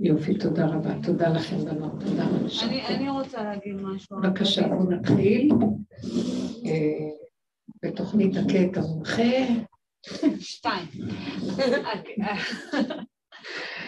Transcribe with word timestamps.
יופי, 0.00 0.38
תודה 0.38 0.66
רבה. 0.66 0.90
תודה 1.02 1.28
לכם, 1.28 1.56
בנות. 1.64 1.92
תודה 1.92 2.24
רבה. 2.24 2.86
אני 2.88 3.10
רוצה 3.10 3.42
להגיד 3.42 3.74
משהו. 3.82 4.16
בבקשה, 4.16 4.68
בואו 4.68 4.90
נתחיל. 4.90 5.52
אה, 6.66 7.10
בתוכנית 7.82 8.36
הקטע 8.36 8.80
המומחה. 8.80 9.22
שתיים. 10.40 10.88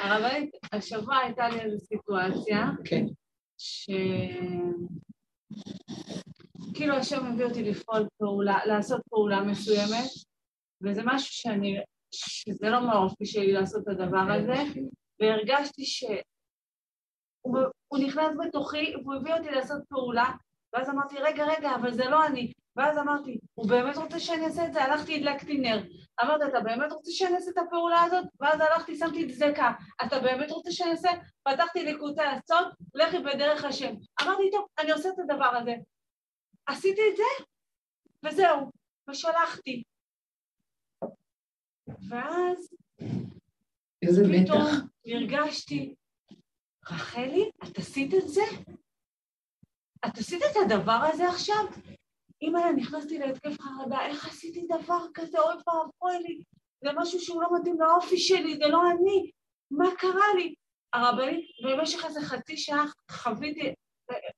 הרבנית, 0.01 0.51
השבוע 0.73 1.17
הייתה 1.17 1.49
לי 1.49 1.61
איזו 1.61 1.79
סיטואציה. 1.79 2.71
כן. 2.85 3.07
ש... 3.59 3.91
כאילו 6.75 6.95
השם 6.95 7.33
מביא 7.33 7.45
אותי 7.45 7.63
לפעול 7.63 8.09
פעולה, 8.19 8.59
לעשות 8.67 9.01
פעולה 9.09 9.41
מסוימת, 9.43 10.11
וזה 10.83 11.03
משהו 11.05 11.35
שאני, 11.35 11.77
שזה 12.15 12.71
לא 12.71 12.87
מהאופי 12.87 13.27
שלי 13.27 13.53
לעשות 13.53 13.83
את 13.83 13.89
הדבר 13.89 14.33
הזה, 14.33 14.55
והרגשתי 15.21 15.85
שהוא 15.85 16.23
נכנס 18.07 18.33
בתוכי 18.47 18.95
והוא 18.97 19.15
הביא 19.15 19.35
אותי 19.35 19.51
לעשות 19.51 19.83
פעולה, 19.89 20.31
ואז 20.73 20.91
אמרתי, 20.91 21.19
רגע, 21.19 21.45
רגע, 21.45 21.75
אבל 21.75 21.93
זה 21.93 22.05
לא 22.05 22.27
אני. 22.27 22.53
ואז 22.77 22.99
אמרתי, 22.99 23.39
הוא 23.55 23.69
באמת 23.69 23.97
רוצה 23.97 24.21
שאני 24.21 24.45
אעשה 24.45 24.67
את 24.67 24.73
זה? 24.73 24.85
הלכתי, 24.85 25.17
הדלקתי 25.17 25.59
נר. 25.59 25.83
אמרתי, 26.23 26.45
אתה 26.49 26.61
באמת 26.61 26.93
רוצה 26.93 27.11
שאני 27.11 27.35
אעשה 27.35 27.51
את 27.51 27.59
הפעולה 27.59 28.03
הזאת? 28.03 28.25
ואז 28.41 28.61
הלכתי, 28.61 28.97
שמתי 28.97 29.27
דזקה. 29.27 29.73
אתה 30.07 30.21
באמת 30.21 30.51
רוצה 30.51 30.71
שאני 30.71 30.91
אעשה? 30.91 31.09
פתחתי 31.43 31.85
ליקוטי 31.85 32.23
עצות, 32.23 32.69
לכי 32.95 33.19
בדרך 33.19 33.65
השם. 33.65 33.95
אמרתי, 34.23 34.51
טוב, 34.51 34.67
אני 34.79 34.91
עושה 34.93 35.09
את 35.09 35.19
הדבר 35.19 35.57
הזה. 35.57 35.75
עשיתי 36.67 37.01
את 37.11 37.17
זה, 37.17 37.45
וזהו, 38.25 38.71
ושלחתי. 39.11 39.83
ואז 42.11 42.69
איזה 44.03 44.23
פתאום 44.25 44.63
מתח. 44.63 44.85
הרגשתי, 45.07 45.95
רחלי, 46.91 47.51
את 47.65 47.79
עשית 47.79 48.15
את 48.15 48.29
זה? 48.29 48.43
את 50.07 50.19
עשית 50.19 50.43
את 50.43 50.57
הדבר 50.65 51.01
הזה 51.13 51.29
עכשיו? 51.29 51.65
אימא'לה, 52.43 52.73
נכנסתי 52.73 53.19
להתקף 53.19 53.61
חרדה, 53.61 54.07
איך 54.07 54.29
עשיתי 54.29 54.67
דבר 54.69 55.07
כזה, 55.15 55.39
אוי 55.39 55.55
ואבוי 55.55 56.23
לי, 56.23 56.43
זה 56.85 56.91
משהו 56.97 57.21
שהוא 57.21 57.43
לא 57.43 57.49
מתאים 57.61 57.81
לאופי 57.81 58.19
שלי, 58.19 58.57
זה 58.57 58.69
לא 58.69 58.91
אני, 58.91 59.31
מה 59.71 59.87
קרה 59.99 60.35
לי? 60.37 60.55
הרבנית, 60.93 61.47
במשך 61.65 62.05
איזה 62.05 62.21
חצי 62.21 62.57
שעה 62.57 62.85
חוויתי, 63.11 63.75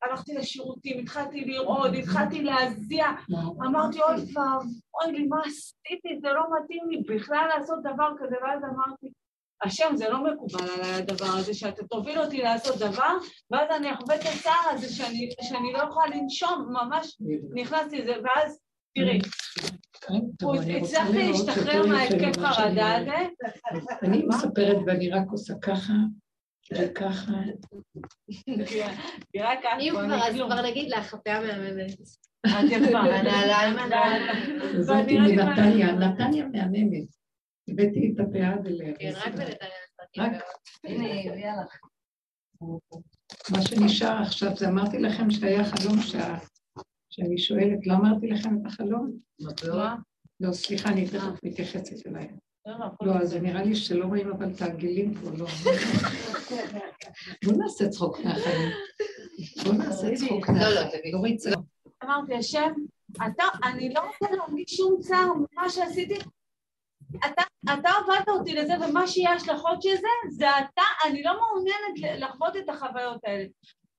הלכתי 0.02 0.34
לשירותים, 0.34 0.98
התחלתי 0.98 1.44
לרעוד, 1.44 1.94
התחלתי 1.94 2.42
להזיע, 2.42 3.06
אמרתי, 3.66 4.02
אוי 4.02 4.14
ואבוי 4.14 5.18
לי, 5.18 5.26
מה 5.26 5.40
עשיתי, 5.46 6.20
זה 6.20 6.28
לא 6.28 6.42
מתאים 6.56 6.88
לי 6.90 7.02
בכלל 7.14 7.48
לעשות 7.56 7.78
דבר 7.82 8.10
כזה, 8.18 8.36
ואז 8.42 8.62
אמרתי, 8.64 9.12
השם, 9.62 9.96
זה 9.96 10.08
לא 10.08 10.24
מקובל 10.24 10.70
עליי 10.74 10.94
הדבר 10.94 11.26
הזה, 11.26 11.54
שאתה 11.54 11.86
תוביל 11.86 12.18
אותי 12.20 12.38
לעשות 12.38 12.76
דבר, 12.76 13.12
ואז 13.50 13.68
אני 13.76 13.92
אחווה 13.92 14.14
את 14.14 14.20
הצער 14.20 14.70
הזה 14.70 14.88
שאני, 14.88 15.30
שאני 15.42 15.72
לא 15.72 15.78
יכולה 15.78 16.06
לנשום, 16.16 16.68
ממש 16.70 17.16
נכנסתי 17.54 17.98
לזה, 17.98 18.12
ואז 18.24 18.60
תראי, 18.94 19.18
הצלחתי 20.80 21.28
להשתחרר 21.28 21.86
מההתקף 21.86 22.38
חרדה 22.38 22.96
הזה. 22.96 23.28
אני 24.02 24.24
מספרת 24.26 24.76
ואני 24.86 25.10
רק 25.10 25.26
עושה 25.30 25.54
ככה, 25.62 25.92
וככה. 26.72 27.32
אם 29.80 29.90
כבר, 29.90 30.26
אז 30.28 30.34
כבר 30.34 30.62
נגיד 30.62 30.90
לך, 30.90 31.14
הפה 31.14 31.40
מהממת. 31.40 31.92
את 32.46 32.70
יפה. 32.70 32.98
הנעליים, 33.16 33.76
זאתי 34.78 35.18
מנתניה, 35.18 35.92
נתניה 35.92 36.46
מהממת. 36.46 37.17
הבאתי 37.68 38.12
את 38.14 38.20
הפאה 38.20 38.54
ולאה. 38.64 38.92
כן, 38.98 39.12
רק 39.16 39.34
בנתניה. 39.34 40.40
הנה, 40.84 41.32
הביאה 41.32 41.52
לך. 41.62 41.78
מה 43.50 43.62
שנשאר 43.62 44.22
עכשיו 44.22 44.56
זה 44.56 44.68
אמרתי 44.68 44.98
לכם 44.98 45.30
שהיה 45.30 45.64
חלום 45.64 45.96
שאני 47.10 47.38
שואלת, 47.38 47.86
לא 47.86 47.94
אמרתי 47.94 48.26
לכם 48.26 48.56
את 48.56 48.66
החלום? 48.66 49.18
מדוע? 49.40 49.94
לא, 50.40 50.52
סליחה, 50.52 50.88
אני 50.88 51.08
תכף 51.08 51.44
מתייחסת 51.44 52.06
אליי. 52.06 52.28
לא, 53.02 53.14
אז 53.22 53.30
זה 53.30 53.40
נראה 53.40 53.62
לי 53.62 53.76
שלא 53.76 54.04
רואים 54.04 54.30
אבל 54.30 54.52
את 54.56 54.62
העגילים 54.62 55.14
פה, 55.14 55.30
לא. 55.38 55.46
בואו 57.44 57.56
נעשה 57.56 57.88
צחוק 57.88 58.20
מהחיים. 58.20 58.70
בואו 59.64 59.74
נעשה 59.74 60.14
צחוק 60.14 60.48
מהחיים. 60.48 60.74
לא, 60.74 60.82
לא, 60.82 61.12
לא 61.12 61.18
ריצה. 61.22 61.50
אמרתי, 62.04 62.34
השם, 62.34 62.72
אני 63.64 63.94
לא 63.94 64.00
רוצה 64.00 64.36
להרגיש 64.36 64.76
שום 64.76 65.00
צער 65.00 65.32
ממה 65.34 65.70
שעשיתי, 65.70 66.14
אתה, 67.16 67.42
אתה 67.64 67.90
הובלת 67.90 68.28
אותי 68.28 68.54
לזה, 68.54 68.74
ומה 68.80 69.06
שיהיה 69.06 69.30
ההשלכות 69.30 69.82
של 69.82 69.94
זה, 69.94 70.08
זה 70.30 70.46
אתה, 70.58 70.82
אני 71.06 71.22
לא 71.22 71.32
מעוניינת 71.40 72.20
לחוות 72.20 72.56
את 72.56 72.68
החוויות 72.68 73.20
האלה. 73.24 73.44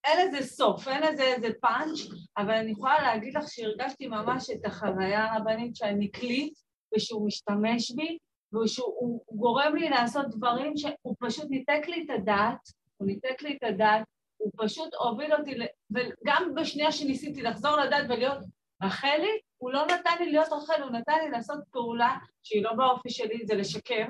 אין 0.04 0.28
לזה 0.28 0.48
סוף, 0.48 0.88
אין 0.88 1.04
לזה 1.04 1.24
איזה 1.24 1.48
פאנץ', 1.62 2.00
אבל 2.38 2.54
אני 2.54 2.72
יכולה 2.72 3.02
להגיד 3.02 3.38
לך 3.38 3.44
שהרגשתי 3.48 4.08
ממש 4.08 4.50
את 4.50 4.66
החוויה 4.66 5.34
הרבנית 5.34 5.76
שאני 5.76 6.12
כלי, 6.12 6.50
ושהוא 6.96 7.28
משתמש 7.28 7.92
בי, 7.92 8.18
ושהוא 8.64 9.22
גורם 9.32 9.76
לי 9.76 9.90
לעשות 9.90 10.26
דברים 10.30 10.78
שהוא 10.78 11.16
פשוט 11.20 11.46
ניתק 11.50 11.88
לי 11.88 12.04
את 12.06 12.10
הדעת, 12.10 12.60
הוא 12.98 13.08
ניתק 13.08 13.42
לי 13.42 13.58
את 13.58 13.64
הדעת, 13.64 14.04
הוא 14.38 14.52
פשוט 14.58 14.94
הוביל 14.94 15.34
אותי, 15.34 15.56
וגם 15.92 16.52
בשנייה 16.56 16.92
שניסיתי 16.92 17.42
לחזור 17.42 17.78
לדעת 17.78 18.06
ולהיות 18.10 18.38
רחלי, 18.84 19.40
הוא 19.58 19.72
לא 19.72 19.86
נתן 19.86 20.12
לי 20.20 20.32
להיות 20.32 20.48
רחל, 20.52 20.82
הוא 20.82 20.92
נתן 20.92 21.18
לי 21.24 21.30
לעשות 21.30 21.60
פעולה 21.72 22.18
שהיא 22.44 22.64
לא 22.64 22.74
באופי 22.74 23.10
שלי, 23.10 23.46
זה 23.46 23.56
לשקר, 23.56 24.06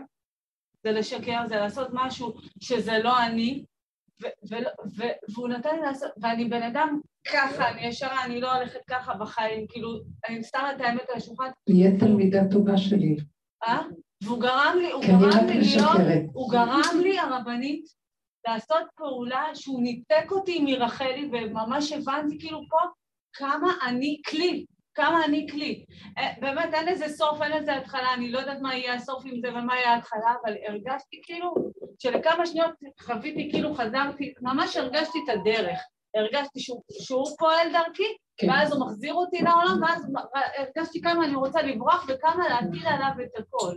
זה 0.84 0.92
לשקר, 0.92 1.48
זה 1.48 1.56
לעשות 1.56 1.88
משהו 1.94 2.34
שזה 2.60 2.98
לא 3.04 3.24
אני, 3.24 3.66
והוא 5.34 5.48
נתן 5.48 5.76
לי 5.76 5.82
לעשות, 5.82 6.12
ואני 6.22 6.46
בן 6.46 6.64
אדם 6.64 7.00
ככה, 7.28 7.70
אני 7.70 7.88
ישרה, 7.88 8.26
אני 8.26 8.42
לא 8.42 8.54
הולכת 8.54 8.80
ככה 8.90 9.14
בחיים, 9.14 9.66
כאילו, 9.70 10.00
אני 10.30 10.44
שם 10.44 10.66
את 10.76 10.82
האמת 10.82 11.10
על 11.10 11.16
השולחן. 11.16 11.50
נהיה 11.70 12.00
תלמידה 12.00 12.40
טובה 12.52 12.78
שלי. 12.78 13.18
אה? 13.64 13.82
והוא 14.24 14.42
גרם 14.42 14.76
לי, 14.82 14.92
הוא 14.92 15.04
גרם 15.04 15.48
לי 15.48 15.60
להיות, 15.60 16.28
הוא 16.34 16.52
גרם 16.52 17.02
לי, 17.02 17.20
הרבנית, 17.20 17.86
לעשות 18.48 18.84
פעולה 18.96 19.46
שהוא 19.54 19.82
ניתק 19.82 20.32
אותי 20.32 20.60
מרחלי, 20.60 21.30
וממש 21.32 21.92
הבנתי 21.92 22.40
כאילו 22.40 22.62
פה 22.70 22.78
כמה 23.34 23.74
אני 23.88 24.22
כלי, 24.30 24.66
כמה 24.94 25.26
אני 25.26 25.48
כלי. 25.52 25.86
אה, 26.18 26.34
באמת 26.42 26.74
אין 26.74 26.88
לזה 26.88 27.08
סוף, 27.08 27.42
אין 27.42 27.52
לזה 27.52 27.76
התחלה, 27.76 28.14
אני 28.14 28.32
לא 28.32 28.40
יודעת 28.40 28.60
מה 28.62 28.76
יהיה 28.76 28.94
הסוף 28.94 29.24
עם 29.26 29.40
זה 29.42 29.50
ומה 29.50 29.76
יהיה 29.76 29.94
ההתחלה, 29.94 30.34
אבל 30.44 30.54
הרגשתי 30.68 31.22
כאילו 31.24 31.54
שלכמה 32.00 32.46
שניות 32.46 32.72
חוויתי, 33.02 33.50
כאילו 33.52 33.74
חזרתי, 33.74 34.34
ממש 34.42 34.78
הרגשתי 34.78 35.20
את 35.24 35.30
הדרך. 35.30 35.80
הרגשתי 36.16 36.60
שהוא, 36.60 36.82
שהוא 36.90 37.26
פועל 37.40 37.68
דרכי, 37.74 38.04
כן. 38.38 38.50
ואז 38.50 38.74
הוא 38.74 38.86
מחזיר 38.86 39.14
אותי 39.14 39.38
לעולם, 39.42 39.82
ואז 39.82 40.08
הרגשתי 40.58 41.02
כמה 41.02 41.26
אני 41.26 41.36
רוצה 41.36 41.62
לברוח 41.62 42.06
וכמה 42.08 42.50
להטיל 42.50 42.88
עליו 42.88 43.12
את 43.24 43.40
הכל. 43.40 43.76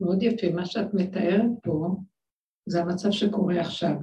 מאוד 0.00 0.22
יפה, 0.22 0.46
מה 0.54 0.66
שאת 0.66 0.94
מתארת 0.94 1.50
פה 1.62 1.88
זה 2.66 2.80
המצב 2.80 3.10
שקורה 3.10 3.60
עכשיו. 3.60 3.94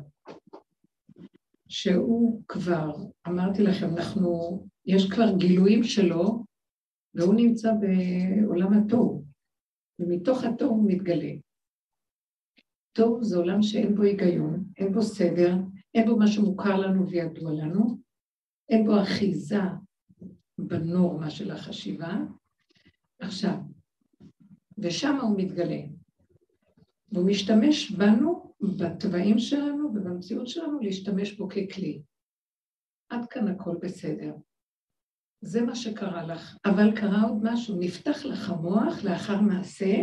שהוא 1.72 2.44
כבר, 2.48 2.92
אמרתי 3.28 3.64
לכם, 3.64 3.90
אנחנו, 3.98 4.60
יש 4.86 5.12
כבר 5.12 5.38
גילויים 5.38 5.84
שלו, 5.84 6.46
והוא 7.14 7.36
נמצא 7.36 7.72
בעולם 7.74 8.74
התוהו, 8.74 9.24
ומתוך 10.00 10.44
התוהו 10.44 10.70
הוא 10.70 10.92
מתגלה. 10.92 11.32
תוהו 12.96 13.24
זה 13.24 13.38
עולם 13.38 13.62
שאין 13.62 13.96
בו 13.96 14.02
היגיון, 14.02 14.64
אין 14.78 14.94
בו 14.94 15.02
סדר, 15.02 15.56
אין 15.94 16.10
בו 16.10 16.18
מה 16.18 16.28
שמוכר 16.28 16.78
לנו 16.78 17.10
וידוע 17.10 17.52
לנו, 17.52 17.98
אין 18.70 18.86
בו 18.86 19.02
אחיזה 19.02 19.62
בנורמה 20.58 21.30
של 21.30 21.52
החשיבה. 21.52 22.18
עכשיו, 23.20 23.56
ושם 24.78 25.16
הוא 25.22 25.38
מתגלה. 25.38 25.82
והוא 27.12 27.28
משתמש 27.28 27.92
בנו 27.92 28.54
בתוואים 28.80 29.40
שלנו 29.40 29.92
ובמציאות 29.96 30.48
שלנו 30.48 30.80
להשתמש 30.80 31.38
בו 31.38 31.48
ככלי. 31.50 32.02
עד 33.10 33.26
כאן 33.30 33.48
הכל 33.48 33.76
בסדר. 33.82 34.34
זה 35.42 35.62
מה 35.62 35.76
שקרה 35.76 36.24
לך. 36.24 36.58
אבל 36.66 36.96
קרה 36.96 37.22
עוד 37.22 37.40
משהו, 37.44 37.80
נפתח 37.80 38.26
לך 38.26 38.50
המוח 38.50 39.04
לאחר 39.04 39.42
מעשה 39.42 39.96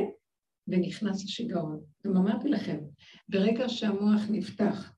ונכנס 0.69 1.25
השיגעון. 1.25 1.81
גם 2.07 2.17
אמרתי 2.17 2.49
לכם, 2.49 2.79
ברגע 3.29 3.69
שהמוח 3.69 4.23
נפתח 4.31 4.93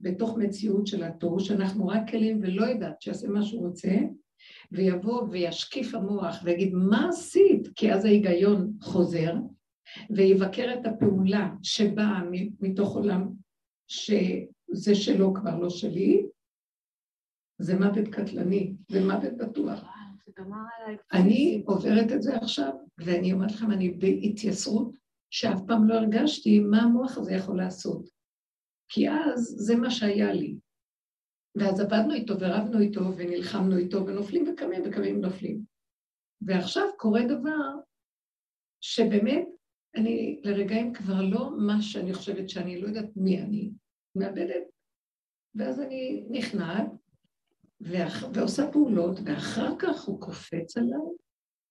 בתוך 0.00 0.38
מציאות 0.38 0.86
של 0.86 1.04
התור, 1.04 1.40
שאנחנו 1.40 1.86
רק 1.86 2.10
כלים 2.10 2.40
ולא 2.42 2.64
יודעת 2.64 3.02
שיעשה 3.02 3.28
מה 3.28 3.42
שהוא 3.42 3.66
רוצה, 3.66 3.90
ויבוא 4.72 5.22
וישקיף 5.30 5.94
המוח 5.94 6.36
ויגיד, 6.44 6.74
מה 6.74 7.08
עשית? 7.08 7.68
כי 7.76 7.92
אז 7.92 8.04
ההיגיון 8.04 8.72
חוזר, 8.80 9.34
ויבקר 10.16 10.74
את 10.74 10.86
הפעולה 10.86 11.50
שבאה 11.62 12.22
מתוך 12.60 12.96
עולם 12.96 13.32
שזה 13.86 14.94
שלו 14.94 15.34
כבר 15.34 15.58
לא 15.58 15.70
שלי, 15.70 16.26
זה 17.58 17.78
מוות 17.78 18.08
קטלני, 18.12 18.74
זה 18.88 19.00
מוות 19.00 19.36
בטוח. 19.36 19.84
אני 21.12 21.62
עוברת 21.66 22.12
את 22.12 22.22
זה 22.22 22.36
עכשיו, 22.36 22.72
ואני 22.98 23.32
אומרת 23.32 23.52
לכם, 23.52 23.70
אני 23.70 23.90
בהתייסרות 23.90 24.96
שאף 25.30 25.60
פעם 25.66 25.88
לא 25.88 25.94
הרגשתי 25.94 26.60
מה 26.60 26.82
המוח 26.82 27.18
הזה 27.18 27.32
יכול 27.32 27.56
לעשות. 27.56 28.08
כי 28.88 29.10
אז 29.10 29.54
זה 29.58 29.76
מה 29.76 29.90
שהיה 29.90 30.32
לי. 30.32 30.56
ואז 31.56 31.80
עבדנו 31.80 32.14
איתו 32.14 32.40
ורבנו 32.40 32.80
איתו 32.80 33.00
ונלחמנו 33.16 33.76
איתו 33.76 34.06
ונופלים 34.06 34.44
וקמים 34.48 34.82
וקמים 34.86 35.18
ונופלים. 35.18 35.60
ועכשיו 36.42 36.84
קורה 36.96 37.20
דבר 37.24 37.80
שבאמת 38.80 39.48
אני 39.96 40.40
לרגעים 40.44 40.92
כבר 40.92 41.22
לא 41.22 41.50
מה 41.66 41.82
שאני 41.82 42.14
חושבת 42.14 42.48
שאני 42.48 42.80
לא 42.80 42.88
יודעת 42.88 43.16
מי 43.16 43.40
אני, 43.40 43.70
מאבדת. 44.16 44.62
ואז 45.54 45.80
אני 45.80 46.26
נכנעת 46.30 46.86
ואח... 47.80 48.24
ועושה 48.34 48.72
פעולות, 48.72 49.18
ואחר 49.24 49.74
כך 49.78 50.04
הוא 50.04 50.20
קופץ 50.20 50.76
עליי, 50.76 51.08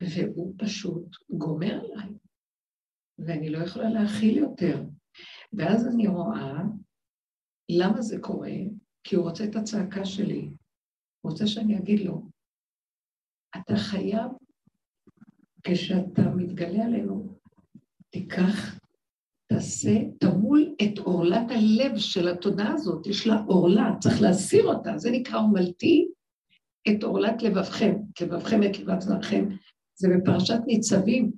והוא 0.02 0.54
פשוט 0.58 1.16
גומר 1.30 1.80
עליי. 1.84 2.10
ואני 3.20 3.50
לא 3.50 3.58
יכולה 3.58 3.90
להכיל 3.90 4.38
יותר. 4.38 4.84
ואז 5.54 5.88
אני 5.88 6.08
רואה 6.08 6.54
למה 7.69 8.02
זה 8.02 8.18
קורה, 8.22 8.52
כי 9.04 9.16
הוא 9.16 9.30
רוצה 9.30 9.44
את 9.44 9.56
הצעקה 9.56 10.06
שלי. 10.06 10.50
הוא 11.22 11.31
רוצה 11.31 11.48
שאני 11.48 11.78
אגיד 11.78 12.00
לו, 12.00 12.30
אתה 13.58 13.74
חייב, 13.76 14.31
כשאתה 15.64 16.22
מתגלה 16.36 16.86
עלינו, 16.86 17.40
תיקח, 18.13 18.80
תעשה, 19.48 19.92
תמול 20.19 20.75
את 20.83 21.00
עורלת 21.00 21.51
הלב 21.51 21.98
של 21.98 22.27
התודעה 22.27 22.74
הזאת, 22.74 23.07
יש 23.07 23.27
לה 23.27 23.36
עורלה, 23.48 23.95
צריך 24.00 24.21
להסיר 24.21 24.65
אותה, 24.65 24.98
זה 24.98 25.12
נקרא 25.12 25.39
אומלתי 25.39 26.07
את 26.89 27.04
עורלת 27.04 27.42
לבבכם, 27.42 27.95
לבבכם 28.21 28.63
את 28.63 28.80
לבב 28.80 29.00
זרעכם, 29.00 29.45
זה 29.95 30.07
בפרשת 30.18 30.60
ניצבים, 30.68 31.31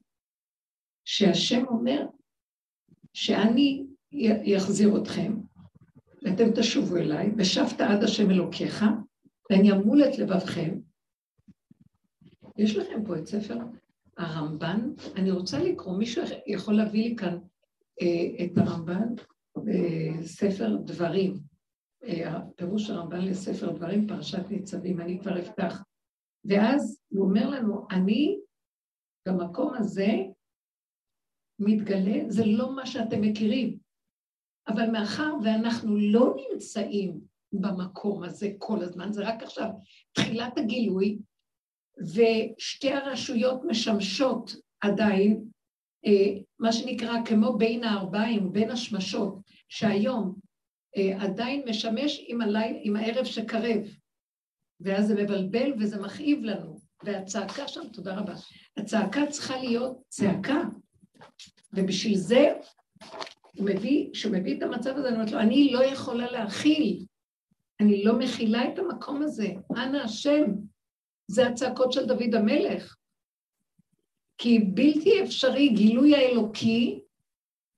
שהשם 1.06 1.64
אומר 1.68 2.08
שאני 3.14 3.86
אחזיר 4.58 4.98
אתכם, 5.02 5.36
ואתם 6.22 6.52
תשובו 6.56 6.98
אליי, 6.98 7.32
ושבת 7.38 7.82
עד 7.82 8.04
השם 8.04 8.32
אלוקיך, 8.32 8.86
ואני 9.50 9.72
אמול 9.72 10.04
את 10.04 10.18
לבבכם. 10.18 10.80
יש 12.58 12.76
לכם 12.76 13.06
פה 13.06 13.18
את 13.18 13.28
ספר 13.28 13.58
הרמב"ן, 14.18 14.90
אני 15.16 15.32
רוצה 15.32 15.60
לקרוא, 15.60 15.98
מישהו 15.98 16.24
יכול 16.48 16.74
להביא 16.74 17.10
לי 17.10 17.16
כאן 17.16 17.38
אה, 18.02 18.46
את 18.46 18.58
הרמב"ן, 18.58 19.08
אה, 19.58 20.24
ספר 20.24 20.76
דברים, 20.76 21.34
אה, 22.04 22.40
פירוש 22.56 22.90
הרמב"ן 22.90 23.22
לספר 23.22 23.72
דברים, 23.72 24.08
פרשת 24.08 24.50
ניצבים, 24.50 25.02
אני 25.02 25.20
כבר 25.20 25.40
אפתח. 25.40 25.84
ואז 26.46 27.02
הוא 27.10 27.26
אומר 27.26 27.50
לנו, 27.50 27.88
אני 27.92 28.40
במקום 29.28 29.74
הזה 29.74 30.08
מתגלה, 31.60 32.20
זה 32.28 32.46
לא 32.46 32.76
מה 32.76 32.86
שאתם 32.86 33.22
מכירים. 33.22 33.78
אבל 34.68 34.92
מאחר 34.92 35.34
ואנחנו 35.44 35.98
לא 35.98 36.36
נמצאים 36.52 37.20
במקום 37.54 38.24
הזה 38.24 38.50
כל 38.58 38.82
הזמן, 38.82 39.14
זה 39.14 39.28
רק 39.28 39.44
עכשיו 39.44 39.70
תחילת 40.14 40.58
הגילוי, 40.58 41.20
ושתי 41.98 42.92
הרשויות 42.92 43.62
משמשות 43.68 44.56
עדיין, 44.82 45.44
אה, 46.06 46.38
מה 46.60 46.72
שנקרא 46.72 47.14
כמו 47.26 47.58
בין 47.58 47.84
הארבעים, 47.84 48.54
בין 48.54 48.72
השמשות, 48.72 49.38
שהיום 49.70 50.36
אה, 50.98 51.24
עדיין 51.24 51.64
משמש 51.70 52.22
עם, 52.28 52.42
הליל, 52.42 52.78
עם 52.82 52.96
הערב 52.96 53.26
שקרב, 53.26 53.82
ואז 54.80 55.08
זה 55.08 55.24
מבלבל 55.24 55.74
וזה 55.80 56.02
מכאיב 56.02 56.44
לנו, 56.44 56.80
והצעקה 57.04 57.68
שם, 57.68 57.90
תודה 57.94 58.16
רבה, 58.16 58.34
הצעקה 58.78 59.26
צריכה 59.26 59.58
להיות 59.58 59.98
צעקה, 60.08 60.62
ובשביל 61.74 62.18
זה 62.18 62.54
הוא 63.56 63.66
מביא, 63.66 64.10
כשהוא 64.14 64.34
מביא 64.34 64.58
את 64.58 64.64
המצב 64.64 64.96
הזה, 64.96 65.08
אני 65.08 65.16
אומרת 65.16 65.32
לו, 65.32 65.40
אני 65.40 65.72
לא 65.72 65.84
יכולה 65.84 66.32
להכיל, 66.32 67.06
אני 67.80 68.04
לא 68.04 68.20
מכילה 68.20 68.74
את 68.74 68.80
המקום 68.80 69.22
הזה, 69.22 69.48
אנא 69.78 69.98
השם, 69.98 70.44
זה 71.28 71.48
הצעקות 71.48 71.92
של 71.92 72.06
דוד 72.06 72.36
המלך. 72.36 72.96
כי 74.38 74.60
בלתי 74.60 75.24
אפשרי 75.24 75.70
גילוי 75.70 76.16
האלוקי 76.16 77.02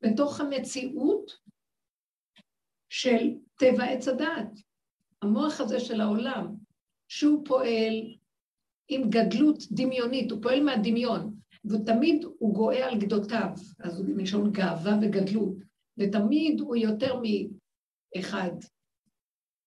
בתוך 0.01 0.39
המציאות 0.41 1.31
של 2.89 3.33
טבע 3.59 3.83
עץ 3.83 4.07
הדעת, 4.07 4.51
המוח 5.21 5.61
הזה 5.61 5.79
של 5.79 6.01
העולם, 6.01 6.55
שהוא 7.07 7.45
פועל 7.45 8.15
עם 8.87 9.09
גדלות 9.09 9.57
דמיונית, 9.71 10.31
הוא 10.31 10.41
פועל 10.41 10.63
מהדמיון, 10.63 11.35
ותמיד 11.65 12.25
הוא 12.39 12.53
גואה 12.53 12.89
על 12.89 12.99
גדותיו, 12.99 13.49
אז 13.79 13.99
הוא 13.99 14.07
מלשון 14.15 14.51
גאווה 14.51 14.97
וגדלות, 15.01 15.55
ותמיד 15.97 16.59
הוא 16.59 16.75
יותר 16.75 17.13
מאחד. 17.15 18.51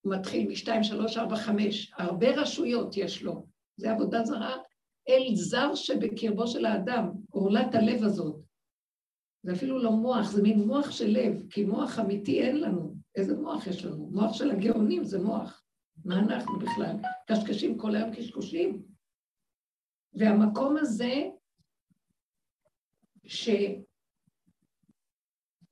הוא 0.00 0.14
מתחיל 0.14 0.48
משתיים, 0.48 0.82
שלוש, 0.82 1.16
ארבע, 1.16 1.36
חמש, 1.36 1.92
הרבה 1.96 2.30
רשויות 2.30 2.96
יש 2.96 3.22
לו, 3.22 3.46
זה 3.80 3.90
עבודה 3.90 4.24
זרה, 4.24 4.56
אל 5.08 5.34
זר 5.34 5.74
שבקרבו 5.74 6.46
של 6.46 6.64
האדם, 6.64 7.10
עורלת 7.30 7.74
הלב 7.74 8.04
הזאת. 8.04 8.40
זה 9.42 9.52
אפילו 9.52 9.78
לא 9.78 9.90
מוח, 9.90 10.30
זה 10.30 10.42
מין 10.42 10.58
מוח 10.60 10.90
של 10.90 11.06
לב, 11.06 11.50
כי 11.50 11.64
מוח 11.64 11.98
אמיתי 11.98 12.42
אין 12.42 12.60
לנו. 12.60 12.94
איזה 13.16 13.36
מוח 13.36 13.66
יש 13.66 13.84
לנו? 13.84 14.10
מוח 14.12 14.32
של 14.32 14.50
הגאונים 14.50 15.04
זה 15.04 15.18
מוח. 15.18 15.64
מה 16.04 16.18
אנחנו 16.18 16.58
בכלל? 16.58 16.96
קשקשים 17.26 17.78
כל 17.78 17.96
היום 17.96 18.14
קשקושים. 18.14 18.82
והמקום 20.14 20.76
הזה, 20.76 21.28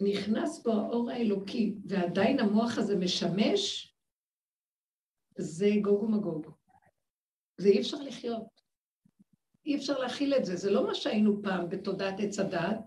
שנכנס 0.01 0.63
בו 0.65 0.73
האור 0.73 1.11
האלוקי, 1.11 1.75
ועדיין 1.85 2.41
המוח 2.41 2.79
הזה 2.79 2.97
משמש, 2.97 3.95
זה 5.39 5.69
גוג 5.83 6.03
ומגוג. 6.03 6.58
זה 7.59 7.69
אי 7.69 7.81
אפשר 7.81 8.03
לחיות. 8.03 8.61
אי 9.67 9.77
אפשר 9.77 9.99
להכיל 9.99 10.35
את 10.35 10.45
זה. 10.45 10.57
זה 10.57 10.71
לא 10.71 10.87
מה 10.87 10.95
שהיינו 10.95 11.43
פעם 11.43 11.69
בתודעת 11.69 12.15
עץ 12.21 12.39
הדעת, 12.39 12.79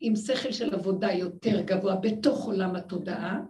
עם 0.00 0.16
שכל 0.16 0.52
של 0.52 0.74
עבודה 0.74 1.12
יותר 1.12 1.60
גבוה 1.60 1.96
בתוך 1.96 2.44
עולם 2.44 2.76
התודעה, 2.76 3.40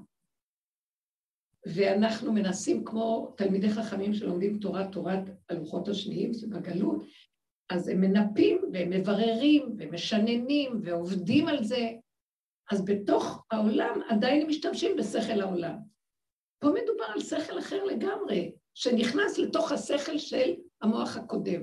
ואנחנו 1.66 2.32
מנסים 2.32 2.84
כמו 2.84 3.34
תלמידי 3.36 3.70
חכמים 3.70 4.14
שלומדים 4.14 4.58
תורה, 4.58 4.88
תורת 4.92 5.22
הלוחות 5.48 5.88
השניים, 5.88 6.34
זה 6.34 6.46
בגלות, 6.46 7.02
אז 7.70 7.88
הם 7.88 8.00
מנפים 8.00 8.60
והם 8.72 8.90
מבררים 8.90 9.76
ומשננים 9.78 10.80
ועובדים 10.82 11.48
על 11.48 11.64
זה, 11.64 11.90
אז 12.72 12.84
בתוך 12.84 13.44
העולם 13.50 14.00
עדיין 14.08 14.46
משתמשים 14.46 14.96
בשכל 14.96 15.40
העולם. 15.40 15.76
פה 16.58 16.69
מדובר 16.69 17.05
על 17.14 17.20
שכל 17.20 17.58
אחר 17.58 17.85
לגמרי, 17.85 18.53
שנכנס 18.75 19.39
לתוך 19.39 19.72
השכל 19.72 20.19
של 20.19 20.55
המוח 20.82 21.17
הקודם. 21.17 21.63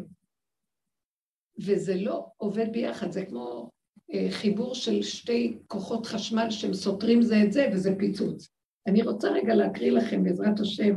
וזה 1.58 1.96
לא 1.96 2.28
עובד 2.38 2.72
ביחד, 2.72 3.12
זה 3.12 3.26
כמו 3.26 3.70
אה, 4.14 4.28
חיבור 4.32 4.76
של 4.76 5.02
שתי 5.02 5.58
כוחות 5.68 6.06
חשמל 6.06 6.50
שהם 6.50 6.74
סותרים 6.74 7.22
זה 7.22 7.44
את 7.44 7.54
זה, 7.54 7.70
וזה 7.74 7.96
פיצוץ. 8.00 8.50
אני 8.88 9.02
רוצה 9.02 9.32
רגע 9.32 9.56
להקריא 9.56 9.92
לכם, 9.92 10.24
בעזרת 10.24 10.60
השם, 10.60 10.94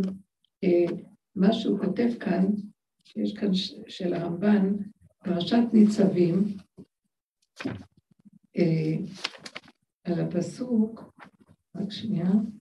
אה, 0.65 0.97
מה 1.35 1.53
שהוא 1.53 1.79
כותב 1.79 2.09
כאן, 2.21 2.47
שיש 3.05 3.35
כאן 3.35 3.55
של 3.88 4.15
הרמב"ן, 4.15 4.76
פרשת 5.25 5.62
ניצבים, 5.73 6.57
אה, 8.57 8.97
על 10.05 10.21
הפסוק, 10.21 11.00
רק 11.76 11.91
שנייה, 11.91 12.26
אה, 12.26 12.57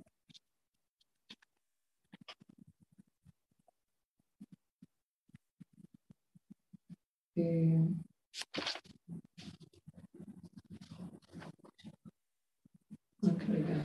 רק 13.24 13.44
רגע, 13.50 13.75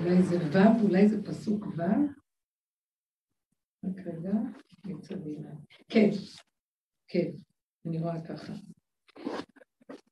אולי 0.00 0.22
זה 0.22 0.38
ו', 0.38 0.82
אולי 0.82 1.08
זה 1.08 1.22
פסוק 1.24 1.66
ו', 1.66 1.82
רק 3.84 4.06
רגע, 4.06 4.32
כן, 5.88 6.10
כן, 7.08 7.30
אני 7.86 7.98
רואה 7.98 8.20
ככה. 8.20 8.52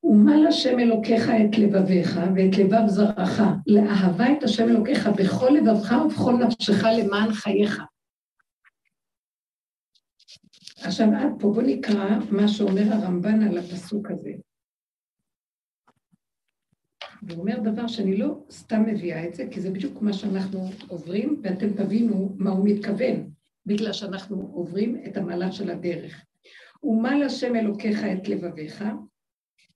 ומל 0.05 0.47
השם 0.49 0.79
אלוקיך 0.79 1.23
את 1.29 1.59
לבביך 1.59 2.21
ואת 2.37 2.59
לבב 2.59 2.87
זרעך, 2.87 3.41
לאהבה 3.67 4.33
את 4.39 4.43
השם 4.43 4.69
אלוקיך 4.69 5.09
בכל 5.19 5.49
לבבך 5.49 5.93
ובכל 6.07 6.33
נפשך 6.33 6.85
למען 6.85 7.33
חייך. 7.33 7.83
עכשיו 10.87 11.09
עד 11.15 11.33
פה 11.41 11.53
בוא 11.53 11.63
נקרא 11.63 12.19
מה 12.31 12.49
שאומר 12.49 12.93
הרמב"ן 12.93 13.43
על 13.43 13.59
הפסוק 13.59 14.11
הזה. 14.11 14.33
הוא 17.31 17.41
אומר 17.41 17.61
דבר 17.61 17.87
שאני 17.87 18.17
לא 18.17 18.45
סתם 18.51 18.83
מביאה 18.87 19.25
את 19.25 19.35
זה, 19.35 19.45
כי 19.51 19.61
זה 19.61 19.71
בדיוק 19.71 20.03
מה 20.03 20.13
שאנחנו 20.13 20.69
עוברים, 20.89 21.41
ואתם 21.43 21.73
תבינו 21.73 22.35
מה 22.39 22.51
הוא 22.51 22.69
מתכוון, 22.69 23.31
בגלל 23.67 23.93
שאנחנו 23.93 24.51
עוברים 24.53 25.03
את 25.07 25.17
המהלך 25.17 25.53
של 25.53 25.71
הדרך. 25.71 26.25
ומל 26.83 27.23
השם 27.27 27.57
אלוקיך 27.57 28.05
את 28.05 28.29
לבביך, 28.29 28.85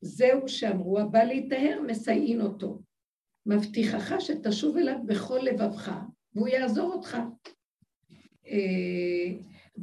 זהו 0.00 0.48
שאמרו, 0.48 0.98
הבא 0.98 1.22
להיטהר, 1.22 1.80
מסייעין 1.86 2.40
אותו. 2.40 2.78
מבטיחך 3.46 4.14
שתשוב 4.20 4.76
אליו 4.76 4.96
בכל 5.06 5.38
לבבך, 5.42 5.92
והוא 6.34 6.48
יעזור 6.48 6.92
אותך. 6.92 7.16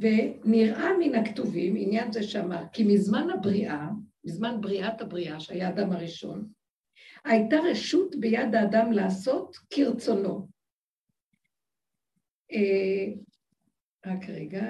אה, 0.04 0.32
ונראה 0.44 0.88
מן 0.98 1.14
הכתובים, 1.14 1.74
עניין 1.76 2.12
זה 2.12 2.22
שאמר, 2.22 2.62
כי 2.72 2.84
מזמן 2.84 3.30
הבריאה, 3.30 3.88
בזמן 4.24 4.60
בריאת 4.60 5.00
הבריאה, 5.00 5.40
שהיה 5.40 5.68
האדם 5.68 5.92
הראשון, 5.92 6.48
הייתה 7.24 7.56
רשות 7.70 8.16
ביד 8.16 8.54
האדם 8.54 8.92
לעשות 8.92 9.56
כרצונו. 9.70 10.48
אה, 12.52 13.12
רק 14.06 14.28
רגע, 14.28 14.64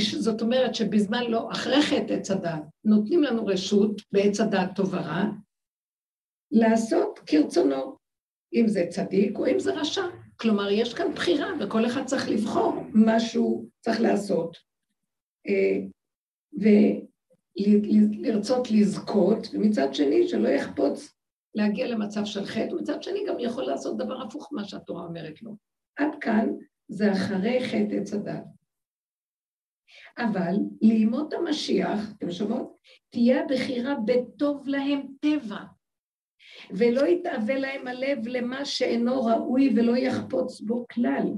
זאת 0.00 0.42
אומרת 0.42 0.74
שבזמן 0.74 1.24
לא, 1.28 1.48
אחרי 1.52 1.82
חטא 1.82 2.12
עץ 2.12 2.30
הדת, 2.30 2.62
נותנים 2.84 3.22
לנו 3.22 3.46
רשות 3.46 4.02
בעץ 4.12 4.40
הדת 4.40 4.70
טוב 4.76 4.94
ורע, 4.94 5.24
לעשות 6.50 7.18
כרצונו, 7.26 7.96
אם 8.54 8.68
זה 8.68 8.86
צדיק 8.90 9.38
או 9.38 9.46
אם 9.46 9.58
זה 9.58 9.74
רשע. 9.74 10.23
כלומר, 10.44 10.70
יש 10.70 10.94
כאן 10.94 11.14
בחירה, 11.14 11.48
וכל 11.60 11.86
אחד 11.86 12.04
צריך 12.04 12.28
לבחור 12.28 12.84
מה 12.94 13.20
שהוא 13.20 13.68
צריך 13.80 14.00
לעשות. 14.00 14.56
אה, 15.48 15.80
ולרצות 17.56 18.70
לזכות, 18.70 19.46
ומצד 19.52 19.94
שני, 19.94 20.28
שלא 20.28 20.48
יחפוץ 20.48 21.14
להגיע 21.54 21.86
למצב 21.86 22.24
של 22.24 22.44
חטא, 22.44 22.72
ומצד 22.72 23.02
שני 23.02 23.24
גם 23.28 23.34
יכול 23.38 23.64
לעשות 23.64 23.96
דבר 23.96 24.22
הפוך 24.22 24.52
ממה 24.52 24.64
שהתורה 24.64 25.04
אומרת 25.04 25.42
לו. 25.42 25.56
עד 25.96 26.14
כאן 26.20 26.48
זה 26.88 27.12
אחרי 27.12 27.64
חטא 27.68 27.94
עץ 27.94 28.12
הדת. 28.14 28.44
אבל 30.18 30.54
לימות 30.82 31.32
המשיח, 31.32 32.12
אתם 32.18 32.30
שומעות? 32.30 32.76
תהיה 33.10 33.44
הבחירה 33.44 33.94
בטוב 34.06 34.68
להם 34.68 35.00
טבע, 35.20 35.58
ולא 36.70 37.06
יתאווה 37.06 37.58
להם 37.58 37.86
הלב 37.86 38.18
למה 38.26 38.64
שאינו 38.64 39.24
ראוי 39.24 39.72
ולא 39.76 39.96
יחפוץ 39.96 40.60
בו 40.60 40.86
כלל. 40.92 41.28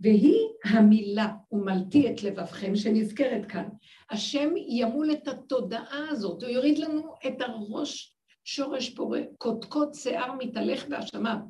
והיא 0.00 0.48
המילה, 0.64 1.28
ומלתי 1.52 2.10
את 2.10 2.22
לבבכם, 2.22 2.76
שנזכרת 2.76 3.46
כאן. 3.46 3.68
השם 4.10 4.50
ימול 4.56 5.12
את 5.12 5.28
התודעה 5.28 6.08
הזאת, 6.10 6.42
הוא 6.42 6.50
יוריד 6.50 6.78
לנו 6.78 7.14
את 7.26 7.40
הראש, 7.40 8.16
שורש 8.44 8.90
פורה, 8.90 9.20
קודקוד 9.38 9.94
שיער 9.94 10.32
מתהלך 10.38 10.88
בהאשמה. 10.88 11.40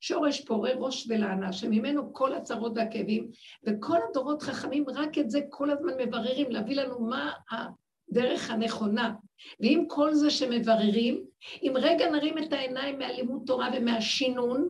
שורש 0.00 0.40
פורה 0.40 0.70
ראש 0.76 1.06
ולענה, 1.08 1.52
שממנו 1.52 2.12
כל 2.12 2.34
הצרות 2.34 2.72
והכאבים, 2.76 3.30
וכל 3.66 3.98
הדורות 4.10 4.42
חכמים 4.42 4.84
רק 4.94 5.18
את 5.18 5.30
זה 5.30 5.40
כל 5.50 5.70
הזמן 5.70 5.92
מבררים, 5.98 6.50
להביא 6.50 6.76
לנו 6.76 7.00
מה 7.00 7.32
הדרך 8.10 8.50
הנכונה. 8.50 9.14
ועם 9.60 9.84
כל 9.88 10.14
זה 10.14 10.30
שמבררים, 10.30 11.24
אם 11.62 11.72
רגע 11.74 12.10
נרים 12.10 12.38
את 12.38 12.52
העיניים 12.52 12.98
מהלימוד 12.98 13.42
תורה 13.46 13.68
ומהשינון, 13.76 14.68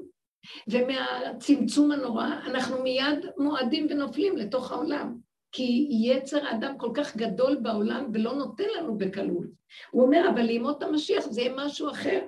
ומהצמצום 0.68 1.92
הנורא, 1.92 2.26
אנחנו 2.46 2.82
מיד 2.82 3.26
מועדים 3.38 3.86
ונופלים 3.90 4.36
לתוך 4.36 4.72
העולם. 4.72 5.16
כי 5.52 5.88
יצר 5.90 6.46
האדם 6.46 6.78
כל 6.78 6.90
כך 6.94 7.16
גדול 7.16 7.56
בעולם 7.62 8.10
ולא 8.12 8.34
נותן 8.34 8.64
לנו 8.78 8.98
בקלות. 8.98 9.46
הוא 9.90 10.02
אומר, 10.02 10.28
אבל 10.34 10.42
לימות 10.42 10.82
המשיח 10.82 11.24
זה 11.26 11.40
יהיה 11.40 11.52
משהו 11.56 11.90
אחר, 11.90 12.26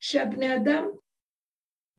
שהבני 0.00 0.56
אדם 0.56 0.84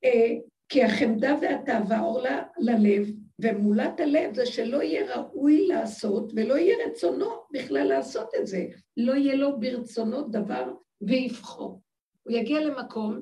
אה, 0.04 0.36
כי 0.70 0.84
החמדה 0.84 1.36
והתאווה 1.42 2.00
אור 2.00 2.22
ללב, 2.58 3.08
ומולת 3.42 4.00
הלב 4.00 4.36
זה 4.36 4.46
שלא 4.46 4.82
יהיה 4.82 5.16
ראוי 5.16 5.68
לעשות 5.68 6.32
ולא 6.36 6.58
יהיה 6.58 6.76
רצונו 6.88 7.30
בכלל 7.52 7.88
לעשות 7.88 8.30
את 8.40 8.48
זה. 8.48 8.66
לא 8.98 9.14
יהיה 9.14 9.36
לו 9.36 9.60
ברצונו 9.60 10.28
דבר 10.28 10.74
ויבחור. 11.02 11.82
הוא 12.24 12.34
יגיע 12.34 12.60
למקום 12.60 13.22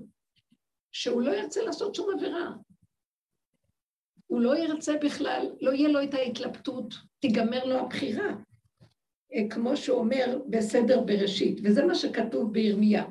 שהוא 0.92 1.22
לא 1.22 1.32
ירצה 1.32 1.62
לעשות 1.64 1.96
שום 1.96 2.10
עבירה. 2.14 2.52
הוא 4.28 4.42
לא 4.42 4.58
ירצה 4.58 4.94
בכלל, 5.04 5.56
לא 5.62 5.72
יהיה 5.72 5.90
לו 5.90 6.04
את 6.04 6.14
ההתלבטות, 6.14 6.94
תיגמר 7.20 7.66
לו 7.66 7.76
הבחירה. 7.76 8.36
אה, 9.34 9.50
כמו 9.50 9.78
שהוא 9.78 10.00
אומר 10.00 10.40
בסדר 10.50 11.02
בראשית, 11.02 11.60
וזה 11.64 11.86
מה 11.86 11.96
שכתוב 11.96 12.54
בירמיה. 12.54 13.06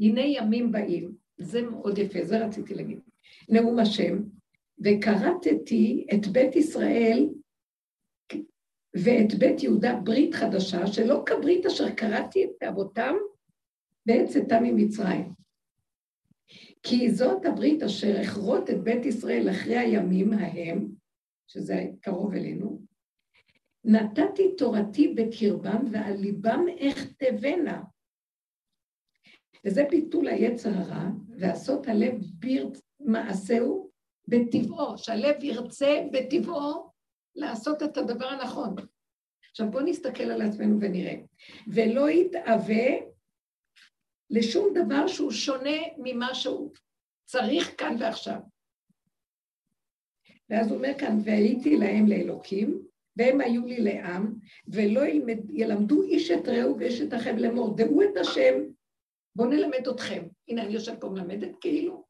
הנה 0.00 0.20
ימים 0.20 0.72
באים, 0.72 1.14
זה 1.38 1.62
מאוד 1.62 1.98
יפה, 1.98 2.24
זה 2.24 2.46
רציתי 2.46 2.74
להגיד. 2.74 3.00
נאום 3.48 3.78
השם, 3.78 4.22
וכרתתי 4.78 6.06
את 6.14 6.26
בית 6.26 6.56
ישראל 6.56 7.28
ואת 8.94 9.34
בית 9.38 9.62
יהודה 9.62 10.00
ברית 10.04 10.34
חדשה, 10.34 10.86
שלא 10.86 11.22
כברית 11.26 11.66
אשר 11.66 11.90
קראתי 11.90 12.44
את 12.44 12.62
אבותם 12.62 13.14
בעת 14.06 14.28
צאתם 14.28 14.62
ממצרים. 14.62 15.28
כי 16.82 17.10
זאת 17.10 17.46
הברית 17.46 17.82
אשר 17.82 18.22
אכרות 18.22 18.70
את 18.70 18.82
בית 18.82 19.06
ישראל 19.06 19.50
אחרי 19.50 19.76
הימים 19.76 20.32
ההם, 20.32 20.88
שזה 21.46 21.84
קרוב 22.00 22.34
אלינו, 22.34 22.82
נתתי 23.84 24.56
תורתי 24.56 25.14
בקרבם 25.14 25.84
ועל 25.92 26.16
ליבם 26.16 26.64
אכתבנה. 26.90 27.82
וזה 29.64 29.84
ביטול 29.90 30.28
היצר 30.28 30.70
הרע, 30.70 31.08
ועשות 31.38 31.88
הלב 31.88 32.14
ברית 32.38 32.78
מעשהו 33.00 33.91
בטבעו, 34.28 34.98
שהלב 34.98 35.44
ירצה 35.44 36.02
בטבעו 36.12 36.90
לעשות 37.34 37.82
את 37.82 37.96
הדבר 37.96 38.26
הנכון. 38.26 38.74
עכשיו 39.50 39.70
בואו 39.70 39.84
נסתכל 39.84 40.22
על 40.22 40.42
עצמנו 40.42 40.80
ונראה. 40.80 41.14
ולא 41.66 42.10
יתאווה 42.10 42.86
לשום 44.30 44.74
דבר 44.74 45.06
שהוא 45.06 45.30
שונה 45.30 45.78
ממה 45.98 46.34
שהוא 46.34 46.72
צריך 47.24 47.74
כאן 47.78 47.96
ועכשיו. 48.00 48.38
ואז 50.50 50.68
הוא 50.68 50.76
אומר 50.76 50.92
כאן, 50.98 51.18
והייתי 51.24 51.76
להם 51.76 52.06
לאלוקים, 52.06 52.82
והם 53.16 53.40
היו 53.40 53.66
לי 53.66 53.80
לעם, 53.80 54.34
ולא 54.68 55.00
ילמד, 55.00 55.50
ילמדו 55.50 56.02
איש 56.02 56.30
את 56.30 56.48
רעהו 56.48 56.78
ואיש 56.78 57.00
את 57.00 57.14
אחיו 57.14 57.36
לאמור, 57.36 57.76
דעו 57.76 58.02
את 58.02 58.16
השם, 58.20 58.54
בואו 59.36 59.48
נלמד 59.48 59.88
אתכם. 59.88 60.22
הנה, 60.48 60.62
אני 60.62 60.72
יושב 60.72 60.94
פה 61.00 61.06
ומלמדת 61.06 61.50
כאילו. 61.60 62.01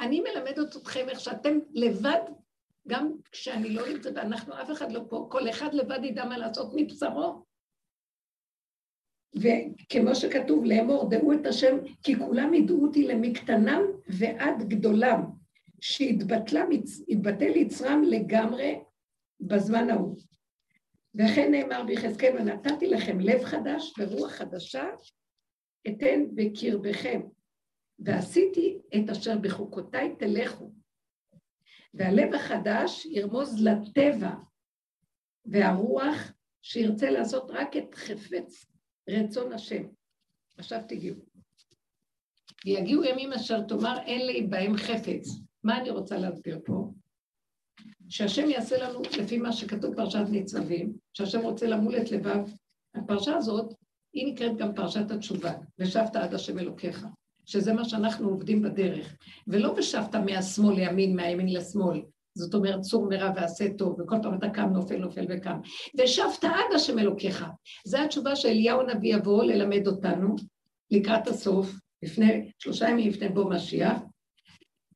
אני 0.00 0.20
מלמדת 0.20 0.76
אתכם 0.76 1.08
איך 1.08 1.20
שאתם 1.20 1.58
לבד, 1.72 2.20
גם 2.88 3.12
כשאני 3.32 3.70
לא 3.70 3.88
נמצאת, 3.88 4.12
ואנחנו, 4.16 4.54
אף 4.62 4.70
אחד 4.70 4.92
לא 4.92 5.00
פה, 5.08 5.26
כל 5.30 5.48
אחד 5.48 5.74
לבד 5.74 6.04
ידע 6.04 6.24
מה 6.24 6.38
לעשות 6.38 6.72
מבשרו. 6.76 7.44
וכמו 9.36 10.14
שכתוב, 10.14 10.64
לאמור, 10.64 11.10
דעו 11.10 11.32
את 11.32 11.46
השם, 11.46 11.76
כי 12.02 12.16
כולם 12.16 12.54
ידעו 12.54 12.82
אותי 12.82 13.06
למקטנם 13.06 13.82
ועד 14.08 14.68
גדולם, 14.68 15.22
שהתבטל 15.80 17.56
יצרם 17.56 18.02
לגמרי 18.02 18.80
בזמן 19.40 19.90
ההוא. 19.90 20.16
וכן 21.14 21.50
נאמר 21.50 21.82
ביחזקאל, 21.82 22.36
ונתתי 22.36 22.86
לכם 22.86 23.20
לב 23.20 23.44
חדש 23.44 23.94
ורוח 23.98 24.30
חדשה, 24.32 24.84
אתן 25.88 26.24
בקרבכם, 26.34 27.20
ועשיתי 27.98 28.78
את 28.96 29.10
אשר 29.10 29.38
בחוקותיי 29.38 30.16
תלכו. 30.18 30.72
והלב 31.94 32.34
החדש 32.34 33.06
ירמוז 33.06 33.62
לטבע, 33.62 34.34
והרוח 35.46 36.32
שירצה 36.62 37.10
לעשות 37.10 37.50
רק 37.50 37.76
את 37.76 37.94
חפץ 37.94 38.66
רצון 39.08 39.52
השם. 39.52 39.82
עכשיו 40.58 40.80
תגיעו. 40.88 41.16
ויגיעו 42.64 43.04
ימים 43.04 43.32
אשר 43.32 43.62
תאמר 43.62 43.98
אין 44.06 44.26
לי 44.26 44.42
בהם 44.42 44.76
חפץ. 44.76 45.28
מה 45.64 45.78
אני 45.78 45.90
רוצה 45.90 46.18
להסביר 46.18 46.58
פה? 46.64 46.92
שהשם 48.08 48.50
יעשה 48.50 48.88
לנו, 48.88 49.02
לפי 49.22 49.38
מה 49.38 49.52
שכתוב 49.52 49.92
בפרשת 49.92 50.24
ניצבים, 50.30 50.96
שהשם 51.12 51.40
רוצה 51.40 51.66
למול 51.66 51.96
את 51.96 52.10
לבב. 52.10 52.44
הפרשה 52.94 53.36
הזאת, 53.36 53.74
היא 54.12 54.32
נקראת 54.32 54.56
גם 54.56 54.74
פרשת 54.74 55.10
התשובה, 55.10 55.52
ושבת 55.78 56.16
עד 56.16 56.34
השם 56.34 56.58
אלוקיך. 56.58 57.06
שזה 57.46 57.72
מה 57.72 57.84
שאנחנו 57.84 58.28
עובדים 58.28 58.62
בדרך. 58.62 59.16
ולא 59.46 59.74
ושבת 59.76 60.14
מהשמאל 60.14 60.74
לימין, 60.74 61.16
מהימין 61.16 61.52
לשמאל. 61.52 62.02
זאת 62.34 62.54
אומרת, 62.54 62.80
צור 62.80 63.08
מרע 63.08 63.32
ועשה 63.36 63.72
טוב, 63.78 64.00
וכל 64.00 64.16
פעם 64.22 64.34
אתה 64.34 64.48
קם, 64.48 64.72
נופל, 64.72 64.96
נופל 64.96 65.26
וקם. 65.28 65.60
ושבת 65.98 66.44
עד 66.44 66.74
השם 66.74 66.98
אלוקיך. 66.98 67.44
זו 67.84 67.98
התשובה 67.98 68.36
שאליהו 68.36 68.80
הנביא 68.80 69.14
יבוא 69.14 69.44
ללמד 69.44 69.86
אותנו 69.86 70.36
לקראת 70.90 71.28
הסוף, 71.28 71.72
לפני, 72.02 72.50
שלושה 72.58 72.88
ימים 72.88 73.08
לפני 73.08 73.28
בוא 73.28 73.50
משיח, 73.50 73.98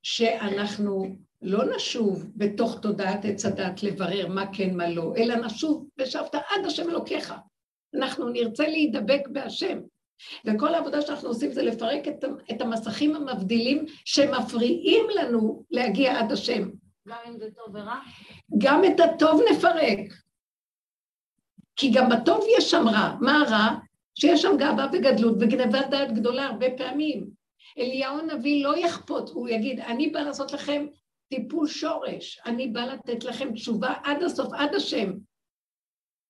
שאנחנו 0.02 1.16
לא 1.42 1.76
נשוב 1.76 2.26
בתוך 2.36 2.80
תודעת 2.80 3.24
עץ 3.24 3.44
הדת 3.44 3.82
לברר 3.82 4.28
מה 4.28 4.44
כן, 4.52 4.76
מה 4.76 4.88
לא, 4.88 5.14
אלא 5.16 5.36
נשוב 5.46 5.88
ושבת 5.98 6.34
עד 6.34 6.66
השם 6.66 6.90
אלוקיך. 6.90 7.34
אנחנו 7.94 8.28
נרצה 8.28 8.68
להידבק 8.68 9.28
בהשם. 9.32 9.78
וכל 10.44 10.74
העבודה 10.74 11.02
שאנחנו 11.02 11.28
עושים 11.28 11.52
זה 11.52 11.62
לפרק 11.62 12.08
את, 12.08 12.24
את 12.50 12.60
המסכים 12.60 13.16
המבדילים 13.16 13.84
שמפריעים 14.04 15.04
לנו 15.14 15.64
להגיע 15.70 16.18
עד 16.18 16.32
השם. 16.32 16.68
גם 17.08 17.18
אם 17.28 17.38
זה 17.38 17.48
טוב 17.56 17.74
ורע? 17.74 18.00
גם 18.58 18.84
את 18.84 19.00
הטוב 19.00 19.40
נפרק. 19.52 19.98
כי 21.76 21.90
גם 21.90 22.08
בטוב 22.08 22.44
יש 22.58 22.70
שם 22.70 22.88
רע. 22.88 23.16
מה 23.20 23.40
הרע? 23.40 23.78
שיש 24.14 24.42
שם 24.42 24.56
גאווה 24.58 24.86
וגדלות 24.92 25.34
וגנבת 25.40 25.86
דעת 25.90 26.12
גדולה 26.12 26.46
הרבה 26.46 26.66
פעמים. 26.76 27.26
אליהו 27.78 28.18
הנביא 28.18 28.64
לא 28.64 28.76
יחפוט, 28.76 29.30
הוא 29.30 29.48
יגיד, 29.48 29.80
אני 29.80 30.10
בא 30.10 30.20
לעשות 30.20 30.52
לכם 30.52 30.86
טיפול 31.28 31.66
שורש, 31.66 32.40
אני 32.46 32.68
בא 32.68 32.80
לתת 32.80 33.24
לכם 33.24 33.52
תשובה 33.52 33.94
עד 34.04 34.22
הסוף, 34.22 34.52
עד 34.52 34.74
השם. 34.74 35.12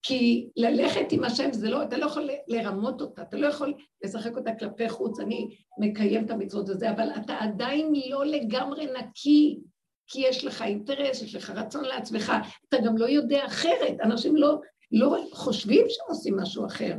כי 0.02 0.48
ללכת 0.56 1.12
עם 1.12 1.24
השם 1.24 1.52
זה 1.52 1.70
לא, 1.70 1.82
אתה 1.82 1.98
לא 1.98 2.06
יכול 2.06 2.30
לרמות 2.48 3.00
אותה, 3.00 3.22
אתה 3.22 3.36
לא 3.36 3.46
יכול 3.46 3.74
לשחק 4.04 4.36
אותה 4.36 4.54
כלפי 4.54 4.88
חוץ, 4.88 5.20
אני 5.20 5.48
מקיים 5.78 6.24
את 6.24 6.30
המצוות 6.30 6.68
הזה, 6.68 6.90
אבל 6.90 7.08
אתה 7.24 7.36
עדיין 7.40 7.92
לא 8.10 8.26
לגמרי 8.26 8.86
נקי, 8.98 9.60
כי 10.06 10.20
יש 10.20 10.44
לך 10.44 10.62
אינטרס, 10.62 11.22
יש 11.22 11.34
לך 11.34 11.50
רצון 11.50 11.84
לעצמך, 11.84 12.32
אתה 12.68 12.76
גם 12.84 12.96
לא 12.96 13.08
יודע 13.08 13.46
אחרת, 13.46 14.00
אנשים 14.02 14.36
לא, 14.36 14.60
לא 14.92 15.16
חושבים 15.32 15.86
שהם 15.88 16.06
עושים 16.08 16.36
משהו 16.36 16.66
אחר. 16.66 16.94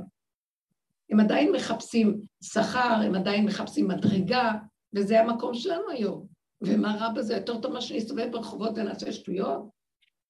הם 1.10 1.20
עדיין 1.20 1.52
מחפשים 1.52 2.22
שכר, 2.44 3.00
הם 3.06 3.16
עדיין 3.16 3.46
מחפשים 3.46 3.88
מדרגה, 3.88 4.52
וזה 4.96 5.20
המקום 5.20 5.54
שלנו 5.54 5.90
היום. 5.90 6.28
ומה 6.62 6.96
רע 7.00 7.10
בזה? 7.10 7.34
יותר 7.34 7.62
טוב 7.62 7.74
מה 7.74 7.82
שנסתובב 7.82 8.32
ברחובות 8.32 8.72
ונעשה 8.76 9.12
שטויות? 9.12 9.81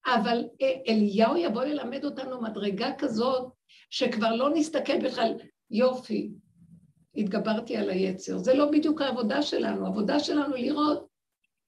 אבל 0.06 0.44
אליהו 0.88 1.36
יבוא 1.36 1.64
ללמד 1.64 2.04
אותנו 2.04 2.42
מדרגה 2.42 2.90
כזאת, 2.98 3.52
שכבר 3.90 4.34
לא 4.34 4.50
נסתכל 4.54 4.98
בכלל, 4.98 5.34
יופי, 5.70 6.30
התגברתי 7.14 7.76
על 7.76 7.90
היצר. 7.90 8.38
זה 8.38 8.54
לא 8.54 8.70
בדיוק 8.70 9.00
העבודה 9.00 9.42
שלנו, 9.42 9.84
העבודה 9.84 10.20
שלנו 10.20 10.56
לראות 10.56 11.06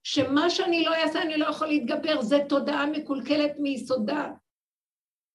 שמה 0.02 0.50
שאני 0.50 0.84
לא 0.84 0.94
אעשה 0.94 1.22
אני 1.22 1.36
לא 1.36 1.46
יכול 1.46 1.66
להתגבר, 1.66 2.22
זה 2.22 2.38
תודעה 2.48 2.86
מקולקלת 2.86 3.52
מיסודה. 3.58 4.30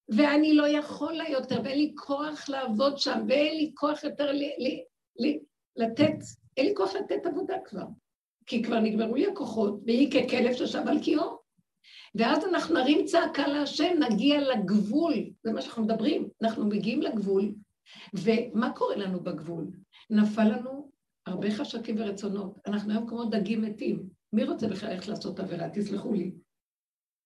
ואני 0.08 0.54
לא 0.54 0.68
יכול 0.68 1.12
לה 1.12 1.30
יותר, 1.30 1.60
ואין 1.64 1.78
לי 1.78 1.92
כוח 1.96 2.48
לעבוד 2.48 2.98
שם, 2.98 3.24
ואין 3.28 3.56
לי 3.56 3.72
כוח 3.74 4.04
יותר 4.04 4.32
ל, 4.32 4.42
ל, 4.42 4.66
ל, 5.18 5.38
לתת, 5.76 6.16
אין 6.56 6.66
לי 6.66 6.74
כוח 6.76 6.94
לתת 6.94 7.26
עבודה 7.26 7.54
כבר. 7.64 7.84
כי 8.46 8.62
כבר 8.62 8.80
נגמרו 8.80 9.14
לי 9.14 9.26
הכוחות, 9.26 9.80
והיא 9.86 10.10
ככלב 10.12 10.52
ששב 10.52 10.88
על 10.88 11.02
קיאו. 11.02 11.39
ואז 12.14 12.44
אנחנו 12.44 12.74
נרים 12.74 13.04
צעקה 13.04 13.46
להשם, 13.48 13.98
נגיע 14.10 14.40
לגבול, 14.40 15.14
זה 15.42 15.52
מה 15.52 15.62
שאנחנו 15.62 15.82
מדברים, 15.82 16.28
אנחנו 16.42 16.66
מגיעים 16.66 17.02
לגבול, 17.02 17.54
ומה 18.14 18.72
קורה 18.72 18.96
לנו 18.96 19.20
בגבול? 19.20 19.70
נפל 20.10 20.44
לנו 20.44 20.90
הרבה 21.26 21.50
חשקים 21.50 21.96
ורצונות, 21.98 22.58
אנחנו 22.66 22.92
היום 22.92 23.08
כמו 23.08 23.24
דגים 23.24 23.62
מתים, 23.62 24.08
מי 24.32 24.44
רוצה 24.44 24.68
בכלל 24.68 24.90
ללכת 24.90 25.08
לעשות 25.08 25.40
עבירה? 25.40 25.68
תסלחו 25.68 26.12
לי. 26.12 26.32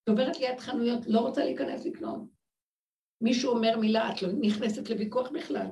דוברת 0.09 0.41
ליד 0.41 0.61
חנויות, 0.61 1.07
לא 1.07 1.21
רוצה 1.21 1.45
להיכנס 1.45 1.87
לקנות. 1.87 2.23
מישהו 3.21 3.53
אומר 3.53 3.79
מילה, 3.79 4.13
את 4.13 4.23
לא 4.23 4.29
נכנסת 4.41 4.91
לוויכוח 4.91 5.31
בכלל. 5.31 5.67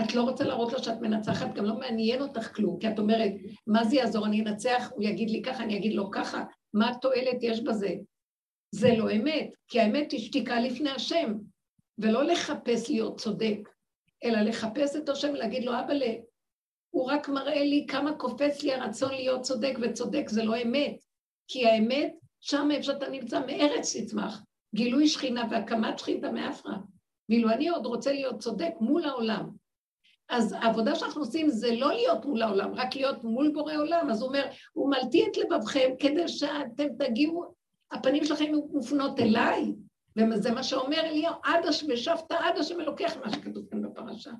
את 0.00 0.14
לא 0.14 0.22
רוצה 0.22 0.44
להראות 0.44 0.72
לו 0.72 0.82
שאת 0.82 1.00
מנצחת, 1.00 1.54
גם 1.54 1.64
לא 1.64 1.78
מעניין 1.78 2.22
אותך 2.22 2.54
כלום, 2.54 2.78
כי 2.78 2.88
את 2.88 2.98
אומרת, 2.98 3.32
מה 3.66 3.84
זה 3.84 3.96
יעזור, 3.96 4.26
אני 4.26 4.40
אנצח, 4.40 4.90
הוא 4.94 5.04
יגיד 5.04 5.30
לי 5.30 5.42
ככה, 5.42 5.62
אני 5.64 5.76
אגיד 5.76 5.94
לו 5.94 6.10
ככה, 6.10 6.44
מה 6.74 6.90
התועלת 6.90 7.42
יש 7.42 7.60
בזה? 7.60 7.94
זה 8.70 8.94
לא 8.96 9.12
אמת, 9.12 9.50
כי 9.68 9.80
האמת 9.80 10.12
היא 10.12 10.20
שתיקה 10.20 10.60
לפני 10.60 10.90
השם, 10.90 11.32
ולא 11.98 12.24
לחפש 12.24 12.90
להיות 12.90 13.20
צודק, 13.20 13.58
אלא 14.24 14.40
לחפש 14.40 14.96
את 14.96 15.08
השם 15.08 15.28
ולהגיד 15.28 15.64
לו, 15.64 15.72
אבאלה, 15.80 16.14
הוא 16.90 17.10
רק 17.10 17.28
מראה 17.28 17.64
לי 17.64 17.86
כמה 17.88 18.16
קופץ 18.16 18.62
לי 18.62 18.74
הרצון 18.74 19.14
להיות 19.14 19.42
צודק, 19.42 19.74
וצודק 19.82 20.28
זה 20.28 20.44
לא 20.44 20.62
אמת, 20.62 20.96
כי 21.48 21.66
האמת, 21.66 22.14
שם 22.40 22.68
איפה 22.70 22.82
שאתה 22.82 23.08
נמצא, 23.08 23.40
מארץ 23.46 23.96
תצמח, 23.96 24.42
גילוי 24.74 25.08
שכינה 25.08 25.44
והקמת 25.50 25.98
שכינתה 25.98 26.32
מאפרה. 26.32 26.76
ואילו 27.28 27.50
אני 27.50 27.68
עוד 27.68 27.86
רוצה 27.86 28.12
להיות 28.12 28.38
צודק 28.38 28.72
מול 28.80 29.04
העולם, 29.04 29.50
אז 30.28 30.52
העבודה 30.52 30.94
שאנחנו 30.94 31.20
עושים 31.20 31.48
זה 31.48 31.74
לא 31.74 31.92
להיות 31.92 32.24
מול 32.24 32.42
העולם, 32.42 32.74
רק 32.74 32.96
להיות 32.96 33.24
מול 33.24 33.50
בורא 33.54 33.74
עולם. 33.76 34.10
אז 34.10 34.20
הוא 34.20 34.28
אומר, 34.28 34.46
הוא 34.72 34.90
מלטי 34.90 35.26
את 35.26 35.36
לבבכם 35.36 35.90
כדי 35.98 36.28
שאתם 36.28 36.86
תגיעו, 36.98 37.54
הפנים 37.92 38.24
שלכם 38.24 38.52
מופנות 38.72 39.20
אליי, 39.20 39.72
וזה 40.16 40.50
מה 40.50 40.62
שאומר 40.62 41.00
אליהו, 41.00 41.34
עד 41.44 41.66
השם, 41.66 41.86
ושבת 41.92 42.32
עד 42.32 42.58
השם 42.58 42.80
אלוקיך, 42.80 43.16
מה 43.16 43.32
שכתוב 43.32 43.64
כאן 43.70 43.82
בפרשה. 43.82 44.30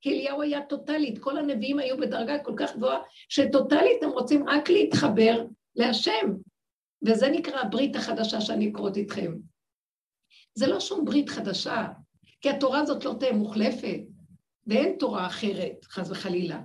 כי 0.00 0.10
אליהו 0.10 0.42
היה 0.42 0.62
טוטאלית, 0.62 1.18
כל 1.18 1.38
הנביאים 1.38 1.78
היו 1.78 1.96
בדרגה 1.96 2.38
כל 2.38 2.54
כך 2.56 2.76
גבוהה, 2.76 2.98
שטוטאלית 3.28 4.02
הם 4.02 4.10
רוצים 4.10 4.48
רק 4.48 4.70
להתחבר 4.70 5.44
להשם. 5.76 6.34
וזה 7.06 7.28
נקרא 7.28 7.60
הברית 7.60 7.96
החדשה 7.96 8.40
שאני 8.40 8.70
אקרות 8.70 8.96
איתכם. 8.96 9.34
זה 10.54 10.66
לא 10.66 10.80
שום 10.80 11.04
ברית 11.04 11.28
חדשה, 11.28 11.86
כי 12.40 12.50
התורה 12.50 12.80
הזאת 12.80 13.04
לא 13.04 13.14
תהיה 13.20 13.32
מוחלפת. 13.32 14.00
ואין 14.66 14.96
תורה 14.98 15.26
אחרת, 15.26 15.84
חס 15.84 16.10
וחלילה. 16.10 16.60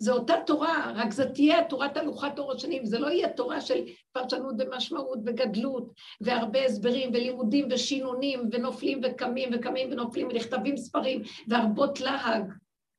זו 0.00 0.12
אותה 0.12 0.34
תורה, 0.46 0.92
רק 0.94 1.12
זה 1.12 1.30
תהיה 1.30 1.64
תורת 1.64 1.96
הלוכת 1.96 2.38
אור 2.38 2.52
השנים, 2.52 2.84
זה 2.84 2.98
לא 2.98 3.06
יהיה 3.06 3.28
תורה 3.28 3.60
של 3.60 3.84
פרשנות 4.12 4.54
ומשמעות 4.58 5.18
וגדלות, 5.26 5.92
והרבה 6.20 6.64
הסברים 6.64 7.10
ולימודים 7.14 7.68
ושינונים, 7.70 8.48
ונופלים 8.52 9.00
וקמים 9.04 9.48
וקמים 9.52 9.92
ונופלים, 9.92 10.28
ונכתבים 10.30 10.76
ספרים, 10.76 11.22
והרבות 11.48 12.00
להג, 12.00 12.52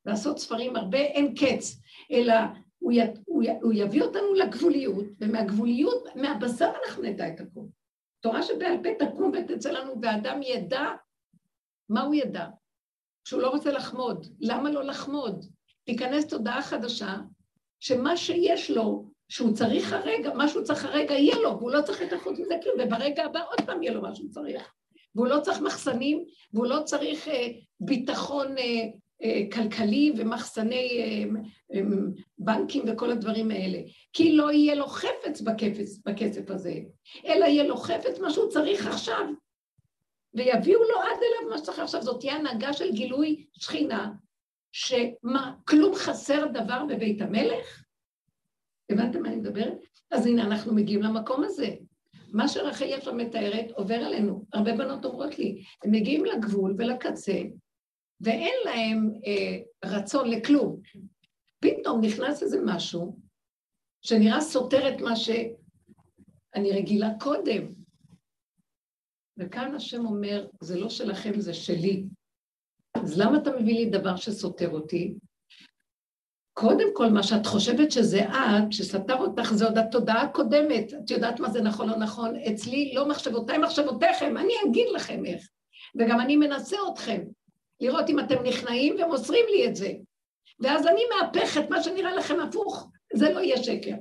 לעשות 0.05 0.39
ספרים 0.39 0.75
הרבה 0.75 0.97
אין 0.97 1.35
קץ, 1.35 1.81
אלא 2.11 2.33
הוא, 2.79 2.91
י, 2.91 2.99
הוא, 3.25 3.43
י, 3.43 3.49
הוא 3.61 3.73
יביא 3.75 4.01
אותנו 4.01 4.33
לגבוליות, 4.33 5.05
ומהגבוליות, 5.19 6.15
מהבשר 6.15 6.71
אנחנו 6.85 7.03
נדע 7.03 7.27
את 7.27 7.39
הכול. 7.39 7.65
תורה 8.21 8.43
שבעל 8.43 8.77
פה 8.83 9.05
תקום 9.05 9.31
ותצא 9.33 9.71
לנו, 9.71 10.01
ואדם 10.01 10.39
ידע 10.43 10.85
מה 11.89 12.01
הוא 12.01 12.15
ידע. 12.15 12.47
שהוא 13.29 13.41
לא 13.41 13.49
רוצה 13.49 13.71
לחמוד. 13.71 14.27
למה 14.39 14.71
לא 14.71 14.83
לחמוד? 14.83 15.45
תיכנס 15.85 16.27
תודעה 16.27 16.61
חדשה, 16.61 17.15
שמה 17.79 18.17
שיש 18.17 18.71
לו, 18.71 19.05
שהוא 19.29 19.53
צריך 19.53 19.93
הרגע, 19.93 20.33
מה 20.33 20.47
שהוא 20.47 20.63
צריך 20.63 20.85
הרגע 20.85 21.13
יהיה 21.13 21.35
לו, 21.35 21.57
והוא 21.59 21.71
לא 21.71 21.81
צריך 21.81 22.01
יותר 22.01 22.19
חוץ 22.19 22.39
מזה 22.39 22.55
כלום, 22.63 22.75
וברגע 22.79 23.25
הבא 23.25 23.39
עוד 23.49 23.61
פעם 23.65 23.83
יהיה 23.83 23.93
לו 23.93 24.01
מה 24.01 24.15
שהוא 24.15 24.29
צריך. 24.29 24.73
והוא 25.15 25.27
לא 25.27 25.39
צריך 25.39 25.61
מחסנים, 25.61 26.23
והוא 26.53 26.65
לא 26.65 26.79
צריך 26.85 27.27
אה, 27.27 27.47
ביטחון 27.79 28.57
אה, 28.57 28.63
אה, 29.23 29.41
כלכלי 29.53 30.13
ומחסני 30.17 30.89
אה, 30.99 31.39
אה, 31.73 31.81
בנקים 32.39 32.83
וכל 32.87 33.11
הדברים 33.11 33.51
האלה. 33.51 33.79
כי 34.13 34.35
לא 34.35 34.51
יהיה 34.51 34.75
לו 34.75 34.87
חפץ 34.87 35.41
בכסף, 35.41 35.97
בכסף 36.05 36.51
הזה, 36.51 36.73
אלא 37.25 37.45
יהיה 37.45 37.63
לו 37.63 37.77
חפץ 37.77 38.19
מה 38.19 38.29
שהוא 38.29 38.49
צריך 38.49 38.87
עכשיו. 38.87 39.25
ויביאו 40.33 40.79
לו 40.79 41.01
עד 41.01 41.17
אליו 41.17 41.49
מה 41.49 41.57
שצריך 41.57 41.79
עכשיו. 41.79 42.01
זאת 42.01 42.19
תהיה 42.19 42.35
הנהגה 42.35 42.73
של 42.73 42.91
גילוי 42.91 43.45
שכינה, 43.53 44.11
שמה, 44.71 45.55
כלום 45.67 45.95
חסר 45.95 46.45
דבר 46.53 46.85
בבית 46.89 47.21
המלך? 47.21 47.83
הבנתם 48.91 49.21
מה 49.21 49.27
אני 49.27 49.35
מדברת? 49.35 49.77
אז 50.11 50.25
הנה, 50.25 50.43
אנחנו 50.43 50.73
מגיעים 50.73 51.01
למקום 51.01 51.43
הזה. 51.43 51.75
מה 52.33 52.47
שרחל 52.47 52.85
יפה 52.85 53.11
מתארת 53.11 53.71
עובר 53.71 53.95
עלינו. 53.95 54.45
הרבה 54.53 54.73
בנות 54.73 55.05
אומרות 55.05 55.39
לי, 55.39 55.63
הם 55.83 55.91
מגיעים 55.91 56.25
לגבול 56.25 56.75
ולקצה, 56.77 57.41
ואין 58.21 58.53
להם 58.65 59.11
אה, 59.25 59.59
רצון 59.85 60.29
לכלום. 60.29 60.81
פתאום 61.59 62.01
נכנס 62.01 62.43
איזה 62.43 62.59
משהו 62.65 63.17
שנראה 64.01 64.41
סותר 64.41 64.89
את 64.89 65.01
מה 65.01 65.15
שאני 65.15 66.71
רגילה 66.71 67.09
קודם. 67.19 67.78
וכאן 69.39 69.75
השם 69.75 70.05
אומר, 70.05 70.47
זה 70.61 70.79
לא 70.79 70.89
שלכם, 70.89 71.39
זה 71.39 71.53
שלי. 71.53 72.03
אז 72.93 73.19
למה 73.19 73.37
אתה 73.37 73.51
מביא 73.51 73.73
לי 73.73 73.85
דבר 73.85 74.15
שסותר 74.15 74.69
אותי? 74.69 75.13
קודם 76.53 76.87
כל, 76.93 77.09
מה 77.09 77.23
שאת 77.23 77.45
חושבת 77.45 77.91
שזה 77.91 78.29
את, 78.29 78.71
שסתר 78.71 79.15
אותך, 79.15 79.53
זה 79.53 79.65
עוד 79.65 79.77
התודעה 79.77 80.21
הקודמת. 80.21 80.93
את 80.93 81.11
יודעת 81.11 81.39
מה 81.39 81.49
זה 81.49 81.61
נכון 81.61 81.89
או 81.89 81.95
לא 81.95 82.01
נכון? 82.01 82.35
אצלי 82.35 82.93
לא 82.95 83.07
מחשבותיי, 83.07 83.57
מחשבותיכם, 83.57 84.37
אני 84.37 84.53
אגיד 84.67 84.87
לכם 84.95 85.25
איך. 85.25 85.49
וגם 85.95 86.19
אני 86.19 86.35
מנסה 86.35 86.77
אתכם, 86.93 87.21
לראות 87.79 88.09
אם 88.09 88.19
אתם 88.19 88.43
נכנעים 88.43 88.95
ומוסרים 88.95 89.45
לי 89.51 89.67
את 89.67 89.75
זה. 89.75 89.91
ואז 90.59 90.87
אני 90.87 91.01
מהפך 91.15 91.57
את 91.57 91.69
מה 91.69 91.83
שנראה 91.83 92.15
לכם 92.15 92.39
הפוך, 92.39 92.89
זה 93.13 93.29
לא 93.29 93.39
יהיה 93.39 93.63
שקר. 93.63 93.95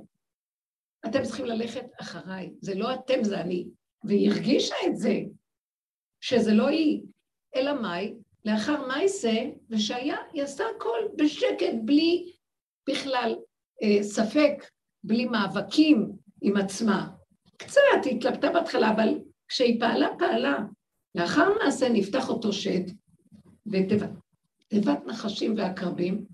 אתם 1.07 1.23
צריכים 1.23 1.45
ללכת 1.45 1.87
אחריי, 2.01 2.51
זה 2.61 2.75
לא 2.75 2.95
אתם, 2.95 3.25
זה 3.25 3.41
אני. 3.41 3.67
והיא 4.05 4.31
הרגישה 4.31 4.75
את 4.87 4.97
זה, 4.97 5.21
שזה 6.21 6.55
לא 6.55 6.69
היא, 6.69 7.03
אלא 7.57 7.83
מאי, 7.83 8.15
לאחר 8.45 8.87
מייסה, 8.87 9.51
ושהיה, 9.71 10.17
היא 10.33 10.43
עשתה 10.43 10.65
הכל 10.77 10.99
בשקט, 11.17 11.75
בלי 11.85 12.33
בכלל 12.89 13.37
אה, 13.83 14.03
ספק, 14.03 14.71
בלי 15.05 15.25
מאבקים 15.25 16.13
עם 16.43 16.57
עצמה. 16.57 17.11
קצת 17.57 17.81
התלבטה 18.11 18.51
בהתחלה, 18.53 18.91
אבל 18.91 19.19
כשהיא 19.49 19.81
פעלה, 19.81 20.09
פעלה. 20.19 20.59
לאחר 21.15 21.55
מעשה 21.63 21.89
נפתח 21.89 22.29
אותו 22.29 22.53
שד, 22.53 22.91
ותיבת 23.67 25.07
נחשים 25.07 25.55
ועקרבים, 25.57 26.27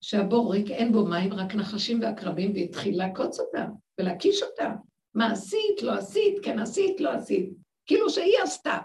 שהבור 0.00 0.52
ריק, 0.52 0.70
אין 0.70 0.92
בו 0.92 1.06
מים, 1.06 1.32
רק 1.32 1.54
נחשים 1.54 2.00
ועקרבים, 2.02 2.52
והתחיל 2.54 2.98
לעקוץ 2.98 3.40
אותה 3.40 3.66
ולהקיש 4.00 4.42
אותה. 4.42 4.72
מה 5.16 5.32
עשית, 5.32 5.82
לא 5.82 5.92
עשית, 5.92 6.44
כן 6.44 6.58
עשית, 6.58 7.00
לא 7.00 7.10
עשית. 7.10 7.50
כאילו 7.86 8.10
שהיא 8.10 8.38
עשתה. 8.42 8.78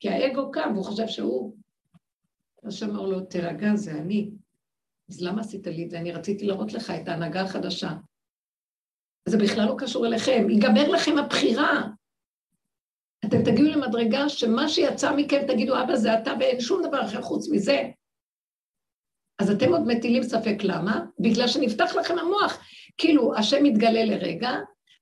כי 0.00 0.08
האגו 0.08 0.50
קם 0.50 0.70
והוא 0.72 0.84
חושב 0.84 1.06
שהוא. 1.06 1.56
אז 2.64 2.74
שאמר 2.74 3.02
לו, 3.02 3.20
תירגע, 3.20 3.76
זה 3.76 3.90
אני. 3.90 4.30
אז 5.10 5.22
למה 5.22 5.40
עשית 5.40 5.66
לי 5.66 5.84
את 5.84 5.90
זה? 5.90 5.98
אני 5.98 6.12
רציתי 6.12 6.46
להראות 6.46 6.72
לך 6.72 6.90
את 6.90 7.08
ההנהגה 7.08 7.42
החדשה. 7.42 7.90
זה 9.28 9.38
בכלל 9.38 9.66
לא 9.68 9.74
קשור 9.78 10.06
אליכם, 10.06 10.50
ייגמר 10.50 10.88
לכם 10.88 11.18
הבחירה. 11.18 11.88
אתם 13.24 13.42
תגיעו 13.44 13.68
למדרגה 13.68 14.28
שמה 14.28 14.68
שיצא 14.68 15.16
מכם 15.16 15.46
תגידו, 15.46 15.82
אבא 15.82 15.96
זה 15.96 16.14
אתה 16.14 16.32
ואין 16.40 16.60
שום 16.60 16.82
דבר 16.88 17.06
אחר 17.06 17.22
חוץ 17.22 17.48
מזה. 17.52 17.82
אז 19.38 19.50
אתם 19.50 19.72
עוד 19.72 19.82
מטילים 19.86 20.22
ספק 20.22 20.56
למה? 20.62 21.04
בגלל 21.18 21.48
שנפתח 21.48 21.96
לכם 21.96 22.18
המוח. 22.18 22.64
כאילו, 22.98 23.34
השם 23.36 23.62
מתגלה 23.62 24.04
לרגע, 24.04 24.50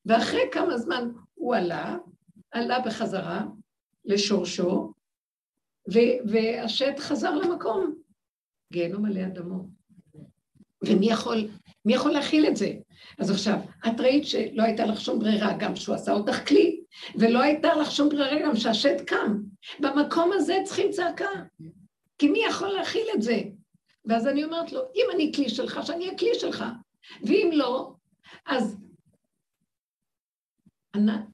ואחרי 0.06 0.42
כמה 0.52 0.78
זמן 0.78 1.10
הוא 1.34 1.54
עלה, 1.54 1.96
עלה 2.50 2.80
בחזרה 2.80 3.44
לשורשו, 4.04 4.92
והשד 6.24 6.98
חזר 6.98 7.34
למקום. 7.34 7.94
גיהנום 8.72 9.04
עלי 9.04 9.26
אדמו. 9.26 9.64
ומי 10.84 11.10
יכול, 11.10 11.48
מי 11.84 11.94
יכול 11.94 12.10
להכיל 12.12 12.46
את 12.46 12.56
זה? 12.56 12.72
אז 13.18 13.30
עכשיו, 13.30 13.58
את 13.88 14.00
ראית 14.00 14.26
שלא 14.26 14.62
הייתה 14.62 14.86
לך 14.86 15.00
שום 15.00 15.18
ברירה, 15.18 15.56
גם 15.58 15.76
שהוא 15.76 15.94
עשה 15.94 16.12
אותך 16.12 16.48
כלי, 16.48 16.80
ולא 17.14 17.42
הייתה 17.42 17.74
לך 17.74 17.90
שום 17.90 18.08
ברירה 18.08 18.46
גם 18.46 18.56
שהשד 18.56 19.00
קם. 19.00 19.40
במקום 19.80 20.30
הזה 20.32 20.56
צריכים 20.64 20.90
צעקה, 20.90 21.30
כי 22.18 22.28
מי 22.28 22.44
יכול 22.48 22.68
להכיל 22.68 23.06
את 23.14 23.22
זה? 23.22 23.40
ואז 24.04 24.26
אני 24.26 24.44
אומרת 24.44 24.72
לו, 24.72 24.80
אם 24.94 25.04
אני 25.14 25.32
כלי 25.36 25.48
שלך, 25.48 25.80
שאני 25.82 26.04
אהיה 26.04 26.18
כלי 26.18 26.34
שלך, 26.34 26.64
ואם 27.22 27.50
לא, 27.52 27.92
אז 28.46 28.76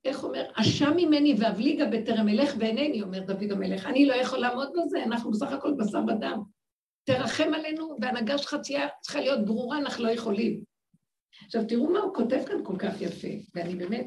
איך 0.05 0.25
אומר, 0.25 0.51
אשם 0.55 0.92
ממני 0.97 1.35
ואבליגה 1.38 1.85
בטרם 1.87 2.29
אלך 2.29 2.55
ואינני, 2.59 3.03
אומר 3.03 3.21
דוד 3.21 3.53
המלך, 3.53 3.87
אני 3.87 4.07
לא 4.07 4.14
יכול 4.14 4.38
לעמוד 4.38 4.69
בזה, 4.77 5.03
אנחנו 5.05 5.31
בסך 5.31 5.53
הכל 5.53 5.75
בשר 5.79 5.99
ודם. 5.99 6.42
תרחם 7.05 7.55
עלינו, 7.55 7.97
והנהגה 8.01 8.38
שלך 8.38 8.57
צריכה 9.01 9.21
להיות 9.21 9.47
ברורה, 9.47 9.79
אנחנו 9.79 10.05
לא 10.05 10.11
יכולים. 10.11 10.64
עכשיו, 11.45 11.66
תראו 11.69 11.92
מה 11.92 11.99
הוא 11.99 12.14
כותב 12.14 12.42
כאן 12.47 12.64
כל 12.64 12.77
כך 12.79 13.01
יפה, 13.01 13.29
ואני 13.55 13.75
באמת, 13.75 14.07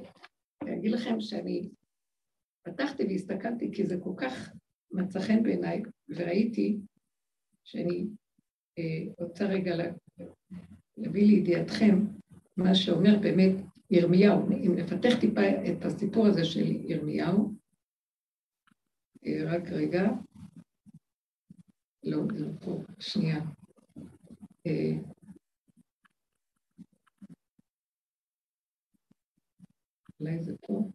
אגיד 0.63 0.91
לכם 0.91 1.21
שאני 1.21 1.69
פתחתי 2.63 3.03
והסתכלתי, 3.03 3.71
כי 3.73 3.85
זה 3.85 3.97
כל 4.03 4.13
כך 4.17 4.49
מצא 4.91 5.19
חן 5.19 5.43
בעיניי, 5.43 5.83
וראיתי 6.09 6.77
שאני 7.63 8.07
אה, 8.79 9.13
רוצה 9.17 9.45
רגע 9.45 9.75
להביא 10.97 11.25
לידיעתכם 11.27 12.05
מה 12.57 12.75
שאומר 12.75 13.19
באמת 13.19 13.53
ירמיהו. 13.91 14.49
אם 14.51 14.75
נפתח 14.75 15.19
טיפה 15.19 15.41
את 15.41 15.85
הסיפור 15.85 16.27
הזה 16.27 16.45
של 16.45 16.65
ירמיהו, 16.85 17.53
אה, 19.25 19.41
רק 19.45 19.63
רגע, 19.71 20.09
לא, 22.03 22.23
לא 22.35 22.47
פה, 22.59 22.83
שנייה. 22.99 23.39
אה, 24.67 24.91
אולי 30.19 30.43
זה 30.43 30.53
פה? 30.61 30.89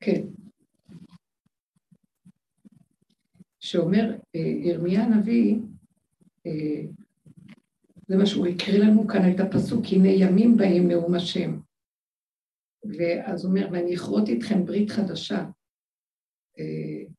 כן. 0.00 0.22
שאומר 3.60 4.16
ירמיה 4.34 5.04
הנביא, 5.04 5.56
אה, 6.46 6.82
זה 8.08 8.16
מה 8.16 8.26
שהוא 8.26 8.46
הקריא 8.46 8.78
לנו 8.78 9.06
כאן 9.08 9.34
את 9.34 9.40
הפסוק, 9.40 9.84
הנה 9.92 10.08
ימים 10.08 10.56
באים 10.56 10.88
נאום 10.88 11.14
השם. 11.14 11.65
ואז 12.98 13.44
הוא 13.44 13.50
אומר, 13.50 13.68
ואני 13.72 13.94
אכרות 13.94 14.28
איתכם 14.28 14.64
ברית 14.64 14.90
חדשה. 14.90 15.44
אה, 16.58 17.12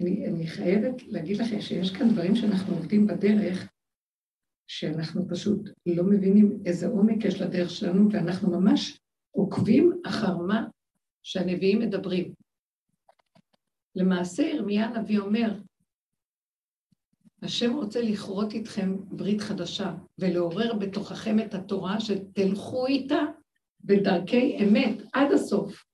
אני, 0.00 0.26
אני 0.26 0.46
חייבת 0.46 1.02
להגיד 1.02 1.36
לכם 1.36 1.60
שיש 1.60 1.90
כאן 1.90 2.08
דברים 2.08 2.34
שאנחנו 2.34 2.74
עובדים 2.74 3.06
בדרך, 3.06 3.68
שאנחנו 4.68 5.28
פשוט 5.28 5.68
לא 5.86 6.04
מבינים 6.04 6.58
איזה 6.66 6.86
עומק 6.86 7.24
יש 7.24 7.40
לדרך 7.40 7.70
שלנו, 7.70 8.12
ואנחנו 8.12 8.50
ממש 8.50 9.00
עוקבים 9.30 10.00
אחר 10.06 10.36
מה 10.36 10.66
שהנביאים 11.22 11.78
מדברים. 11.78 12.34
למעשה 13.96 14.42
ירמיה 14.42 14.86
הנביא 14.86 15.18
אומר, 15.18 15.60
השם 17.42 17.72
רוצה 17.74 18.00
לכרות 18.00 18.52
איתכם 18.52 18.96
ברית 19.10 19.40
חדשה 19.40 19.94
ולעורר 20.18 20.74
בתוככם 20.74 21.38
את 21.38 21.54
התורה 21.54 22.00
שתלכו 22.00 22.86
איתה 22.86 23.20
בדרכי 23.86 24.56
אמת 24.62 25.02
עד 25.12 25.32
הסוף. 25.32 25.84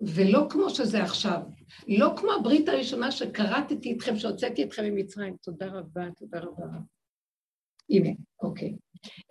ולא 0.00 0.46
כמו 0.50 0.70
שזה 0.70 1.02
עכשיו, 1.02 1.40
לא 1.88 2.12
כמו 2.16 2.32
הברית 2.32 2.68
הראשונה 2.68 3.10
שכרתתי 3.10 3.92
אתכם, 3.92 4.16
שהוצאתי 4.16 4.64
אתכם 4.64 4.84
ממצרים. 4.84 5.36
תודה 5.42 5.66
רבה, 5.66 6.08
תודה 6.18 6.40
רבה. 6.40 6.66
הנה, 7.90 8.10
אוקיי. 8.42 8.76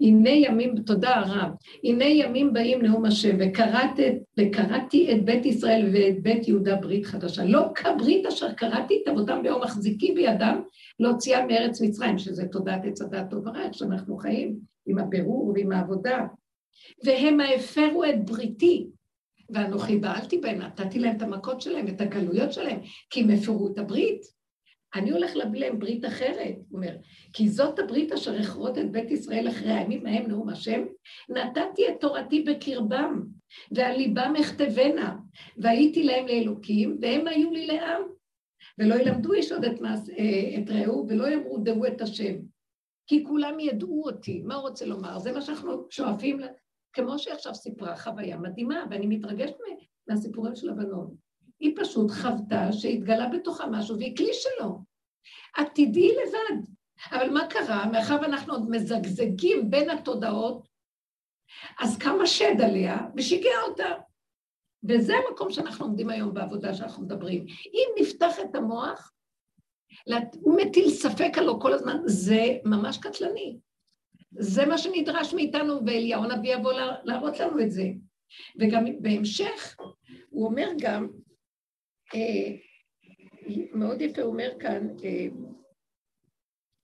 הנה 0.02 0.30
ימים, 0.30 0.76
תודה 0.82 1.22
רב, 1.22 1.52
הנה 1.84 2.06
ימים 2.06 2.54
באים 2.54 2.82
נאום 2.82 3.06
השם, 3.06 3.38
וקראתי 3.40 5.12
את 5.14 5.26
בית 5.26 5.46
ישראל 5.46 5.90
ואת 5.94 6.24
בית 6.24 6.48
יהודה 6.48 6.76
ברית 6.76 7.06
חדשה. 7.06 7.46
לא 7.46 7.72
כברית 7.76 8.26
אשר 8.26 8.54
קראתי 8.54 9.02
את 9.04 9.08
אבותם 9.08 9.44
ביום 9.44 9.62
מחזיקי 9.62 10.12
בידם, 10.12 10.62
להוציאה 11.00 11.46
מארץ 11.46 11.82
מצרים, 11.82 12.18
שזה 12.18 12.48
תודעת 12.48 12.82
עץ 12.86 13.02
הדת 13.02 13.30
טוב 13.30 13.48
ורע, 13.48 13.64
איך 13.64 13.74
שאנחנו 13.74 14.18
חיים, 14.18 14.60
עם 14.86 15.00
הבירור 15.00 15.52
ועם 15.56 15.72
העבודה. 15.72 16.26
והם 17.04 17.40
הפרו 17.56 18.04
את 18.06 18.26
בריתי, 18.26 18.88
ואנוכי 19.50 19.98
בעלתי 19.98 20.38
בהם, 20.38 20.62
נתתי 20.62 21.00
להם 21.00 21.18
את 21.18 21.22
המכות 21.22 21.62
שלהם, 21.62 21.88
את 21.88 22.02
הגלויות 22.02 22.54
שלהם, 22.54 22.80
כי 23.10 23.22
הם 23.22 23.30
הפרו 23.30 23.68
את 23.74 23.80
הברית. 23.80 24.22
אני 24.96 25.12
הולך 25.12 25.36
להביא 25.36 25.60
להם 25.60 25.80
ברית 25.80 26.06
אחרת, 26.06 26.56
הוא 26.70 26.78
אומר, 26.78 26.96
כי 27.34 27.50
זאת 27.50 27.80
הברית 27.80 28.12
אשר 28.12 28.42
אכרות 28.42 28.78
את 28.78 28.92
בית 28.92 29.12
ישראל 29.12 29.50
אחרי 29.50 29.72
הימים 29.72 30.06
ההם 30.06 30.28
נאום 30.28 30.50
השם, 30.50 30.86
נתתי 31.30 31.90
את 31.90 31.94
תורתי 32.00 32.42
בקרבם, 32.42 33.22
ועל 33.72 33.96
ליבם 33.96 34.34
אכתבנה, 34.40 35.18
והייתי 35.58 36.04
להם 36.04 36.28
לאלוקים, 36.28 36.98
והם 37.02 37.28
היו 37.28 37.52
לי 37.52 37.68
לעם. 37.68 38.02
ולא 38.80 38.96
ילמדו 38.96 39.34
איש 39.34 39.52
עוד 39.52 39.66
את, 39.66 39.82
מס, 39.82 40.10
אה, 40.10 40.58
את 40.58 40.70
רעהו, 40.70 41.06
ולא 41.10 41.28
יאמרו 41.28 41.58
דעו 41.58 41.88
את 41.88 42.02
השם. 42.02 42.36
כי 43.08 43.24
כולם 43.24 43.60
ידעו 43.60 44.04
אותי. 44.06 44.42
מה 44.46 44.56
הוא 44.56 44.70
רוצה 44.70 44.86
לומר? 44.86 45.20
זה 45.20 45.32
מה 45.32 45.42
שאנחנו 45.42 45.88
שואפים, 45.90 46.40
כמו 46.96 47.20
שעכשיו 47.20 47.56
סיפרה 47.56 47.98
חוויה 47.98 48.38
מדהימה, 48.38 48.84
ואני 48.90 49.08
מתרגשת 49.08 49.56
מהסיפורים 50.08 50.56
של 50.56 50.70
הבנות. 50.70 51.10
היא 51.60 51.76
פשוט 51.78 52.12
חוותה 52.12 52.72
שהתגלה 52.72 53.30
בתוכה 53.30 53.68
משהו 53.68 53.98
והיא 53.98 54.18
כלי 54.18 54.34
שלו. 54.34 54.80
את 55.62 55.68
תדעי 55.74 56.12
לבד. 56.12 56.62
אבל 57.12 57.30
מה 57.30 57.48
קרה? 57.50 57.86
מאחר 57.92 58.18
ואנחנו 58.22 58.54
עוד 58.54 58.70
מזגזגים 58.70 59.70
בין 59.70 59.90
התודעות, 59.90 60.68
אז 61.80 61.98
קם 61.98 62.22
השד 62.24 62.62
עליה 62.64 62.98
ושיגע 63.18 63.62
אותה. 63.68 63.90
וזה 64.90 65.14
המקום 65.16 65.52
שאנחנו 65.52 65.86
עומדים 65.86 66.10
היום 66.10 66.34
בעבודה 66.34 66.74
שאנחנו 66.74 67.04
מדברים. 67.04 67.46
אם 67.74 68.02
נפתח 68.02 68.40
את 68.40 68.56
המוח, 68.56 69.12
הוא 70.42 70.58
מטיל 70.58 70.90
ספק 70.90 71.38
עלו 71.38 71.60
כל 71.60 71.74
הזמן, 71.74 71.98
זה 72.06 72.58
ממש 72.66 72.98
קטלני. 72.98 73.58
זה 74.32 74.66
מה 74.66 74.78
שנדרש 74.78 75.34
מאיתנו, 75.34 75.86
ואליהו 75.86 76.24
הנביא 76.24 76.56
יבוא 76.56 76.74
להראות 77.04 77.40
לנו 77.40 77.60
את 77.60 77.72
זה. 77.72 77.88
וגם 78.60 78.86
בהמשך, 79.02 79.78
הוא 80.30 80.46
אומר 80.46 80.68
גם, 80.80 81.08
אה, 82.16 82.56
מאוד 83.74 84.02
יפה 84.02 84.22
הוא 84.22 84.32
אומר 84.32 84.50
כאן, 84.60 84.88
אה, 85.04 85.28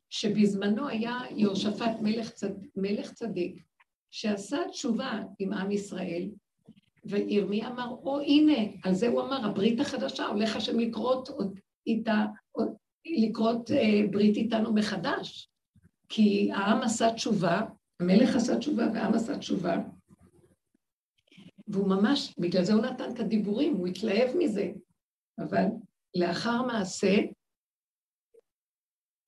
שבזמנו 0.10 0.88
היה 0.88 1.20
יהושפט 1.36 1.92
מלך, 2.02 2.30
צד, 2.30 2.52
מלך 2.76 3.14
צדיק, 3.14 3.64
שעשה 4.12 4.58
תשובה 4.70 5.20
עם 5.40 5.54
עם 5.54 5.72
ישראל, 5.72 6.30
וירמי 7.06 7.66
אמר, 7.66 7.90
או 7.90 8.20
הנה, 8.20 8.58
על 8.84 8.94
זה 8.94 9.08
הוא 9.08 9.22
אמר, 9.22 9.46
הברית 9.46 9.80
החדשה, 9.80 10.26
הולך 10.26 10.56
השם 10.56 10.80
לקרות 10.80 11.30
איתה, 11.88 12.26
לקרות 13.06 13.72
אה, 13.72 14.02
ברית 14.12 14.38
איתנו 14.38 14.74
מחדש. 14.74 15.51
כי 16.14 16.52
העם 16.52 16.82
עשה 16.82 17.14
תשובה, 17.14 17.62
המלך 18.00 18.36
עשה 18.36 18.58
תשובה 18.58 18.88
והעם 18.94 19.14
עשה 19.14 19.38
תשובה, 19.38 19.78
והוא 21.68 21.88
ממש, 21.88 22.36
בגלל 22.40 22.64
זה 22.64 22.74
הוא 22.74 22.82
נתן 22.82 23.14
את 23.14 23.20
הדיבורים, 23.20 23.76
הוא 23.76 23.88
התלהב 23.88 24.38
מזה. 24.38 24.72
אבל 25.40 25.66
לאחר 26.16 26.62
מעשה, 26.62 27.16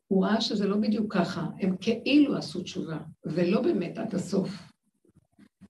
הוא 0.08 0.26
ראה 0.26 0.41
שזה 0.41 0.67
לא 0.67 0.78
בדיוק 0.78 1.13
ככה, 1.13 1.48
הם 1.60 1.78
כאילו 1.78 2.38
עשו 2.38 2.63
תשובה, 2.63 2.98
ולא 3.26 3.62
באמת 3.62 3.98
עד 3.98 4.15
הסוף. 4.15 4.50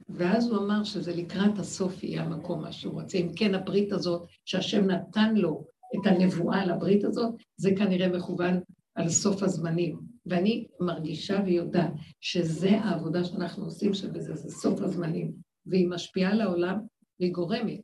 ואז 0.10 0.48
הוא 0.48 0.58
אמר 0.58 0.84
שזה 0.84 1.16
לקראת 1.16 1.60
הסוף 1.60 2.04
יהיה 2.04 2.24
המקום 2.24 2.62
מה 2.62 2.72
שהוא 2.72 3.02
רוצה. 3.02 3.18
אם 3.18 3.30
כן, 3.36 3.56
הברית 3.56 3.92
הזאת, 3.92 4.28
שהשם 4.46 4.92
נתן 4.92 5.36
לו 5.36 5.66
את 5.96 6.08
הנבואה 6.08 6.66
לברית 6.66 7.04
הזאת, 7.04 7.34
זה 7.58 7.70
כנראה 7.78 8.08
מכוון 8.08 8.60
על 8.96 9.10
סוף 9.10 9.44
הזמנים. 9.44 10.13
ואני 10.26 10.68
מרגישה 10.80 11.40
ויודעת 11.46 11.94
שזה 12.20 12.70
העבודה 12.70 13.24
שאנחנו 13.24 13.66
עושים, 13.66 13.94
שבזה 13.94 14.36
זה 14.36 14.50
סוף 14.50 14.82
הזמנים. 14.82 15.34
והיא 15.66 15.88
משפיעה 15.88 16.32
על 16.32 16.42
העולם, 16.42 16.80
והיא 17.20 17.34
גורמת 17.34 17.82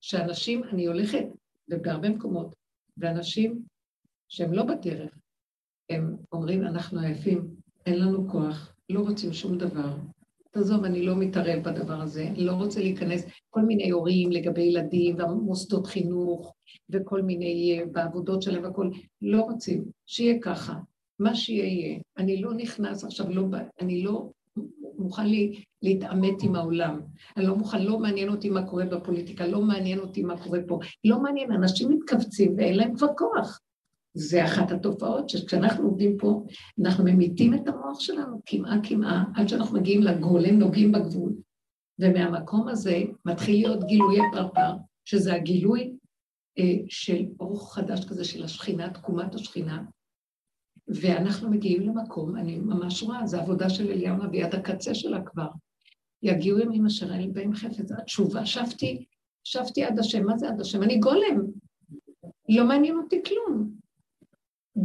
שאנשים, 0.00 0.64
אני 0.64 0.86
הולכת, 0.86 1.24
ובהרבה 1.70 2.08
מקומות, 2.08 2.54
ואנשים 2.96 3.62
שהם 4.28 4.52
לא 4.52 4.62
בדרך, 4.62 5.18
הם 5.90 6.16
אומרים, 6.32 6.62
אנחנו 6.62 7.00
עייפים, 7.00 7.48
אין 7.86 7.98
לנו 8.00 8.28
כוח, 8.30 8.74
לא 8.90 9.00
רוצים 9.00 9.32
שום 9.32 9.58
דבר. 9.58 9.96
תעזוב, 10.50 10.84
אני 10.84 11.02
לא 11.02 11.16
מתערב 11.16 11.62
בדבר 11.62 12.00
הזה, 12.00 12.28
אני 12.28 12.44
לא 12.44 12.52
רוצה 12.52 12.80
להיכנס, 12.80 13.24
כל 13.50 13.62
מיני 13.62 13.90
הורים 13.90 14.32
לגבי 14.32 14.62
ילדים 14.62 15.16
ומוסדות 15.18 15.86
חינוך 15.86 16.54
וכל 16.90 17.22
מיני, 17.22 17.78
אה, 17.78 17.86
בעבודות 17.86 18.42
שלהם 18.42 18.64
והכול, 18.64 18.90
לא 19.22 19.40
רוצים, 19.40 19.84
שיהיה 20.06 20.40
ככה, 20.42 20.74
מה 21.18 21.34
שיהיה 21.34 21.98
אני 22.18 22.42
לא 22.42 22.54
נכנס 22.54 23.04
עכשיו, 23.04 23.30
לא, 23.30 23.46
אני 23.80 24.02
לא 24.02 24.30
מוכן 24.98 25.26
לי 25.26 25.62
להתעמת 25.82 26.42
עם 26.42 26.56
העולם. 26.56 27.00
אני 27.36 27.46
לא 27.46 27.56
מוכן, 27.56 27.82
לא 27.82 27.98
מעניין 27.98 28.28
אותי 28.28 28.50
מה 28.50 28.66
קורה 28.66 28.84
בפוליטיקה, 28.84 29.46
לא 29.46 29.62
מעניין 29.62 29.98
אותי 29.98 30.22
מה 30.22 30.42
קורה 30.42 30.58
פה. 30.66 30.78
לא 31.04 31.20
מעניין, 31.20 31.52
אנשים 31.52 31.88
מתכווצים 31.90 32.54
ואין 32.56 32.76
להם 32.76 32.96
כבר 32.96 33.08
כוח. 33.16 33.60
זה 34.14 34.44
אחת 34.44 34.70
התופעות 34.70 35.28
שכשאנחנו 35.28 35.84
עובדים 35.84 36.18
פה, 36.18 36.44
אנחנו 36.84 37.04
ממיתים 37.04 37.54
את 37.54 37.68
המוח 37.68 38.00
שלנו 38.00 38.40
קמעה 38.46 38.80
קמעה, 38.88 39.24
עד 39.34 39.48
שאנחנו 39.48 39.78
מגיעים 39.78 40.02
לגולם, 40.02 40.58
נוגעים 40.58 40.92
בגבול. 40.92 41.32
ומהמקום 41.98 42.68
הזה 42.68 43.02
מתחיל 43.24 43.54
להיות 43.54 43.84
גילויי 43.84 44.20
פרפר, 44.32 44.72
שזה 45.04 45.34
הגילוי 45.34 45.92
אה, 46.58 46.74
של 46.88 47.24
אור 47.40 47.74
חדש 47.74 48.04
כזה 48.04 48.24
של 48.24 48.44
השכינה, 48.44 48.90
תקומת 48.90 49.34
השכינה, 49.34 49.82
ואנחנו 50.88 51.50
מגיעים 51.50 51.82
למקום, 51.82 52.36
אני 52.36 52.58
ממש 52.58 53.02
רואה, 53.02 53.26
זו 53.26 53.40
עבודה 53.40 53.70
של 53.70 53.90
אליהו 53.90 54.14
הנביא 54.14 54.44
עד 54.44 54.54
הקצה 54.54 54.94
שלה 54.94 55.22
כבר. 55.22 55.48
יגיעו 56.22 56.58
ימים 56.58 56.86
אשר 56.86 57.14
אין 57.14 57.32
בהם 57.32 57.54
חפץ. 57.54 57.92
התשובה, 57.92 58.46
שבתי, 58.46 59.04
שבתי 59.44 59.84
עד 59.84 59.98
השם, 59.98 60.26
מה 60.26 60.38
זה 60.38 60.48
עד 60.48 60.60
השם? 60.60 60.82
אני 60.82 60.98
גולם. 60.98 61.42
לא 62.48 62.64
מעניין 62.64 62.96
אותי 62.96 63.22
כלום. 63.24 63.70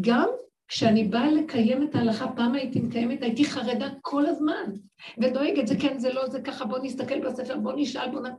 גם 0.02 0.30
כשאני 0.68 1.04
באה 1.04 1.32
לקיים 1.32 1.84
את 1.84 1.96
ההלכה, 1.96 2.32
פעם 2.36 2.54
הייתי 2.54 2.80
מקיימת, 2.80 3.22
הייתי 3.22 3.46
חרדה 3.46 3.90
כל 4.02 4.26
הזמן, 4.26 4.72
ודואגת, 5.22 5.68
זה 5.68 5.76
כן, 5.82 6.00
זה 6.00 6.14
לא, 6.14 6.30
זה 6.30 6.42
ככה, 6.42 6.66
בוא 6.66 6.80
נסתכל 6.84 7.28
בספר, 7.28 7.58
בוא 7.58 7.74
נשאל, 7.76 8.12
בוא 8.12 8.28
נ... 8.28 8.32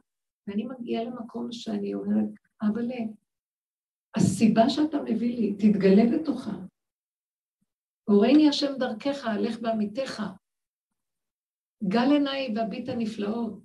ואני 0.46 0.64
מגיעה 0.64 1.04
למקום 1.04 1.52
שאני 1.52 1.94
אומרת, 1.94 2.28
אבל 2.62 2.88
הסיבה 4.16 4.68
שאתה 4.70 5.02
מביא 5.02 5.36
לי, 5.36 5.52
תתגלה 5.52 6.02
בתוכה. 6.12 6.52
הורני 8.04 8.48
השם 8.48 8.72
דרכך, 8.78 9.26
הלך 9.26 9.60
בעמיתך. 9.60 10.22
גל 11.88 12.12
עיניי 12.12 12.54
והביט 12.56 12.88
הנפלאות. 12.88 13.60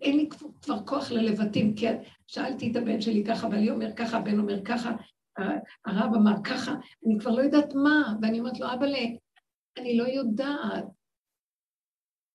אין 0.00 0.16
לי 0.16 0.28
כבר 0.62 0.86
כוח 0.86 1.10
ללבטים, 1.10 1.74
כי 1.74 1.86
שאלתי 2.26 2.70
את 2.70 2.76
הבן 2.76 3.00
שלי 3.00 3.24
ככה, 3.24 3.46
ואני 3.46 3.70
אומר 3.70 3.96
ככה, 3.96 4.16
הבן 4.16 4.38
אומר 4.38 4.64
ככה, 4.64 4.90
הרב 5.86 6.14
אמר 6.14 6.42
ככה, 6.44 6.74
אני 7.06 7.18
כבר 7.20 7.30
לא 7.30 7.42
יודעת 7.42 7.74
מה, 7.74 8.14
ואני 8.22 8.38
אומרת 8.40 8.60
לו, 8.60 8.66
אבל 8.72 8.94
אני 9.78 9.96
לא 9.96 10.04
יודעת. 10.04 10.84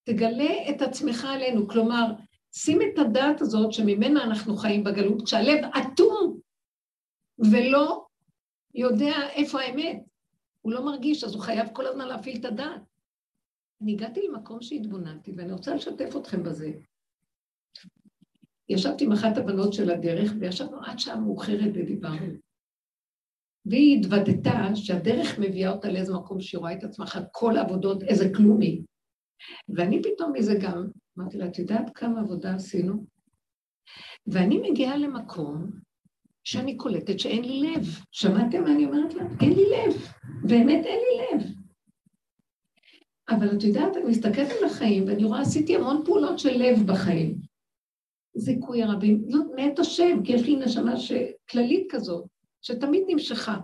תגלה 0.04 0.70
את 0.70 0.82
עצמך 0.82 1.24
עלינו, 1.24 1.68
כלומר, 1.68 2.04
שים 2.52 2.78
את 2.82 2.98
הדעת 2.98 3.40
הזאת 3.40 3.72
שממנה 3.72 4.24
אנחנו 4.24 4.56
חיים 4.56 4.84
בגלות, 4.84 5.22
כשהלב 5.24 5.64
אטום 5.64 6.40
ולא 7.38 8.06
יודע 8.74 9.14
איפה 9.30 9.60
האמת. 9.60 10.07
הוא 10.60 10.72
לא 10.72 10.84
מרגיש, 10.84 11.24
אז 11.24 11.34
הוא 11.34 11.42
חייב 11.42 11.68
כל 11.72 11.86
הזמן 11.86 12.08
להפעיל 12.08 12.40
את 12.40 12.44
הדעת. 12.44 12.82
אני 13.82 13.92
הגעתי 13.92 14.20
למקום 14.28 14.62
שהתבוננתי, 14.62 15.32
ואני 15.36 15.52
רוצה 15.52 15.74
לשתף 15.74 16.16
אתכם 16.16 16.42
בזה. 16.42 16.72
ישבתי 18.68 19.04
עם 19.04 19.12
אחת 19.12 19.36
הבנות 19.36 19.72
של 19.72 19.90
הדרך, 19.90 20.32
וישבנו 20.40 20.84
עד 20.84 20.98
שעה 20.98 21.20
מאוחרת 21.20 21.70
ודיברנו. 21.74 22.34
והיא 23.66 24.00
התוודתה 24.00 24.74
שהדרך 24.74 25.38
מביאה 25.38 25.70
אותה 25.70 25.88
לאיזה 25.88 26.14
מקום 26.14 26.40
שהיא 26.40 26.58
רואה 26.58 26.72
את 26.72 26.84
עצמה 26.84 27.04
כל 27.32 27.56
העבודות, 27.56 28.02
איזה 28.02 28.24
כלום 28.36 28.60
היא. 28.60 28.82
ואני 29.68 30.02
פתאום 30.02 30.32
מזה 30.32 30.54
גם, 30.62 30.86
אמרתי 31.18 31.38
לה, 31.38 31.46
את 31.46 31.58
יודעת 31.58 31.90
כמה 31.94 32.20
עבודה 32.20 32.54
עשינו? 32.54 33.06
ואני 34.26 34.70
מגיעה 34.70 34.96
למקום 34.96 35.70
שאני 36.48 36.76
קולטת 36.76 37.18
שאין 37.18 37.44
לי 37.44 37.60
לב. 37.60 37.86
שמעתם 38.10 38.64
מה 38.64 38.72
אני 38.72 38.84
אומרת 38.84 39.14
לה? 39.14 39.22
אין 39.40 39.52
לי 39.52 39.64
לב. 39.64 39.94
באמת 40.48 40.86
אין 40.86 41.00
לי 41.00 41.38
לב. 41.38 41.46
אבל 43.28 43.56
את 43.56 43.62
יודעת, 43.62 43.96
אני 43.96 44.04
מסתכלת 44.04 44.50
על 44.58 44.64
החיים 44.64 45.04
ואני 45.06 45.24
רואה, 45.24 45.40
עשיתי 45.40 45.76
המון 45.76 46.02
פעולות 46.04 46.38
של 46.38 46.58
לב 46.58 46.86
בחיים. 46.86 47.34
זיכוי 48.36 48.82
הרבים, 48.82 49.24
זאת 49.28 49.46
מאת 49.56 49.78
השם, 49.78 50.22
כי 50.24 50.32
יש 50.32 50.42
לי 50.42 50.56
נשמה 50.56 50.94
כללית 51.50 51.86
כזאת, 51.90 52.24
שתמיד 52.62 53.02
נמשכה. 53.08 53.58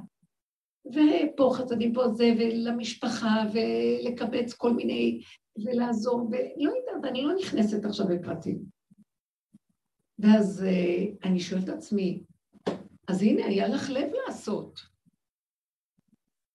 ופה 0.87 1.51
חסדים, 1.55 1.92
פה 1.94 2.09
זה, 2.09 2.33
ולמשפחה, 2.38 3.44
ולקבץ 3.53 4.53
כל 4.53 4.73
מיני, 4.73 5.20
ולעזור, 5.64 6.29
ולא 6.31 6.73
יודעת, 6.73 7.11
אני 7.11 7.23
לא 7.23 7.35
נכנסת 7.35 7.85
עכשיו 7.85 8.07
בפרטים. 8.09 8.59
ואז 10.18 10.64
אה, 10.64 11.29
אני 11.29 11.40
שואלת 11.40 11.64
את 11.64 11.68
עצמי, 11.68 12.23
אז 13.08 13.22
הנה, 13.22 13.46
היה 13.46 13.68
לך 13.68 13.90
לב 13.90 14.08
לעשות. 14.26 14.80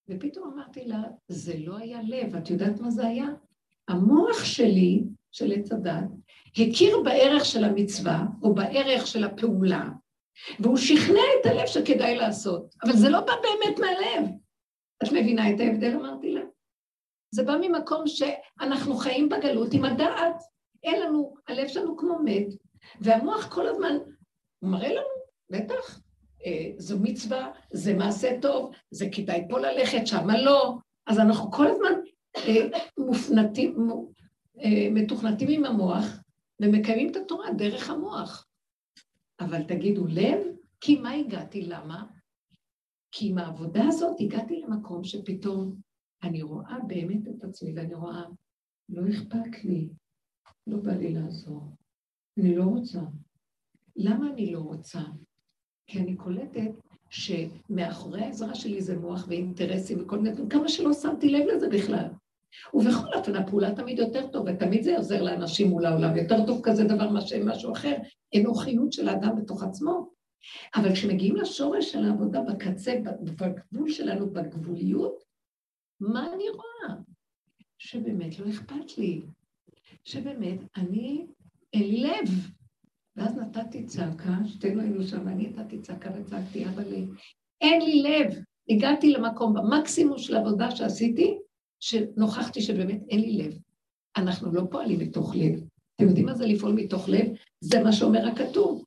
ופתאום 0.10 0.54
אמרתי 0.54 0.86
לה, 0.86 1.02
זה 1.28 1.54
לא 1.58 1.78
היה 1.78 2.02
לב, 2.02 2.36
את 2.36 2.50
יודעת 2.50 2.80
מה 2.80 2.90
זה 2.92 3.08
היה? 3.08 3.28
המוח 3.88 4.44
שלי, 4.44 5.04
של 5.32 5.52
עץ 5.52 5.72
הדת, 5.72 6.10
הכיר 6.52 7.02
בערך 7.04 7.46
של 7.46 7.64
המצווה, 7.64 8.26
או 8.44 8.56
בערך 8.56 9.08
של 9.08 9.24
הפעולה, 9.24 9.90
והוא 10.60 10.78
שכנע 10.78 11.22
את 11.42 11.46
הלב 11.46 11.68
שכדאי 11.68 12.16
לעשות, 12.16 12.76
אבל 12.84 12.94
זה 12.94 13.10
לא 13.10 13.20
בא 13.20 13.34
באמת 13.42 13.80
מהלב. 13.80 14.30
את 15.04 15.12
מבינה 15.12 15.50
את 15.50 15.60
ההבדל, 15.60 15.96
אמרתי 15.96 16.32
לה? 16.32 16.42
זה 17.32 17.44
בא 17.44 17.56
ממקום 17.62 18.04
שאנחנו 18.08 18.96
חיים 18.96 19.30
בגלות 19.30 19.74
עם 19.74 19.86
הדעת, 19.86 20.44
אין 20.84 21.02
לנו, 21.02 21.36
הלב 21.48 21.68
שלנו 21.68 21.98
כמו 21.98 22.20
מת, 22.26 22.48
והמוח 23.02 23.54
כל 23.54 23.68
הזמן, 23.68 23.98
מראה 24.62 24.94
לנו, 24.94 25.20
בטח, 25.50 26.00
זו 26.78 27.00
מצווה, 27.00 27.52
זה 27.72 27.94
מעשה 27.94 28.42
טוב, 28.42 28.72
זה 28.92 29.06
כדאי 29.12 29.46
פה 29.50 29.60
ללכת, 29.60 30.08
שמה 30.08 30.42
לא. 30.42 30.78
אז 31.08 31.20
אנחנו 31.20 31.52
כל 31.52 31.68
הזמן 31.68 31.92
אה, 32.38 32.80
מופנטים, 32.98 33.90
אה, 34.60 34.88
מתוכנתים 34.92 35.48
עם 35.50 35.66
המוח 35.66 36.06
ומקיימים 36.62 37.12
את 37.12 37.16
התורה 37.16 37.54
דרך 37.54 37.90
המוח. 37.90 38.48
אבל 39.40 39.64
תגידו 39.64 40.08
לב, 40.08 40.40
כי 40.82 41.00
מה 41.00 41.12
הגעתי? 41.12 41.62
למה? 41.62 42.06
כי 43.12 43.30
עם 43.30 43.38
העבודה 43.38 43.84
הזאת 43.88 44.16
הגעתי 44.20 44.62
למקום 44.62 45.04
שפתאום 45.04 45.76
אני 46.24 46.42
רואה 46.42 46.78
באמת 46.88 47.28
את 47.28 47.44
עצמי 47.44 47.74
ואני 47.76 47.94
רואה, 47.94 48.24
לא 48.90 49.02
אכפת 49.10 49.64
לי, 49.64 49.90
לא 50.68 50.78
בא 50.78 50.92
לי 50.92 51.14
לעזור, 51.14 51.76
אני 52.40 52.56
לא 52.56 52.64
רוצה. 52.64 53.02
למה 53.96 54.30
אני 54.30 54.52
לא 54.52 54.60
רוצה? 54.60 55.02
כי 55.90 56.00
אני 56.00 56.16
קולטת 56.16 56.72
שמאחורי 57.10 58.22
העזרה 58.22 58.56
שלי 58.56 58.82
זה 58.82 58.98
מוח 58.98 59.26
ואינטרסים 59.28 60.02
וכל 60.02 60.20
מיני, 60.20 60.36
כמה 60.50 60.70
שלא 60.70 60.94
שמתי 60.94 61.30
לב 61.30 61.48
לזה 61.48 61.70
בכלל. 61.70 62.06
ובכל 62.74 63.14
אופן, 63.14 63.36
הפעולה 63.36 63.76
תמיד 63.76 64.00
יותר 64.00 64.28
טוב, 64.28 64.46
ותמיד 64.48 64.84
זה 64.84 64.98
עוזר 64.98 65.24
לאנשים 65.24 65.68
מול 65.68 65.86
העולם. 65.86 66.18
יותר 66.18 66.46
טוב 66.46 66.62
כזה 66.64 66.84
דבר 66.84 67.10
מאשר 67.10 67.46
משהו 67.46 67.72
אחר, 67.74 67.96
אנוכיות 68.38 68.94
של 68.94 69.10
האדם 69.10 69.36
בתוך 69.36 69.64
עצמו. 69.64 70.10
אבל 70.76 70.94
כשמגיעים 70.94 71.36
לשורש 71.36 71.92
של 71.92 72.06
העבודה 72.06 72.42
בקצה, 72.42 72.96
בגבול 73.22 73.90
שלנו, 73.90 74.30
בגבוליות, 74.30 75.24
מה 76.00 76.34
אני 76.34 76.50
רואה? 76.50 76.96
שבאמת 77.78 78.40
לא 78.40 78.50
אכפת 78.50 78.98
לי. 78.98 79.22
שבאמת, 80.04 80.60
אני, 80.78 81.26
אין 81.74 81.84
לי 81.84 82.04
לב. 82.04 82.50
ואז 83.20 83.38
נתתי 83.38 83.86
צעקה, 83.86 84.34
שתינו 84.46 84.82
היינו 84.82 85.04
שם, 85.04 85.26
ואני 85.26 85.48
נתתי 85.48 85.80
צעקה 85.80 86.10
וצעקתי, 86.16 86.66
אבל 86.66 86.84
אין 87.62 87.82
לי 87.82 88.02
לב. 88.02 88.34
הגעתי 88.70 89.12
למקום, 89.12 89.54
במקסימום 89.54 90.18
של 90.18 90.36
עבודה 90.36 90.72
שעשיתי, 90.72 91.38
שנוכחתי 91.80 92.62
שבאמת 92.62 93.02
אין 93.10 93.20
לי 93.20 93.32
לב. 93.38 93.54
אנחנו 94.18 94.54
לא 94.54 94.62
פועלים 94.72 95.00
מתוך 95.00 95.36
לב. 95.36 95.64
אתם 95.96 96.08
יודעים 96.08 96.26
מה 96.26 96.34
זה 96.34 96.46
לפעול 96.46 96.74
מתוך 96.74 97.10
לב? 97.10 97.28
זה 97.62 97.84
מה 97.84 97.92
שאומר 97.92 98.28
הכתוב. 98.28 98.84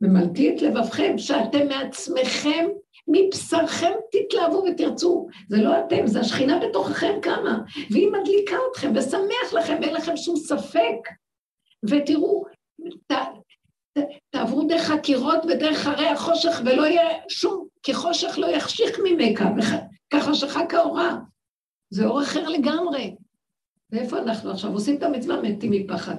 ממלתי 0.00 0.56
את 0.56 0.62
לבבכם, 0.62 1.18
שאתם 1.18 1.68
מעצמכם, 1.68 2.66
מבשרכם 3.08 3.92
תתלהבו 4.12 4.64
ותרצו. 4.70 5.28
זה 5.48 5.62
לא 5.62 5.78
אתם, 5.78 6.06
זה 6.06 6.20
השכינה 6.20 6.60
בתוככם 6.68 7.12
קמה, 7.22 7.62
והיא 7.90 8.08
מדליקה 8.08 8.56
אתכם 8.70 8.92
ושמח 8.94 9.52
לכם, 9.52 9.82
אין 9.82 9.94
לכם 9.94 10.16
שום 10.16 10.36
ספק. 10.36 11.08
ותראו, 11.90 12.44
תעברו 14.30 14.64
דרך 14.64 14.90
הקירות 14.90 15.44
ודרך 15.44 15.86
הרי 15.86 16.06
החושך, 16.06 16.60
ולא 16.64 16.86
יהיה 16.86 17.18
שום, 17.28 17.66
כי 17.82 17.94
חושך 17.94 18.38
לא 18.38 18.46
יחשיך 18.46 18.98
ממכה, 19.04 19.50
ככה 20.10 20.34
שחק 20.34 20.74
האורה. 20.74 21.16
זה 21.90 22.06
אור 22.06 22.22
אחר 22.22 22.48
לגמרי. 22.48 23.14
ואיפה 23.90 24.18
אנחנו 24.18 24.50
עכשיו? 24.50 24.72
עושים 24.72 24.96
את 24.96 25.02
המצווה, 25.02 25.42
מתים 25.42 25.70
מפחד. 25.70 26.16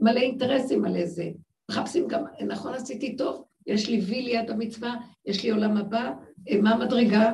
מלא 0.00 0.20
אינטרסים, 0.20 0.82
מלא 0.82 1.06
זה. 1.06 1.30
מחפשים 1.70 2.08
גם, 2.08 2.24
נכון 2.46 2.74
עשיתי 2.74 3.16
טוב? 3.16 3.44
יש 3.66 3.88
לי 3.88 4.00
וי 4.00 4.22
ליד 4.22 4.50
המצווה, 4.50 4.94
יש 5.26 5.44
לי 5.44 5.50
עולם 5.50 5.76
הבא, 5.76 6.12
אה, 6.50 6.60
מה 6.62 6.70
המדרגה? 6.70 7.32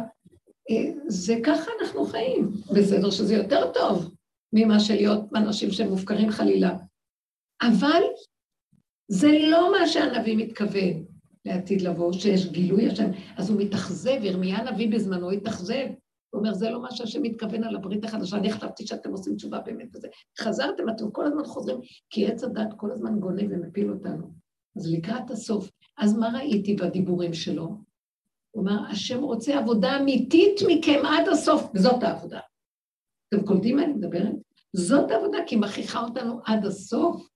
אה, 0.70 0.92
זה 1.06 1.34
ככה 1.44 1.70
אנחנו 1.80 2.04
חיים. 2.04 2.50
בסדר 2.74 3.10
שזה 3.10 3.34
יותר 3.34 3.72
טוב 3.72 4.14
ממה 4.52 4.80
שלהיות 4.80 5.20
אנשים 5.34 5.70
שמופקרים 5.70 6.30
חלילה. 6.30 6.76
אבל 7.62 8.02
זה 9.12 9.38
לא 9.50 9.72
מה 9.72 9.86
שהנביא 9.86 10.36
מתכוון 10.36 11.04
לעתיד 11.44 11.82
לבוא, 11.82 12.12
שיש 12.12 12.46
גילוי 12.46 12.88
השם. 12.88 13.10
אז 13.36 13.50
הוא 13.50 13.60
מתאכזב, 13.60 14.18
ירמיה 14.22 14.56
הנביא 14.56 14.90
בזמנו 14.90 15.30
התאכזב. 15.30 15.86
הוא 16.30 16.38
אומר, 16.38 16.54
זה 16.54 16.70
לא 16.70 16.82
מה 16.82 16.90
שהשם 16.90 17.22
מתכוון 17.22 17.64
על 17.64 17.76
הברית 17.76 18.04
החדשה, 18.04 18.36
אני 18.36 18.52
חשבתי 18.52 18.86
שאתם 18.86 19.10
עושים 19.10 19.36
תשובה 19.36 19.60
באמת 19.60 19.96
וזה. 19.96 20.08
חזרתם, 20.40 20.88
אתם 20.88 21.10
כל 21.10 21.26
הזמן 21.26 21.44
חוזרים, 21.44 21.78
כי 22.10 22.26
עץ 22.26 22.44
הדת 22.44 22.68
כל 22.76 22.90
הזמן 22.92 23.20
גונב 23.20 23.46
ומפיל 23.50 23.90
אותנו. 23.90 24.30
אז 24.76 24.92
לקראת 24.92 25.30
הסוף, 25.30 25.70
אז 25.98 26.16
מה 26.16 26.28
ראיתי 26.34 26.76
בדיבורים 26.76 27.34
שלו? 27.34 27.68
הוא 28.50 28.62
אמר, 28.62 28.90
השם 28.90 29.22
רוצה 29.22 29.58
עבודה 29.58 30.00
אמיתית 30.00 30.60
מכם 30.68 31.00
עד 31.06 31.28
הסוף, 31.28 31.70
וזאת 31.74 32.02
העבודה. 32.02 32.40
אתם 33.28 33.46
קולטים 33.46 33.76
מה 33.76 33.84
אני 33.84 33.92
מדברת? 33.92 34.34
זאת 34.72 35.10
העבודה, 35.10 35.38
כי 35.46 35.56
מכריחה 35.56 36.04
אותנו 36.04 36.40
עד 36.44 36.64
הסוף. 36.64 37.29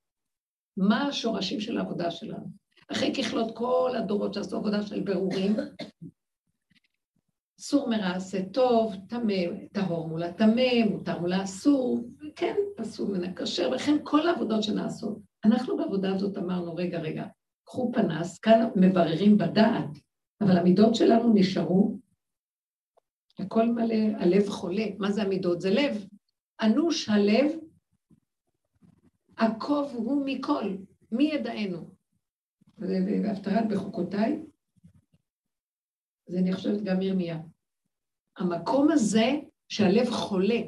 מה 0.76 1.06
השורשים 1.06 1.60
של 1.60 1.78
העבודה 1.78 2.10
שלנו? 2.10 2.46
אחרי 2.92 3.14
ככלות 3.14 3.56
כל 3.56 3.90
הדורות 3.98 4.34
שעשו 4.34 4.56
עבודה 4.56 4.82
של 4.82 5.00
ברורים, 5.00 5.56
סור 7.58 7.88
מרע 7.88 8.10
עשה 8.10 8.38
טוב, 8.52 8.94
טמא, 9.08 9.34
טהור 9.72 10.08
מול 10.08 10.22
הטמא, 10.22 10.84
מותר 10.90 11.18
מול 11.20 11.32
האסור, 11.32 12.00
כן, 12.36 12.54
פסול 12.76 13.18
מן 13.18 13.24
הכשר, 13.24 13.70
וכן 13.76 13.96
כל 14.02 14.28
העבודות 14.28 14.62
שנעשות. 14.62 15.18
אנחנו 15.44 15.76
בעבודה 15.76 16.14
הזאת 16.14 16.38
אמרנו, 16.38 16.74
רגע, 16.74 17.00
רגע, 17.00 17.26
קחו 17.64 17.92
פנס, 17.94 18.38
כאן 18.38 18.68
מבררים 18.76 19.38
בדעת, 19.38 19.98
אבל 20.40 20.56
המידות 20.56 20.94
שלנו 20.94 21.32
נשארו, 21.34 21.98
הכל 23.38 23.66
מלא, 23.66 24.18
הלב 24.18 24.48
חולה. 24.48 24.84
מה 24.98 25.10
זה 25.10 25.22
המידות? 25.22 25.60
זה 25.60 25.70
לב. 25.70 26.06
אנוש 26.62 27.08
הלב, 27.08 27.52
עקוב 29.36 29.92
הוא 29.94 30.22
מכל, 30.26 30.76
מי 31.12 31.24
ידענו? 31.24 31.94
והפטרת 32.78 33.68
בחוקותיי, 33.68 34.42
זה 36.26 36.38
אני 36.38 36.52
חושבת 36.52 36.82
גם 36.82 37.02
ירמיה. 37.02 37.40
המקום 38.38 38.90
הזה 38.90 39.32
שהלב 39.68 40.10
חולה, 40.10 40.60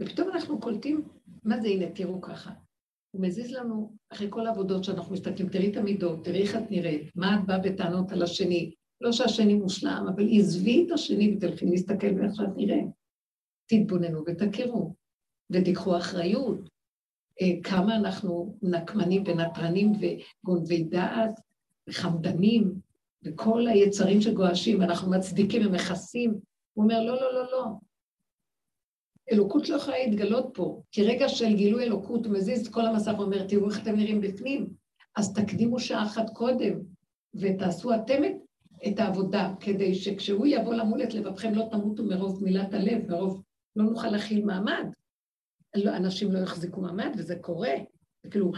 ופתאום 0.00 0.28
אנחנו 0.30 0.60
קולטים, 0.60 1.08
מה 1.44 1.60
זה, 1.60 1.68
הנה, 1.68 1.90
תראו 1.94 2.20
ככה. 2.20 2.50
הוא 3.10 3.22
מזיז 3.22 3.52
לנו, 3.52 3.96
אחרי 4.12 4.26
כל 4.30 4.46
העבודות 4.46 4.84
שאנחנו 4.84 5.14
מסתכלים, 5.14 5.48
תראי 5.48 5.70
את 5.70 5.76
המידות, 5.76 6.24
תראי 6.24 6.42
איך 6.42 6.56
את 6.56 6.70
נראית, 6.70 7.16
מה 7.16 7.34
את 7.34 7.46
באה 7.46 7.58
בטענות 7.58 8.12
על 8.12 8.22
השני. 8.22 8.74
לא 9.00 9.12
שהשני 9.12 9.54
מושלם, 9.54 10.06
אבל 10.14 10.26
עזבי 10.30 10.86
את 10.86 10.92
השני 10.92 11.36
ותלכי 11.36 11.66
להסתכל 11.66 12.06
ואיך 12.16 12.34
שאת 12.34 12.56
נראית. 12.56 12.86
תתבוננו 13.66 14.22
ותכירו, 14.26 14.94
ותיקחו 15.52 15.96
אחריות. 15.96 16.75
אה, 17.42 17.62
כמה 17.62 17.96
אנחנו 17.96 18.58
נקמנים 18.62 19.22
ונטרנים 19.26 19.92
וגונבי 19.92 20.84
דעת 20.84 21.40
וחמדנים, 21.88 22.74
וכל 23.24 23.66
היצרים 23.66 24.20
שגועשים, 24.20 24.80
ואנחנו 24.80 25.10
מצדיקים 25.10 25.66
ומכסים. 25.66 26.30
הוא 26.72 26.84
אומר, 26.84 27.00
לא, 27.00 27.14
לא, 27.14 27.34
לא, 27.34 27.52
לא. 27.52 27.64
אלוקות 29.32 29.68
לא 29.68 29.76
יכולה 29.76 29.98
להתגלות 29.98 30.50
פה, 30.54 30.82
כי 30.90 31.02
רגע 31.02 31.28
של 31.28 31.56
גילוי 31.56 31.84
אלוקות 31.84 32.26
הוא 32.26 32.34
מזיז 32.34 32.66
את 32.66 32.72
כל 32.72 32.86
המסך 32.86 33.12
ואומר, 33.18 33.46
תראו 33.46 33.68
איך 33.68 33.82
אתם 33.82 33.96
נראים 33.96 34.20
בפנים, 34.20 34.66
אז 35.16 35.32
תקדימו 35.32 35.80
שעה 35.80 36.06
אחת 36.06 36.30
קודם, 36.30 36.78
ותעשו 37.34 37.94
אתם 37.94 38.24
את, 38.24 38.32
את 38.88 38.98
העבודה, 38.98 39.52
כדי 39.60 39.94
שכשהוא 39.94 40.46
יבוא 40.46 40.74
למול 40.74 41.02
את 41.02 41.14
לבבכם 41.14 41.54
לא 41.54 41.68
תמותו 41.70 42.04
מרוב 42.04 42.44
מילת 42.44 42.74
הלב, 42.74 43.10
מרוב 43.10 43.42
לא 43.76 43.84
נוכל 43.84 44.08
להכיל 44.08 44.44
מעמד. 44.44 44.86
לא, 45.76 45.96
אנשים 45.96 46.32
לא 46.32 46.38
יחזיקו 46.38 46.80
מעמד, 46.80 47.10
וזה 47.18 47.36
קורה. 47.40 47.74
זה 48.22 48.30
כאילו, 48.30 48.52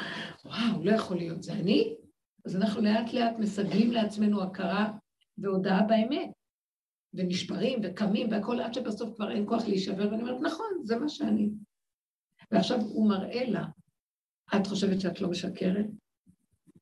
וואו, 0.44 0.84
לא 0.84 0.92
יכול 0.92 1.16
להיות, 1.16 1.42
זה 1.42 1.52
אני? 1.52 1.96
אז 2.44 2.56
אנחנו 2.56 2.80
לאט 2.82 3.12
לאט 3.12 3.34
מסגלים 3.38 3.92
לעצמנו 3.92 4.42
הכרה 4.42 4.92
והודעה 5.38 5.82
באמת. 5.82 6.30
ונשברים 7.14 7.80
וקמים 7.82 8.30
והכול, 8.30 8.60
עד 8.60 8.74
שבסוף 8.74 9.16
כבר 9.16 9.30
אין 9.30 9.44
כוח 9.48 9.64
להישבר, 9.66 10.08
ואני 10.10 10.22
אומרת, 10.22 10.40
נכון, 10.40 10.66
זה 10.84 10.98
מה 10.98 11.08
שאני. 11.08 11.50
ועכשיו 12.50 12.80
הוא 12.80 13.08
מראה 13.08 13.44
לה, 13.44 13.64
את 14.56 14.66
חושבת 14.66 15.00
שאת 15.00 15.20
לא 15.20 15.30
משקרת? 15.30 15.86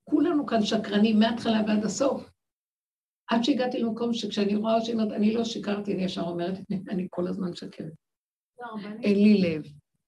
כולנו 0.04 0.46
כאן 0.46 0.62
שקרנים 0.62 1.18
מההתחלה 1.18 1.62
ועד 1.66 1.84
הסוף. 1.84 2.30
עד 3.30 3.44
שהגעתי 3.44 3.78
למקום 3.78 4.14
שכשאני 4.14 4.56
רואה 4.56 4.80
שהיא 4.80 4.94
אומרת, 4.94 5.12
אני 5.12 5.34
לא 5.34 5.44
שיקרתי, 5.44 5.94
אני 5.94 6.04
ישר 6.04 6.22
אומרת, 6.22 6.58
אני 6.88 7.06
כל 7.10 7.28
הזמן 7.28 7.50
משקרת. 7.50 7.92
אין 9.02 9.22
לי 9.22 9.40
לב. 9.40 9.62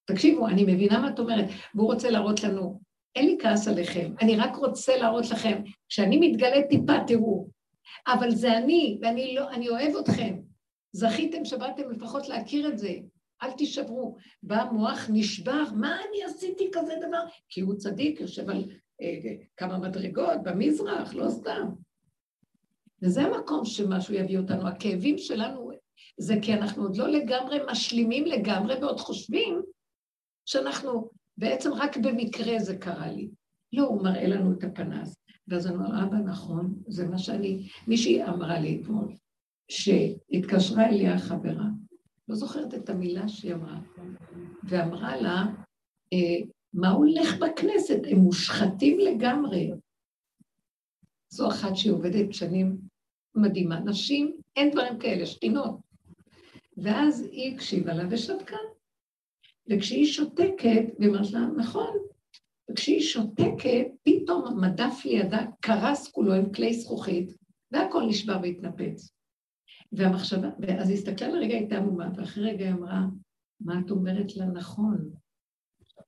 תקשיבו, 0.08 0.48
אני 0.48 0.62
מבינה 0.62 0.98
מה 1.00 1.08
את 1.08 1.18
אומרת, 1.18 1.44
והוא 1.74 1.92
רוצה 1.92 2.10
להראות 2.10 2.44
לנו, 2.44 2.80
אין 3.16 3.26
לי 3.26 3.36
כעס 3.40 3.68
עליכם, 3.68 4.12
אני 4.22 4.36
רק 4.36 4.56
רוצה 4.56 4.96
להראות 4.96 5.30
לכם, 5.30 5.62
כשאני 5.88 6.30
מתגלה 6.30 6.62
טיפה, 6.68 6.92
תראו, 7.06 7.48
אבל 8.06 8.30
זה 8.30 8.58
אני, 8.58 8.98
ואני 9.02 9.34
לא, 9.34 9.50
אני 9.50 9.68
אוהב 9.68 9.96
אתכם. 9.96 10.38
זכיתם 10.92 11.44
שבאתם 11.44 11.90
לפחות 11.90 12.28
להכיר 12.28 12.68
את 12.68 12.78
זה, 12.78 12.94
אל 13.42 13.50
תישברו. 13.50 14.16
בא 14.42 14.62
המוח 14.62 15.06
נשבר, 15.12 15.64
מה 15.76 15.96
אני 16.08 16.24
עשיתי 16.24 16.70
כזה 16.72 16.94
דבר? 17.08 17.22
כי 17.48 17.60
הוא 17.60 17.74
צדיק, 17.74 18.20
יושב 18.20 18.50
על 18.50 18.64
אה, 19.00 19.34
כמה 19.56 19.78
מדרגות 19.78 20.42
במזרח, 20.42 21.14
לא 21.14 21.28
סתם. 21.28 21.68
וזה 23.02 23.22
המקום 23.22 23.64
שמשהו 23.64 24.14
יביא 24.14 24.38
אותנו. 24.38 24.68
הכאבים 24.68 25.18
שלנו 25.18 25.70
זה 26.18 26.34
כי 26.42 26.54
אנחנו 26.54 26.82
עוד 26.82 26.96
לא 26.96 27.08
לגמרי 27.08 27.58
משלימים 27.70 28.26
לגמרי 28.26 28.74
ועוד 28.74 29.00
חושבים 29.00 29.62
שאנחנו, 30.48 31.10
בעצם 31.38 31.72
רק 31.72 31.96
במקרה 31.96 32.58
זה 32.58 32.76
קרה 32.76 33.12
לי. 33.12 33.30
לא, 33.72 33.84
הוא 33.86 34.02
מראה 34.02 34.28
לנו 34.28 34.52
את 34.52 34.64
הפנס. 34.64 35.16
ואז 35.48 35.66
אני 35.66 35.76
אומר, 35.76 36.02
אבא, 36.02 36.16
נכון, 36.16 36.74
זה 36.86 37.06
מה 37.06 37.18
שאני... 37.18 37.68
מישהי 37.86 38.24
אמרה 38.24 38.58
לי 38.58 38.80
אתמול, 38.82 39.14
שהתקשרה 39.68 40.88
אליה 40.88 41.14
החברה, 41.14 41.64
לא 42.28 42.34
זוכרת 42.34 42.74
את 42.74 42.90
המילה 42.90 43.28
שהיא 43.28 43.54
אמרה, 43.54 43.80
ואמרה 44.64 45.16
לה, 45.16 45.46
אה, 46.12 46.46
מה 46.72 46.90
הולך 46.90 47.38
בכנסת? 47.38 48.00
הם 48.10 48.18
מושחתים 48.18 48.98
לגמרי. 48.98 49.70
זו 51.28 51.48
אחת 51.48 51.76
שהיא 51.76 51.92
עובדת 51.92 52.34
שנים 52.34 52.78
מדהימה. 53.34 53.80
נשים, 53.80 54.36
אין 54.56 54.70
דברים 54.70 54.98
כאלה, 54.98 55.26
שתינות. 55.26 55.80
ואז 56.76 57.20
היא 57.32 57.54
הקשיבה 57.54 57.94
לה 57.94 58.04
ושתקה. 58.10 58.56
וכשהיא 59.70 60.06
שותקת, 60.06 60.82
והיא 60.98 61.08
אומרת 61.08 61.30
לה, 61.30 61.40
נכון, 61.56 61.96
וכשהיא 62.70 63.00
שותקת, 63.00 63.86
פתאום 64.02 64.46
המדף 64.46 65.04
לידה 65.04 65.44
קרס 65.60 66.08
כולו 66.10 66.34
עם 66.34 66.52
כלי 66.52 66.74
זכוכית, 66.74 67.34
והכל 67.72 68.02
נשבר 68.08 68.38
והתנפץ. 68.42 69.10
והמחשבה, 69.92 70.48
ואז 70.58 70.88
היא 70.88 70.98
הסתכלה 70.98 71.28
לרגע, 71.28 71.54
הייתה 71.54 71.76
עמומה, 71.78 72.10
ואחרי 72.16 72.50
רגע 72.52 72.64
היא 72.64 72.74
אמרה, 72.74 73.00
מה 73.60 73.80
את 73.86 73.90
אומרת 73.90 74.36
לה 74.36 74.46
נכון? 74.46 75.10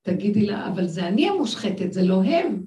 תגידי 0.01 0.45
לה, 0.45 0.67
אבל 0.67 0.87
זה 0.87 1.07
אני 1.07 1.29
המושחתת, 1.29 1.93
זה 1.93 2.03
לא 2.03 2.23
הם. 2.23 2.65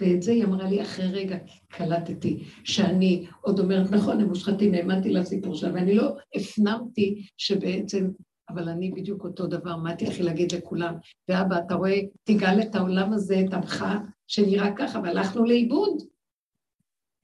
ואת 0.00 0.22
זה 0.22 0.32
היא 0.32 0.44
אמרה 0.44 0.70
לי 0.70 0.82
אחרי 0.82 1.06
רגע, 1.06 1.36
קלטתי, 1.68 2.44
שאני 2.64 3.26
עוד 3.40 3.58
אומרת, 3.58 3.90
נכון, 3.90 4.20
הם 4.20 4.28
מושחתים, 4.28 4.74
האמנתי 4.74 5.10
לסיפור 5.10 5.54
שלה, 5.54 5.74
ואני 5.74 5.94
לא 5.94 6.16
הפנמתי 6.34 7.26
שבעצם 7.36 8.10
אבל 8.48 8.68
אני 8.68 8.90
בדיוק 8.90 9.24
אותו 9.24 9.46
דבר, 9.46 9.76
מה 9.76 9.96
תלכי 9.96 10.22
להגיד 10.22 10.52
לכולם? 10.52 10.94
ואבא, 11.28 11.58
אתה 11.58 11.74
רואה, 11.74 12.00
תגאל 12.24 12.60
את 12.60 12.74
העולם 12.74 13.12
הזה, 13.12 13.40
את 13.46 13.54
עמך, 13.54 13.84
שנראה 14.26 14.76
ככה, 14.76 15.00
והלכנו 15.00 15.44
לאיבוד. 15.44 16.02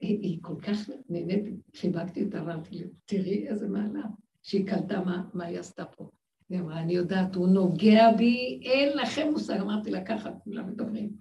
היא, 0.01 0.19
היא 0.21 0.37
כל 0.41 0.55
כך 0.61 0.89
נהנית, 1.09 1.43
חיבקתי 1.75 2.23
אותה, 2.23 2.39
אמרתי 2.39 2.75
לי, 2.75 2.85
תראי 3.05 3.47
איזה 3.47 3.67
מעלה, 3.67 4.03
שהיא 4.43 4.67
קלטה 4.67 5.01
מה, 5.01 5.23
מה 5.33 5.45
היא 5.45 5.59
עשתה 5.59 5.85
פה. 5.85 6.09
היא 6.49 6.59
אמרה, 6.59 6.79
אני 6.79 6.93
יודעת, 6.93 7.35
הוא 7.35 7.47
נוגע 7.47 8.11
בי, 8.17 8.59
אין 8.63 8.97
לכם 8.97 9.27
מושג. 9.31 9.59
אמרתי 9.59 9.91
לה, 9.91 10.05
ככה, 10.05 10.31
כולם 10.43 10.67
מדברים. 10.67 11.11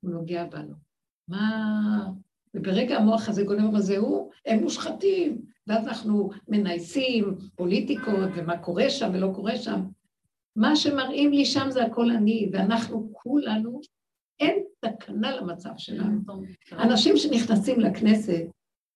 הוא 0.00 0.10
נוגע 0.10 0.44
בנו. 0.44 0.74
מה... 1.28 2.08
וברגע 2.54 2.96
המוח 2.96 3.28
הזה 3.28 3.44
גונב, 3.44 3.64
אבל 3.64 3.80
זה 3.80 3.98
הוא, 3.98 4.30
הם 4.46 4.60
מושחתים, 4.62 5.42
ואז 5.66 5.86
אנחנו 5.86 6.30
מנייסים 6.48 7.34
פוליטיקות 7.56 8.30
ומה 8.34 8.58
קורה 8.58 8.90
שם 8.90 9.10
ולא 9.14 9.30
קורה 9.34 9.56
שם. 9.56 9.80
מה 10.56 10.76
שמראים 10.76 11.32
לי 11.32 11.44
שם 11.44 11.70
זה 11.70 11.84
הכל 11.84 12.10
אני, 12.10 12.50
ואנחנו 12.52 13.10
כולנו, 13.12 13.80
אין 14.40 14.62
תקנה 14.80 15.36
למצב 15.36 15.70
שלנו. 15.76 16.20
אנשים 16.72 17.16
שנכנסים 17.16 17.80
לכנסת, 17.80 18.44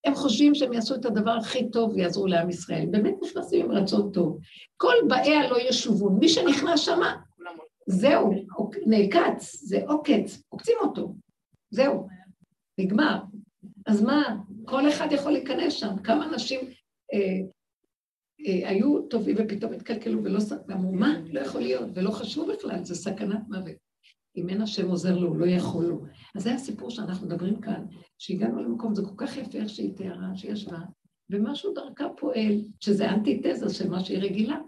הם 0.04 0.14
חושבים 0.14 0.54
שהם 0.54 0.72
יעשו 0.72 0.94
את 0.94 1.04
הדבר 1.04 1.30
הכי 1.30 1.70
טוב 1.70 1.92
ויעזרו 1.94 2.26
לעם 2.26 2.50
ישראל. 2.50 2.86
באמת 2.90 3.14
נכנסים 3.22 3.64
עם 3.64 3.72
רצון 3.72 4.12
טוב. 4.12 4.38
כל 4.76 4.94
באיה 5.08 5.50
לא 5.50 5.56
ישובון. 5.68 6.18
מי 6.18 6.28
שנכנס 6.28 6.80
שם, 6.80 7.00
זהו, 7.86 8.30
נעקץ, 8.86 9.56
זה 9.62 9.80
עוקץ, 9.88 10.42
עוקצים 10.48 10.76
אותו. 10.80 11.14
זהו, 11.70 12.06
נגמר. 12.78 13.18
אז 13.86 14.02
מה, 14.02 14.36
כל 14.64 14.88
אחד 14.88 15.08
יכול 15.12 15.32
להיכנס 15.32 15.72
שם. 15.72 15.96
כמה 16.04 16.26
אנשים 16.26 16.60
אה, 17.14 17.18
אה, 18.46 18.68
היו 18.68 19.02
טובים 19.02 19.36
ופתאום 19.38 19.72
התקלקלו 19.72 20.24
ולא... 20.24 20.38
ואמרו, 20.68 20.92
מה? 20.92 21.14
לא 21.32 21.40
יכול 21.40 21.60
להיות, 21.60 21.88
ולא 21.94 22.10
חשבו 22.10 22.46
בכלל, 22.46 22.84
זה 22.84 22.94
סכנת 22.94 23.40
מוות. 23.48 23.76
אם 24.36 24.48
אין 24.48 24.62
השם 24.62 24.88
עוזר 24.88 25.18
לו, 25.18 25.28
הוא 25.28 25.36
לא 25.36 25.46
יכול 25.46 25.84
לו. 25.84 26.04
אז 26.34 26.42
זה 26.42 26.54
הסיפור 26.54 26.90
שאנחנו 26.90 27.26
מדברים 27.26 27.60
כאן, 27.60 27.84
שהגענו 28.18 28.62
למקום, 28.62 28.94
זה 28.94 29.02
כל 29.02 29.26
כך 29.26 29.36
יפה 29.36 29.58
איך 29.58 29.68
שהיא 29.68 29.96
תיארה, 29.96 30.36
שישבה, 30.36 30.78
ומשהו 31.30 31.74
דרכה 31.74 32.08
פועל, 32.16 32.52
שזה 32.80 33.10
אנטיתזה 33.10 33.74
של 33.74 33.88
מה 33.88 34.04
שהיא 34.04 34.18
רגילה. 34.18 34.58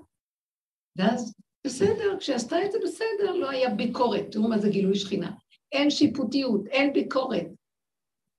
ואז, 0.96 1.34
בסדר, 1.66 2.16
כשעשתה 2.18 2.64
את 2.64 2.72
זה 2.72 2.78
בסדר, 2.84 3.32
לא 3.34 3.50
היה 3.50 3.74
ביקורת. 3.74 4.26
תראו 4.30 4.48
מה 4.48 4.58
זה 4.58 4.68
גילוי 4.70 4.94
שכינה. 4.94 5.30
אין 5.72 5.90
שיפוטיות, 5.90 6.66
אין 6.66 6.92
ביקורת. 6.92 7.46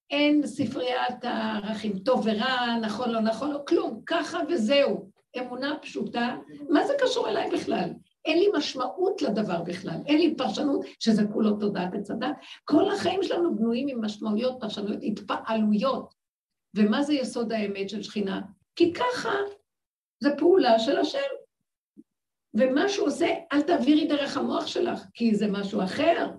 אין 0.09 0.47
ספריית 0.47 1.23
הערכים, 1.23 1.99
טוב 1.99 2.21
ורע, 2.25 2.77
נכון, 2.81 3.09
לא 3.09 3.19
נכון, 3.19 3.51
לא 3.51 3.59
כלום, 3.67 4.01
ככה 4.05 4.39
וזהו. 4.49 5.09
אמונה 5.39 5.75
פשוטה, 5.81 6.37
מה 6.69 6.87
זה 6.87 6.93
קשור 7.01 7.29
אליי 7.29 7.49
בכלל? 7.51 7.89
אין 8.25 8.39
לי 8.39 8.47
משמעות 8.57 9.21
לדבר 9.21 9.61
בכלל, 9.61 9.97
אין 10.05 10.17
לי 10.17 10.35
פרשנות 10.37 10.85
שזה 10.99 11.23
כולו 11.33 11.57
תודעת 11.57 11.93
עץ 11.93 12.11
הדת. 12.11 12.35
כל 12.63 12.91
החיים 12.91 13.23
שלנו 13.23 13.55
בנויים 13.55 13.87
עם 13.87 14.05
משמעויות, 14.05 14.57
פרשנויות, 14.59 14.99
התפעלויות. 15.03 16.13
ומה 16.75 17.03
זה 17.03 17.13
יסוד 17.13 17.51
האמת 17.51 17.89
של 17.89 18.03
שכינה? 18.03 18.41
כי 18.75 18.93
ככה 18.93 19.33
זה 20.19 20.29
פעולה 20.37 20.79
של 20.79 20.97
השם. 20.97 21.19
ומה 22.53 22.89
שהוא 22.89 23.07
עושה, 23.07 23.27
אל 23.51 23.61
תעבירי 23.61 24.07
דרך 24.07 24.37
המוח 24.37 24.67
שלך, 24.67 25.05
כי 25.13 25.35
זה 25.35 25.47
משהו 25.47 25.83
אחר. 25.83 26.29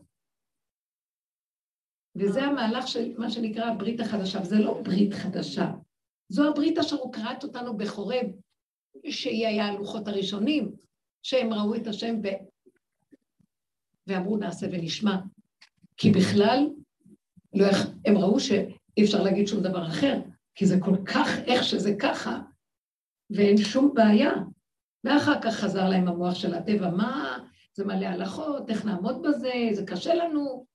וזה 2.16 2.42
המהלך 2.42 2.88
של 2.88 3.18
מה 3.18 3.30
שנקרא 3.30 3.64
הברית 3.64 4.00
החדשה, 4.00 4.40
וזה 4.42 4.58
לא 4.58 4.80
ברית 4.82 5.14
חדשה. 5.14 5.70
זו 6.28 6.48
הברית 6.48 6.78
אשר 6.78 6.96
הוא 6.96 7.12
אותנו 7.42 7.76
בחורב, 7.76 8.26
שהיא 9.10 9.46
היה 9.46 9.66
הלוחות 9.66 10.08
הראשונים, 10.08 10.72
שהם 11.22 11.52
ראו 11.52 11.74
את 11.74 11.86
השם 11.86 12.20
ו... 12.24 12.28
ואמרו 14.06 14.36
נעשה 14.36 14.66
ונשמע. 14.72 15.16
כי 15.96 16.10
בכלל, 16.10 16.68
לא, 17.54 17.66
הם 18.06 18.18
ראו 18.18 18.40
שאי 18.40 19.04
אפשר 19.04 19.22
להגיד 19.22 19.48
שום 19.48 19.60
דבר 19.62 19.86
אחר, 19.86 20.20
כי 20.54 20.66
זה 20.66 20.76
כל 20.80 20.96
כך 21.04 21.28
איך 21.46 21.64
שזה 21.64 21.94
ככה, 21.98 22.40
ואין 23.30 23.56
שום 23.56 23.94
בעיה. 23.94 24.32
ואחר 25.04 25.42
כך 25.42 25.54
חזר 25.54 25.88
להם 25.88 26.08
המוח 26.08 26.34
של 26.34 26.54
הטבע, 26.54 26.90
מה, 26.90 27.38
זה 27.74 27.84
מלא 27.84 28.06
הלכות, 28.06 28.70
איך 28.70 28.84
נעמוד 28.84 29.22
בזה, 29.22 29.52
זה 29.72 29.86
קשה 29.86 30.14
לנו, 30.14 30.66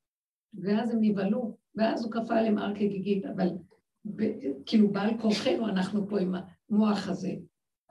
ואז 0.61 0.91
הם 0.91 0.97
נבהלו, 1.01 1.57
ואז 1.75 2.03
הוא 2.03 2.11
כפה 2.11 2.35
עליהם 2.35 2.57
הר 2.57 2.75
כגיגית, 2.75 3.25
אבל 3.25 3.49
כאילו 4.65 4.91
בעל 4.91 5.17
כורחנו 5.21 5.67
אנחנו 5.67 6.09
פה 6.09 6.19
עם 6.19 6.35
המוח 6.69 7.07
הזה, 7.07 7.31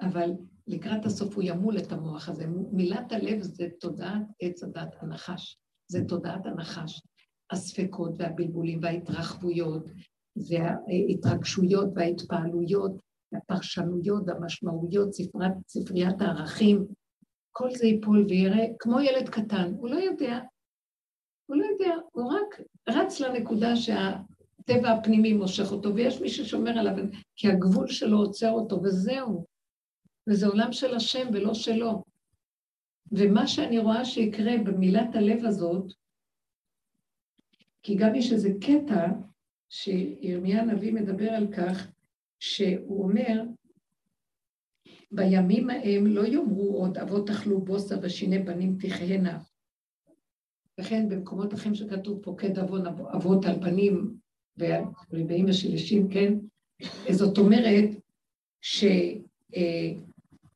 אבל 0.01 0.31
לקראת 0.67 1.05
הסוף 1.05 1.35
הוא 1.35 1.45
ימול 1.47 1.79
את 1.79 1.93
המוח 1.93 2.29
הזה. 2.29 2.47
מילת 2.73 3.13
הלב 3.13 3.43
זה 3.43 3.69
תודעת 3.81 4.23
עץ 4.41 4.63
הדת 4.63 4.97
הנחש, 5.01 5.59
זה 5.89 6.05
תודעת 6.09 6.47
הנחש. 6.47 7.03
הספקות 7.51 8.15
והבלבולים 8.19 8.79
וההתרחבויות, 8.83 9.91
וההתרגשויות 10.37 11.89
וההתפעלויות, 11.95 12.93
הפרשנויות 13.35 14.23
והמשמעויות, 14.27 15.13
ספריית, 15.13 15.53
ספריית 15.69 16.21
הערכים, 16.21 16.87
כל 17.53 17.71
זה 17.71 17.87
ייפול 17.87 18.27
ויראה 18.29 18.67
כמו 18.79 19.01
ילד 19.01 19.29
קטן, 19.29 19.73
הוא 19.77 19.89
לא 19.89 19.97
יודע, 19.97 20.41
הוא 21.47 21.57
לא 21.57 21.65
יודע, 21.65 21.95
הוא 22.13 22.33
רק 22.33 22.61
רץ 22.89 23.21
לנקודה 23.21 23.77
שהטבע 23.77 24.91
הפנימי 24.91 25.33
מושך 25.33 25.73
אותו, 25.73 25.95
ויש 25.95 26.21
מי 26.21 26.29
ששומר 26.29 26.79
עליו, 26.79 26.95
כי 27.37 27.49
הגבול 27.49 27.89
שלו 27.89 28.19
עוצר 28.19 28.51
אותו, 28.51 28.83
וזהו. 28.83 29.45
וזה 30.27 30.47
עולם 30.47 30.73
של 30.73 30.95
השם 30.95 31.29
ולא 31.33 31.55
שלו. 31.55 32.05
ומה 33.13 33.47
שאני 33.47 33.79
רואה 33.79 34.05
שיקרה 34.05 34.53
במילת 34.65 35.15
הלב 35.15 35.45
הזאת, 35.45 35.93
כי 37.83 37.95
גם 37.95 38.15
יש 38.15 38.33
איזה 38.33 38.51
קטע 38.61 39.07
שירמיה 39.69 40.61
הנביא 40.61 40.93
מדבר 40.93 41.31
על 41.31 41.47
כך, 41.57 41.91
שהוא 42.41 43.05
אומר, 43.05 43.43
בימים 45.11 45.71
ההם 45.71 46.07
לא 46.07 46.27
יאמרו 46.27 46.77
עוד 46.77 46.99
אבות 46.99 47.31
אכלו 47.31 47.61
בוסה 47.61 47.97
ושיני 48.03 48.39
בנים 48.39 48.77
תחיינה. 48.81 49.39
לכן 50.79 51.09
במקומות 51.09 51.55
אחרים 51.55 51.75
שכתוב 51.75 52.23
פוקד 52.23 52.59
עוון 52.59 52.87
אבות 52.87 53.45
על 53.45 53.59
בנים 53.59 54.17
וריבעים 54.59 55.47
ושלישים, 55.49 56.09
כן? 56.11 56.35
זאת 57.11 57.39
אומרת 57.39 57.89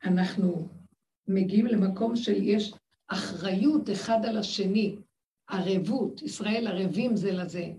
שאנחנו 0.05 0.69
מגיעים 1.29 1.66
למקום 1.66 2.16
של 2.16 2.43
יש 2.43 2.75
אחריות 3.09 3.91
אחד 3.91 4.19
על 4.25 4.37
השני, 4.37 4.97
ערבות, 5.51 6.23
ישראל 6.23 6.66
ערבים 6.66 7.16
זה 7.16 7.33
לזה. 7.33 7.73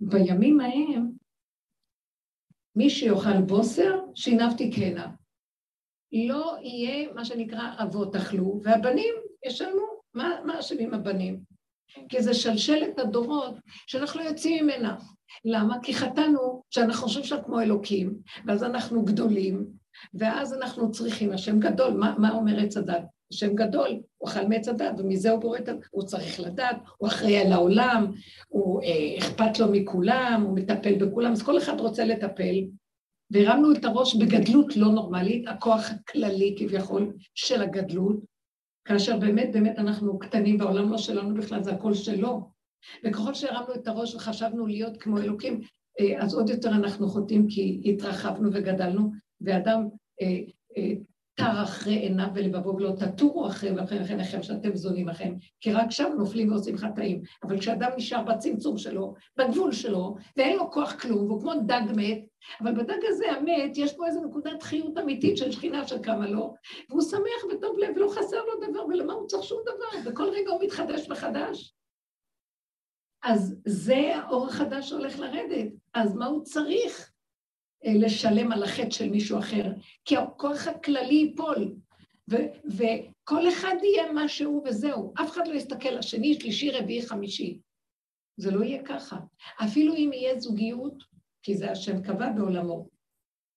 בימים 0.00 0.60
ההם, 0.60 1.10
מי 2.76 2.90
שיאכל 2.90 3.42
בוסר, 3.46 4.00
שינבתי 4.14 4.70
קנה. 4.70 5.14
לא 6.12 6.56
יהיה 6.62 7.12
מה 7.12 7.24
שנקרא 7.24 7.74
אבות 7.82 8.16
אכלו, 8.16 8.60
והבנים 8.62 9.14
ישלמו. 9.46 9.98
מה 10.14 10.60
אשמים 10.60 10.94
הבנים? 10.94 11.40
כי 12.08 12.22
זה 12.22 12.34
שלשלת 12.34 12.98
הדורות 12.98 13.54
שאנחנו 13.86 14.20
לא 14.20 14.24
יוצאים 14.24 14.64
ממנה. 14.64 14.96
למה? 15.44 15.76
כי 15.82 15.94
חטאנו 15.94 16.62
שאנחנו 16.70 17.06
חושבים 17.06 17.24
שאנחנו 17.24 17.46
כמו 17.46 17.60
אלוקים, 17.60 18.14
ואז 18.46 18.64
אנחנו 18.64 19.04
גדולים, 19.04 19.66
ואז 20.14 20.54
אנחנו 20.54 20.90
צריכים, 20.90 21.32
השם 21.32 21.60
גדול, 21.60 21.92
מה, 21.92 22.14
מה 22.18 22.30
אומר 22.30 22.60
עץ 22.60 22.76
הדת? 22.76 23.02
השם 23.32 23.54
גדול, 23.54 24.00
הוא 24.18 24.28
אכל 24.28 24.46
מעץ 24.46 24.68
הדת, 24.68 24.94
ומזה 24.98 25.30
הוא 25.30 25.40
בורא 25.40 25.58
את 25.58 25.68
ה... 25.68 25.72
הוא 25.90 26.02
צריך 26.02 26.40
לדעת, 26.40 26.76
הוא 26.96 27.08
אחראי 27.08 27.38
על 27.38 27.52
העולם, 27.52 28.12
הוא 28.48 28.82
אה, 28.82 29.18
אכפת 29.18 29.58
לו 29.58 29.66
מכולם, 29.72 30.42
הוא 30.46 30.56
מטפל 30.56 30.94
בכולם, 30.94 31.32
אז 31.32 31.42
כל 31.42 31.58
אחד 31.58 31.80
רוצה 31.80 32.04
לטפל. 32.04 32.54
והרמנו 33.30 33.72
את 33.72 33.84
הראש 33.84 34.16
בגדלות 34.16 34.76
לא 34.76 34.88
נורמלית, 34.88 35.48
הכוח 35.48 35.90
הכללי 35.90 36.54
כביכול 36.58 37.12
של 37.34 37.62
הגדלות, 37.62 38.16
כאשר 38.88 39.18
באמת 39.18 39.52
באמת 39.52 39.78
אנחנו 39.78 40.18
קטנים 40.18 40.60
והעולם 40.60 40.90
לא 40.90 40.98
שלנו 40.98 41.34
בכלל, 41.34 41.62
זה 41.62 41.72
הכל 41.72 41.94
שלו. 41.94 42.50
וככל 43.04 43.34
שהרמנו 43.34 43.74
את 43.74 43.88
הראש 43.88 44.14
וחשבנו 44.14 44.66
להיות 44.66 44.96
כמו 44.96 45.18
אלוקים, 45.18 45.60
אה, 46.00 46.22
אז 46.22 46.34
עוד 46.34 46.48
יותר 46.48 46.68
אנחנו 46.68 47.08
חוטאים 47.08 47.46
כי 47.48 47.80
התרחבנו 47.84 48.50
וגדלנו, 48.52 49.12
ואדם 49.40 49.88
אה, 50.22 50.40
אה, 50.76 50.92
תר 51.38 51.62
אחרי 51.62 51.94
עיניו 51.94 52.26
ולבבו 52.34 52.76
ולא 52.76 52.92
תטורו 52.98 53.46
אחרי 53.46 53.70
ואחרי 53.70 53.98
עיניכם 54.08 54.42
שאתם 54.42 54.76
זונים 54.76 55.08
לכם, 55.08 55.34
כי 55.60 55.72
רק 55.72 55.90
שם 55.90 56.12
נופלים 56.18 56.52
ועושים 56.52 56.76
חטאים. 56.76 57.22
אבל 57.42 57.58
כשאדם 57.60 57.90
נשאר 57.96 58.22
בצמצום 58.22 58.78
שלו, 58.78 59.14
בגבול 59.36 59.72
שלו, 59.72 60.16
ואין 60.36 60.56
לו 60.56 60.70
כוח 60.70 60.92
כלום, 60.92 61.26
והוא 61.26 61.40
כמו 61.40 61.52
דג 61.66 61.82
מת, 61.96 62.18
אבל 62.60 62.74
בדג 62.74 62.98
הזה 63.02 63.32
המת, 63.32 63.78
יש 63.78 63.96
פה 63.96 64.06
איזו 64.06 64.24
נקודת 64.24 64.62
חיות 64.62 64.98
אמיתית 64.98 65.36
של 65.36 65.50
שכינה 65.50 65.88
שקמה 65.88 66.26
לו, 66.26 66.54
והוא 66.88 67.02
שמח 67.02 67.44
וטוב 67.50 67.78
לב 67.78 67.96
ולא 67.96 68.08
חסר 68.08 68.44
לו 68.44 68.68
דבר, 68.68 68.86
ולמה 68.86 69.12
הוא 69.12 69.26
צריך 69.26 69.44
שום 69.44 69.58
דבר? 69.62 70.10
וכל 70.10 70.28
רגע 70.28 70.50
הוא 70.50 70.62
מתחדש 70.62 71.08
מחדש. 71.08 71.74
אז 73.22 73.56
זה 73.66 74.16
האור 74.16 74.46
החדש 74.46 74.88
שהולך 74.88 75.18
לרדת, 75.18 75.72
אז 75.94 76.16
מה 76.16 76.26
הוא 76.26 76.44
צריך? 76.44 77.07
אה, 77.86 77.92
לשלם 77.94 78.52
על 78.52 78.62
החטא 78.62 78.90
של 78.90 79.10
מישהו 79.10 79.38
אחר, 79.38 79.72
כי 80.04 80.16
הכוח 80.16 80.66
הכללי 80.68 81.14
ייפול, 81.14 81.74
ו- 82.30 82.46
וכל 82.66 83.48
אחד 83.48 83.74
יהיה 83.82 84.12
מה 84.12 84.28
שהוא 84.28 84.62
וזהו. 84.68 85.12
אף 85.22 85.30
אחד 85.30 85.48
לא 85.48 85.54
יסתכל 85.54 85.90
לשני, 85.90 86.34
שלישי, 86.34 86.70
רביעי, 86.70 87.02
חמישי. 87.02 87.58
זה 88.36 88.50
לא 88.50 88.64
יהיה 88.64 88.82
ככה. 88.82 89.16
אפילו 89.64 89.94
אם 89.94 90.10
יהיה 90.12 90.40
זוגיות, 90.40 91.04
כי 91.42 91.56
זה 91.56 91.70
השם 91.70 92.02
קבע 92.02 92.30
בעולמו, 92.30 92.88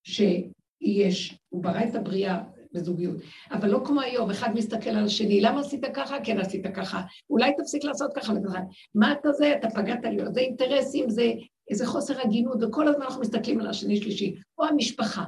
שיש, 0.03 1.39
הוא 1.49 1.63
ברא 1.63 1.83
את 1.89 1.95
הבריאה 1.95 2.43
בזוגיות, 2.73 3.15
אבל 3.51 3.69
לא 3.69 3.81
כמו 3.85 4.01
היום, 4.01 4.31
אחד 4.31 4.53
מסתכל 4.53 4.89
על 4.89 5.05
השני, 5.05 5.41
למה 5.41 5.61
עשית 5.61 5.81
ככה? 5.93 6.17
כן 6.23 6.39
עשית 6.39 6.67
ככה. 6.75 7.01
אולי 7.29 7.51
תפסיק 7.57 7.83
לעשות 7.83 8.11
ככה 8.15 8.33
וככה. 8.33 8.59
מה 8.95 9.13
אתה 9.13 9.31
זה? 9.31 9.55
אתה 9.55 9.69
פגעת 9.69 10.03
לי. 10.03 10.17
זה 10.33 10.39
אינטרסים, 10.39 11.09
זה 11.09 11.31
איזה 11.69 11.85
חוסר 11.87 12.21
הגינות, 12.21 12.57
וכל 12.63 12.87
הזמן 12.87 13.01
אנחנו 13.01 13.21
מסתכלים 13.21 13.59
על 13.59 13.67
השני 13.67 13.97
שלישי, 13.97 14.35
או 14.57 14.65
המשפחה. 14.65 15.23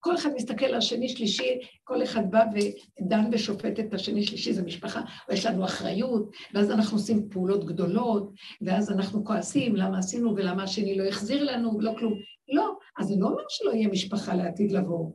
כל 0.00 0.14
אחד 0.14 0.30
מסתכל 0.34 0.64
על 0.64 0.74
השני 0.74 1.08
שלישי, 1.08 1.58
כל 1.84 2.02
אחד 2.02 2.30
בא 2.30 2.44
ודן 2.54 3.24
ושופט 3.32 3.80
את 3.80 3.94
השני 3.94 4.22
שלישי, 4.22 4.52
זה 4.52 4.62
משפחה, 4.62 5.00
ויש 5.28 5.46
לנו 5.46 5.64
אחריות, 5.64 6.30
ואז 6.54 6.70
אנחנו 6.70 6.96
עושים 6.96 7.28
פעולות 7.30 7.64
גדולות, 7.64 8.32
ואז 8.62 8.90
אנחנו 8.90 9.24
כועסים, 9.24 9.76
למה 9.76 9.98
עשינו 9.98 10.34
ולמה 10.36 10.62
השני 10.62 10.98
לא 10.98 11.04
החזיר 11.04 11.44
לנו, 11.44 11.76
ולא 11.76 11.92
כלום. 11.98 12.14
לא, 12.48 12.76
אז 12.98 13.06
זה 13.06 13.14
לא 13.18 13.26
אומר 13.26 13.42
שלא 13.48 13.70
יהיה 13.70 13.88
משפחה 13.88 14.34
לעתיד 14.34 14.72
לבוא. 14.72 15.10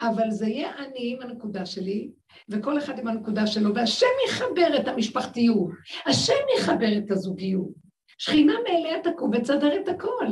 אבל 0.00 0.30
זה 0.30 0.48
יהיה 0.48 0.78
אני 0.78 1.16
עם 1.16 1.22
הנקודה 1.22 1.66
שלי, 1.66 2.10
וכל 2.48 2.78
אחד 2.78 2.98
עם 2.98 3.08
הנקודה 3.08 3.46
שלו, 3.46 3.74
והשם 3.74 4.06
יחבר 4.28 4.76
את 4.80 4.88
המשפחתיות, 4.88 5.70
השם 6.06 6.42
יחבר 6.58 6.98
את 6.98 7.10
הזוגיות. 7.10 7.89
שכינה 8.20 8.54
מאליה 8.64 9.02
תקום 9.02 9.30
ותסדר 9.34 9.80
את 9.80 9.88
הכל. 9.88 10.26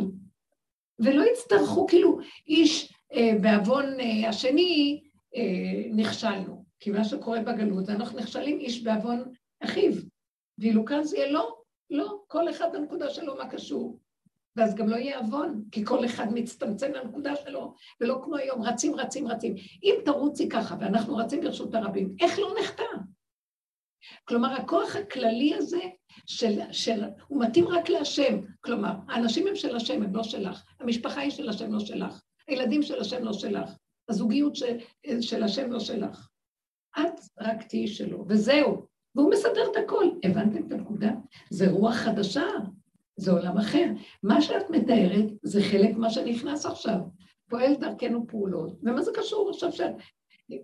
ולא 0.98 1.24
יצטרכו, 1.32 1.86
כאילו, 1.86 2.18
איש 2.46 2.92
אה, 3.12 3.32
בעוון 3.40 4.00
אה, 4.00 4.28
השני 4.28 5.00
אה, 5.36 5.42
נכשלנו. 5.92 6.64
כי 6.80 6.90
מה 6.90 7.04
שקורה 7.04 7.40
בגלות, 7.40 7.88
אנחנו 7.88 8.18
נכשלים 8.18 8.58
איש 8.58 8.82
בעוון 8.82 9.32
אחיו. 9.64 9.92
ואילו 10.58 10.84
כאן 10.84 11.04
זה 11.04 11.16
יהיה 11.16 11.32
לא, 11.32 11.56
לא, 11.90 12.18
כל 12.26 12.50
אחד 12.50 12.72
בנקודה 12.72 13.10
שלו 13.10 13.36
מה 13.36 13.48
קשור. 13.48 13.98
ואז 14.56 14.74
גם 14.74 14.88
לא 14.88 14.96
יהיה 14.96 15.18
עוון, 15.18 15.62
כי 15.72 15.84
כל 15.84 16.04
אחד 16.04 16.26
מצטמצם 16.34 16.92
לנקודה 16.92 17.36
שלו, 17.36 17.74
ולא 18.00 18.20
כמו 18.24 18.36
היום, 18.36 18.62
רצים, 18.62 18.94
רצים, 18.94 19.28
רצים. 19.28 19.54
אם 19.82 19.94
תרוצי 20.04 20.48
ככה, 20.48 20.76
ואנחנו 20.80 21.16
רצים 21.16 21.40
ברשות 21.40 21.74
הרבים, 21.74 22.14
איך 22.20 22.38
לא 22.38 22.54
נחטא? 22.60 22.84
כלומר, 24.24 24.52
הכוח 24.52 24.96
הכללי 24.96 25.54
הזה, 25.54 25.80
של, 26.26 26.60
של, 26.72 27.04
הוא 27.28 27.42
מתאים 27.44 27.68
רק 27.68 27.88
להשם. 27.88 28.40
כלומר, 28.60 28.92
האנשים 29.08 29.46
הם 29.46 29.56
של 29.56 29.76
השם, 29.76 30.02
הם 30.02 30.16
לא 30.16 30.22
שלך. 30.22 30.64
המשפחה 30.80 31.20
היא 31.20 31.30
של 31.30 31.48
השם, 31.48 31.72
לא 31.72 31.80
שלך. 31.80 32.22
הילדים 32.48 32.82
של 32.82 33.00
השם, 33.00 33.24
לא 33.24 33.32
שלך. 33.32 33.70
הזוגיות 34.08 34.56
של, 34.56 34.78
של 35.20 35.42
השם, 35.42 35.72
לא 35.72 35.80
שלך. 35.80 36.28
את 37.00 37.20
רק 37.40 37.62
תהיי 37.62 37.86
שלו, 37.86 38.24
וזהו. 38.28 38.86
והוא 39.14 39.30
מסדר 39.30 39.70
את 39.70 39.76
הכל. 39.84 40.04
הבנתם 40.24 40.66
את 40.66 40.72
הנקודה? 40.72 41.10
זה 41.50 41.70
רוח 41.70 41.94
חדשה, 41.94 42.46
זה 43.16 43.32
עולם 43.32 43.58
אחר. 43.58 43.86
מה 44.22 44.42
שאת 44.42 44.70
מתארת 44.70 45.24
זה 45.42 45.62
חלק 45.62 45.96
מה 45.96 46.10
שנכנס 46.10 46.66
עכשיו. 46.66 46.98
פועל 47.48 47.74
דרכנו 47.74 48.26
פעולות. 48.26 48.78
ומה 48.82 49.02
זה 49.02 49.10
קשור 49.14 49.50
עכשיו 49.50 49.72
שאת... 49.72 49.92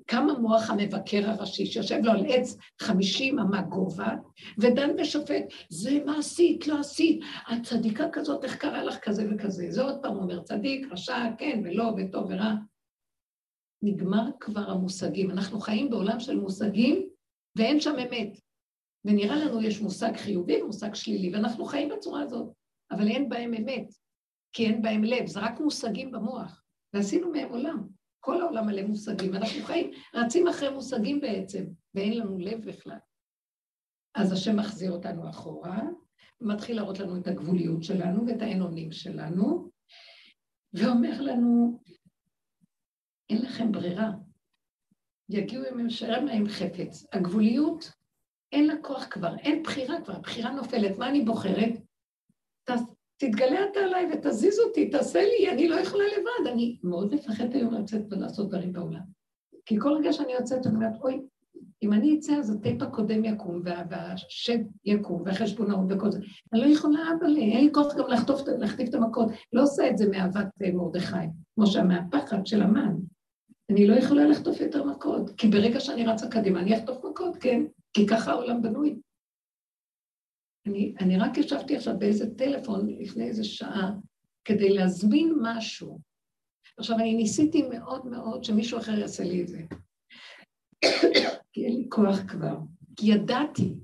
קם 0.07 0.31
המוח 0.31 0.71
המבקר 0.71 1.31
הראשי 1.31 1.67
שיושב 1.67 2.01
לו 2.03 2.13
על 2.13 2.25
עץ 2.29 2.57
חמישים 2.81 3.39
אמה 3.39 3.63
גובה 3.63 4.15
ודן 4.59 4.91
ושופט, 4.99 5.45
זה 5.69 6.05
מה 6.07 6.19
עשית, 6.19 6.67
לא 6.67 6.81
עשית, 6.81 7.21
את 7.53 7.63
צדיקה 7.63 8.05
כזאת, 8.13 8.45
איך 8.45 8.57
קרה 8.57 8.85
לך 8.85 8.99
כזה 9.03 9.27
וכזה. 9.31 9.67
זה 9.71 9.83
עוד 9.83 10.03
פעם 10.03 10.17
אומר 10.17 10.43
צדיק, 10.43 10.87
רשע, 10.93 11.31
כן 11.39 11.61
ולא, 11.65 11.93
וטוב 11.97 12.27
ורע. 12.31 12.55
נגמר 13.83 14.25
כבר 14.41 14.71
המושגים. 14.71 15.31
אנחנו 15.31 15.61
חיים 15.61 15.91
בעולם 15.91 16.21
של 16.21 16.37
מושגים 16.37 17.09
ואין 17.57 17.81
שם 17.81 17.95
אמת. 17.99 18.39
ונראה 19.05 19.37
לנו 19.37 19.63
יש 19.63 19.81
מושג 19.81 20.17
חיובי 20.17 20.63
ומושג 20.63 20.95
שלילי, 20.95 21.35
ואנחנו 21.35 21.65
חיים 21.65 21.89
בצורה 21.89 22.23
הזאת, 22.23 22.53
אבל 22.91 23.09
אין 23.09 23.29
בהם 23.29 23.55
אמת, 23.55 23.93
כי 24.53 24.67
אין 24.67 24.83
בהם 24.83 25.05
לב, 25.05 25.27
זה 25.27 25.41
רק 25.41 25.61
מושגים 25.61 26.13
במוח, 26.13 26.63
ועשינו 26.95 27.31
מהם 27.31 27.49
עולם. 27.49 27.87
כל 28.25 28.41
העולם 28.41 28.67
מלא 28.67 28.83
מושגים, 28.83 29.35
אנחנו 29.35 29.65
חיים, 29.65 29.91
רצים 30.15 30.49
אחרי 30.49 30.71
מושגים 30.71 31.21
בעצם, 31.21 31.65
ואין 31.95 32.19
לנו 32.19 32.39
לב 32.39 32.65
בכלל. 32.67 32.99
אז 34.15 34.33
השם 34.33 34.57
מחזיר 34.57 34.93
אותנו 34.93 35.31
אחורה, 35.31 35.83
ומתחיל 36.41 36.77
להראות 36.77 36.99
לנו 36.99 37.17
את 37.17 37.27
הגבוליות 37.27 37.83
שלנו 37.83 38.27
ואת 38.27 38.43
האין 38.43 38.63
אונים 38.63 38.93
שלנו, 38.93 39.71
ואומר 40.73 41.21
לנו, 41.21 41.81
אין 43.31 43.43
לכם 43.43 43.73
ברירה. 43.73 44.11
יגיעו 45.29 45.65
עם 45.65 45.91
שרמה 45.91 46.33
עם 46.33 46.49
חפץ. 46.49 47.07
הגבוליות, 47.13 47.93
אין 48.53 48.67
לה 48.67 48.75
כוח 48.83 49.07
כבר, 49.11 49.37
אין 49.39 49.63
בחירה 49.63 50.01
כבר, 50.05 50.17
הבחירה 50.17 50.51
נופלת. 50.51 50.99
מה 50.99 51.09
אני 51.09 51.25
בוחרת? 51.25 51.73
תתגלה 53.17 53.59
אתה 53.73 53.81
עליי 53.81 54.07
ותזיז 54.13 54.59
אותי, 54.59 54.91
תעשה 54.91 55.21
לי, 55.23 55.51
אני 55.51 55.69
לא 55.69 55.75
יכולה 55.75 56.05
לבד. 56.05 56.53
אני 56.53 56.79
מאוד 56.83 57.15
מפחדת 57.15 57.55
היום 57.55 57.75
לצאת 57.75 58.03
ולעשות 58.11 58.49
דברים 58.49 58.73
בעולם. 58.73 59.01
כי 59.67 59.81
כל 59.81 59.93
רגע 59.99 60.13
שאני 60.13 60.33
יוצאת, 60.33 60.67
אני 60.67 60.75
אומרת, 60.75 60.93
אוי, 61.01 61.21
אם 61.83 61.93
אני 61.93 62.19
אצא, 62.19 62.33
אז 62.33 62.51
הטייפ 62.51 62.83
הקודם 62.83 63.25
יקום, 63.25 63.63
והשד 63.65 64.59
יקום, 64.85 65.23
והחשבונאות 65.27 65.87
וכל 65.91 66.11
זה. 66.11 66.19
אני 66.53 66.61
לא 66.61 66.67
יכולה, 66.67 67.01
אבל 67.19 67.37
אין 67.37 67.65
לי 67.65 67.73
כוח 67.73 67.95
גם 67.95 68.05
להחטיף 68.59 68.89
את 68.89 68.95
המכות. 68.95 69.29
לא 69.53 69.63
עושה 69.63 69.91
את 69.91 69.99
זה 69.99 70.09
מאהבת 70.11 70.47
אה, 70.63 70.73
מרדכי, 70.73 71.27
כמו 71.55 71.67
שהמהפחד 71.67 72.47
של 72.47 72.63
המן. 72.63 72.95
אני 73.71 73.87
לא 73.87 73.95
יכולה 73.95 74.27
לחטוף 74.27 74.61
יותר 74.61 74.85
מכות, 74.85 75.31
כי 75.37 75.49
ברגע 75.49 75.81
שאני 75.81 76.07
רצה 76.07 76.29
קדימה, 76.29 76.61
אני 76.61 76.79
אחטוף 76.79 77.05
מכות, 77.05 77.37
כן, 77.37 77.63
כי 77.93 78.07
ככה 78.07 78.31
העולם 78.33 78.63
בנוי. 78.63 78.99
אני, 80.67 80.95
אני 81.01 81.19
רק 81.19 81.39
ישבתי 81.39 81.77
עכשיו 81.77 81.99
באיזה 81.99 82.35
טלפון 82.35 82.89
לפני 82.99 83.25
איזה 83.25 83.45
שעה 83.45 83.93
כדי 84.45 84.69
להזמין 84.69 85.35
משהו. 85.43 86.01
עכשיו, 86.79 86.99
אני 86.99 87.15
ניסיתי 87.15 87.63
מאוד 87.63 88.07
מאוד 88.07 88.45
שמישהו 88.45 88.79
אחר 88.79 88.99
יעשה 88.99 89.25
לי 89.25 89.43
את 89.43 89.49
זה. 89.49 89.63
כי 91.53 91.67
אין 91.67 91.77
לי 91.77 91.87
כוח 91.89 92.19
כבר, 92.29 92.57
כי 92.97 93.07
ידעתי. 93.07 93.75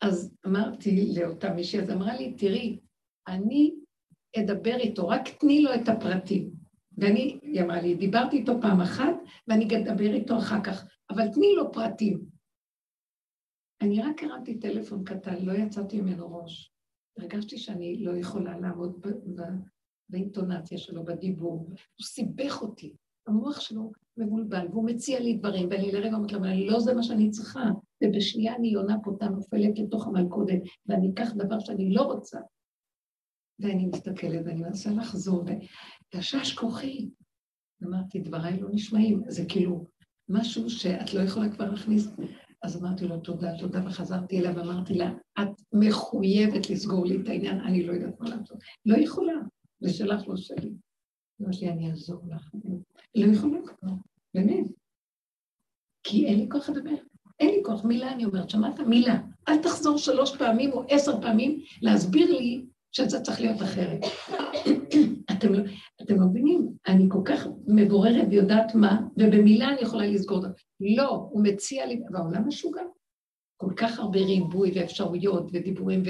אז 0.00 0.34
אמרתי 0.46 1.14
לאותה 1.14 1.54
מישהי, 1.54 1.80
אז 1.80 1.90
אמרה 1.90 2.16
לי, 2.16 2.34
תראי, 2.34 2.78
אני 3.28 3.74
אדבר 4.38 4.76
איתו, 4.76 5.08
רק 5.08 5.28
תני 5.28 5.62
לו 5.62 5.74
את 5.74 5.88
הפרטים. 5.88 6.50
ואני, 6.98 7.38
היא 7.42 7.62
אמרה 7.62 7.80
לי, 7.80 7.94
דיברתי 7.94 8.36
איתו 8.36 8.52
פעם 8.60 8.80
אחת, 8.80 9.14
ואני 9.48 9.68
אדבר 9.76 10.14
איתו 10.14 10.38
אחר 10.38 10.64
כך, 10.64 10.86
אבל 11.10 11.28
תני 11.28 11.54
לו 11.56 11.72
פרטים. 11.72 12.31
אני 13.82 14.02
רק 14.02 14.22
הרמתי 14.22 14.58
טלפון 14.58 15.04
קטן, 15.04 15.44
לא 15.44 15.52
יצאתי 15.52 16.00
ממנו 16.00 16.38
ראש. 16.38 16.72
הרגשתי 17.18 17.58
שאני 17.58 18.04
לא 18.04 18.16
יכולה 18.16 18.58
לעמוד 18.58 19.06
באינטונציה 20.08 20.78
שלו, 20.78 21.04
בדיבור. 21.04 21.66
הוא 21.68 22.06
סיבך 22.06 22.62
אותי, 22.62 22.94
המוח 23.26 23.60
שלו 23.60 23.92
מבולבל, 24.16 24.66
והוא 24.70 24.86
מציע 24.86 25.20
לי 25.20 25.34
דברים, 25.34 25.68
ואני 25.70 25.92
לרגע 25.92 26.16
אומרת 26.16 26.32
לו, 26.32 26.40
לא 26.66 26.80
זה 26.80 26.94
מה 26.94 27.02
שאני 27.02 27.30
צריכה. 27.30 27.64
ובשנייה 28.04 28.56
אני 28.56 28.68
יונה 28.68 28.96
פותה 29.02 29.28
נופלת 29.28 29.78
לתוך 29.78 30.06
המלכודת, 30.06 30.62
ואני 30.86 31.10
אקח 31.14 31.32
דבר 31.32 31.60
שאני 31.60 31.94
לא 31.94 32.02
רוצה. 32.02 32.40
ואני 33.58 33.86
מסתכלת 33.86 34.46
ואני 34.46 34.60
מנסה 34.60 34.90
לחזור, 34.90 35.44
וגשש 35.44 36.54
כוחי. 36.54 37.08
אמרתי, 37.84 38.20
דבריי 38.20 38.60
לא 38.60 38.68
נשמעים. 38.72 39.22
זה 39.28 39.44
כאילו 39.48 39.86
משהו 40.28 40.70
שאת 40.70 41.14
לא 41.14 41.20
יכולה 41.20 41.48
כבר 41.48 41.70
להכניס 41.70 42.08
אז 42.62 42.82
אמרתי 42.82 43.04
לו 43.04 43.20
תודה, 43.20 43.58
תודה, 43.58 43.86
וחזרתי 43.86 44.40
אליה 44.40 44.52
ואמרתי 44.56 44.94
לה, 44.94 45.12
את 45.42 45.62
מחויבת 45.72 46.70
לסגור 46.70 47.06
לי 47.06 47.20
את 47.22 47.28
העניין, 47.28 47.60
אני 47.60 47.82
לא 47.82 47.92
יודעת 47.92 48.20
מה 48.20 48.28
לעשות. 48.28 48.58
לא 48.86 48.96
יכולה, 48.96 49.32
זה 49.80 49.92
שלך, 49.92 50.28
לא 50.28 50.36
שלי. 50.36 50.70
אמרתי 51.42 51.64
לי, 51.64 51.70
אני 51.70 51.90
אעזור 51.90 52.22
לך. 52.28 52.50
לא 53.14 53.32
יכולה 53.32 53.58
כבר, 53.66 53.92
באמת. 54.34 54.66
כי 56.02 56.26
אין 56.26 56.40
לי 56.40 56.46
כוח 56.50 56.68
לדבר. 56.68 56.96
אין 57.40 57.48
לי 57.48 57.62
כוח, 57.64 57.84
מילה 57.84 58.12
אני 58.12 58.24
אומרת, 58.24 58.50
שמעת? 58.50 58.80
מילה. 58.80 59.20
אל 59.48 59.62
תחזור 59.62 59.98
שלוש 59.98 60.36
פעמים 60.36 60.72
או 60.72 60.84
עשר 60.88 61.20
פעמים 61.20 61.60
להסביר 61.82 62.38
לי 62.38 62.64
שזה 62.92 63.20
צריך 63.20 63.40
להיות 63.40 63.62
אחרת. 63.62 64.00
אתם, 65.32 65.52
לא, 65.52 65.62
אתם 66.02 66.20
לא 66.20 66.26
מבינים, 66.26 66.72
אני 66.88 67.04
כל 67.08 67.22
כך 67.24 67.46
מבוררת 67.74 68.26
ויודעת 68.30 68.74
מה, 68.74 69.00
ובמילה 69.16 69.68
אני 69.68 69.80
יכולה 69.80 70.06
לסגור 70.06 70.38
את 70.38 70.42
זה. 70.42 70.48
לא, 70.80 71.28
הוא 71.32 71.44
מציע 71.44 71.86
לי, 71.86 72.02
והעולם 72.12 72.48
משוגע. 72.48 72.82
כל 73.56 73.72
כך 73.76 73.98
הרבה 73.98 74.18
ריבוי 74.18 74.72
ואפשרויות 74.74 75.50
ודיבורים 75.52 76.02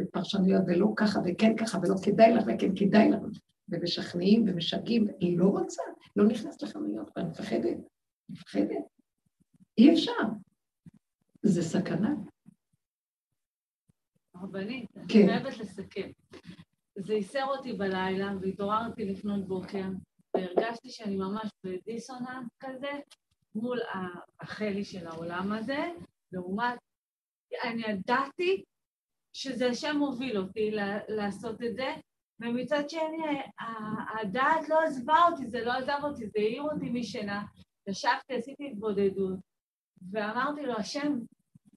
ופרשנויות, 0.00 0.62
ולא 0.66 0.86
ככה 0.96 1.20
וכן 1.26 1.56
ככה, 1.56 1.78
ולא 1.78 1.94
כדאי 2.04 2.34
לך 2.34 2.44
וכן 2.46 2.76
כדאי 2.76 3.10
לך, 3.10 3.20
ומשכנעים 3.68 4.44
ומשגעים, 4.46 5.06
היא 5.20 5.38
לא 5.38 5.44
רוצה, 5.44 5.82
לא 6.16 6.24
נכנסת 6.24 6.62
לחנויות, 6.62 7.10
ואני 7.16 7.28
מפחדת, 7.28 7.78
מפחדת. 8.28 8.84
אי 9.78 9.92
אפשר. 9.92 10.12
זה 11.42 11.62
סכנה. 11.62 12.14
רבנית, 14.36 14.96
אני 14.96 15.08
כן. 15.08 15.26
חייבת 15.26 15.58
לסכם. 15.58 16.10
זה 16.98 17.14
ייסר 17.14 17.44
אותי 17.44 17.72
בלילה, 17.72 18.32
והתעוררתי 18.40 19.04
לפנות 19.04 19.48
בוקר, 19.48 19.84
והרגשתי 20.38 20.90
שאני 20.90 21.16
ממש 21.16 21.50
בדיסוננס 21.64 22.48
כזה 22.60 22.92
מול 23.54 23.80
החלי 24.40 24.84
של 24.84 25.06
העולם 25.06 25.52
הזה, 25.52 25.92
לעומת, 26.32 26.78
אני 27.64 27.82
ידעתי 27.82 28.64
שזה 29.32 29.66
השם 29.66 29.96
מוביל 29.96 30.38
אותי 30.38 30.70
לעשות 31.08 31.62
את 31.62 31.74
זה, 31.74 31.94
ומצד 32.40 32.90
שני, 32.90 33.42
הדעת 34.20 34.68
לא 34.68 34.80
עזבה 34.82 35.16
אותי, 35.30 35.46
זה 35.46 35.64
לא 35.64 35.72
עזב 35.72 35.98
אותי, 36.02 36.26
זה 36.26 36.38
העיר 36.38 36.62
אותי 36.62 36.90
משינה. 36.90 37.44
ישבתי, 37.86 38.34
עשיתי 38.34 38.70
התבודדות, 38.70 39.38
ואמרתי 40.10 40.62
לו, 40.62 40.74
השם, 40.76 41.18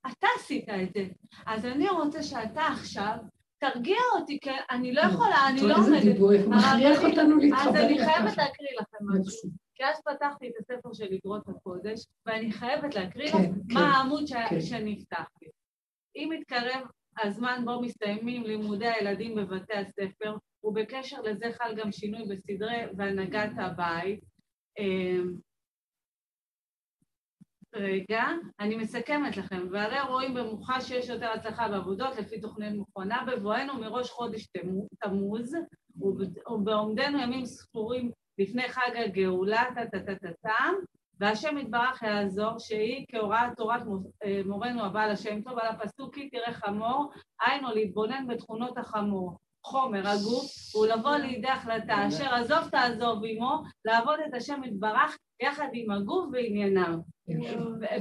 אתה 0.08 0.28
עשית 0.36 0.70
את 0.70 0.94
זה. 0.94 1.08
אז 1.46 1.66
אני 1.66 1.90
רוצה 1.90 2.24
שאתה 2.24 2.62
עכשיו 2.62 3.18
תרגיע 3.62 3.98
אותי, 4.16 4.40
כי 4.40 4.50
אני 4.72 4.94
לא 4.94 5.02
יכולה, 5.02 5.48
אני 5.50 5.62
לא 5.62 5.76
עומדת. 5.76 6.04
דיבור, 6.04 6.34
הוא 6.34 6.56
מכריח 6.56 7.04
אותנו 7.04 7.38
להתחבר. 7.38 7.70
אז 7.70 7.76
אני 7.76 8.06
חייבת 8.06 8.38
להקריא 8.38 8.70
לכם 8.82 8.98
משהו. 9.10 9.50
כי 9.76 9.84
אז 9.86 10.02
פתחתי 10.02 10.48
את 10.48 10.54
הספר 10.60 10.94
של 10.94 11.14
אגרות 11.14 11.50
הקודש, 11.50 12.06
ואני 12.26 12.52
חייבת 12.52 12.96
להקריא 12.96 13.32
כן, 13.32 13.38
לך 13.38 13.46
כן, 13.70 13.74
מה 13.74 13.98
העמוד 13.98 14.24
כן. 14.50 14.62
שנפתחתי. 14.62 15.46
אם 16.16 16.30
מתקרב 16.40 16.82
הזמן 17.24 17.62
בו 17.66 17.82
מסתיימים 17.82 18.44
לימודי 18.44 18.88
הילדים 18.88 19.36
בבתי 19.36 19.74
הספר, 19.74 20.36
ובקשר 20.64 21.22
לזה 21.22 21.46
חל 21.52 21.76
גם 21.76 21.92
שינוי 21.92 22.22
בסדרי 22.24 22.82
והנהגת 22.98 23.52
הבית. 23.58 24.20
רגע, 27.74 28.24
אני 28.60 28.76
מסכמת 28.76 29.38
לכם, 29.38 29.68
והרי 29.72 30.02
רואים 30.10 30.34
במוחש 30.34 30.88
שיש 30.88 31.10
יותר 31.10 31.30
הצלחה 31.30 31.68
בעבודות 31.68 32.18
לפי 32.18 32.42
תוכנית 32.42 32.74
מוכנה 32.74 33.26
בבואנו 33.28 33.74
מראש 33.74 34.10
חודש 34.10 34.48
תמוז, 35.04 35.56
ובעומדנו 36.48 37.20
ימים 37.20 37.46
ספורים 37.46 38.12
לפני 38.38 38.70
חג 38.70 38.92
הגאולה, 38.96 39.64
טה-טה-טה-טם, 39.76 40.74
והשם 41.20 41.58
יתברך 41.58 42.02
יעזור 42.02 42.60
שהיא 42.60 43.06
כהוראת 43.12 43.50
תורת 43.58 43.82
אה, 44.24 44.42
מורנו 44.46 44.86
הבעל 44.86 45.12
השם 45.12 45.42
טוב, 45.42 45.60
על 45.60 45.68
הפסוק 45.68 46.16
כי 46.16 46.30
תראה 46.30 46.54
חמור, 46.54 47.12
היינו 47.42 47.68
להתבונן 47.74 48.28
בתכונות 48.28 48.78
החמור. 48.78 49.38
חומר 49.66 50.08
הגוף, 50.08 50.76
ולבוא 50.76 51.16
לידי 51.16 51.48
החלטה 51.48 52.08
אשר 52.08 52.34
עזוב 52.34 52.70
תעזוב 52.70 53.22
עמו, 53.26 53.64
לעבוד 53.86 54.20
את 54.28 54.34
השם 54.34 54.64
יתברך 54.64 55.18
יחד 55.42 55.68
עם 55.74 55.92
הגוף 55.92 56.26
וענייניו. 56.32 56.98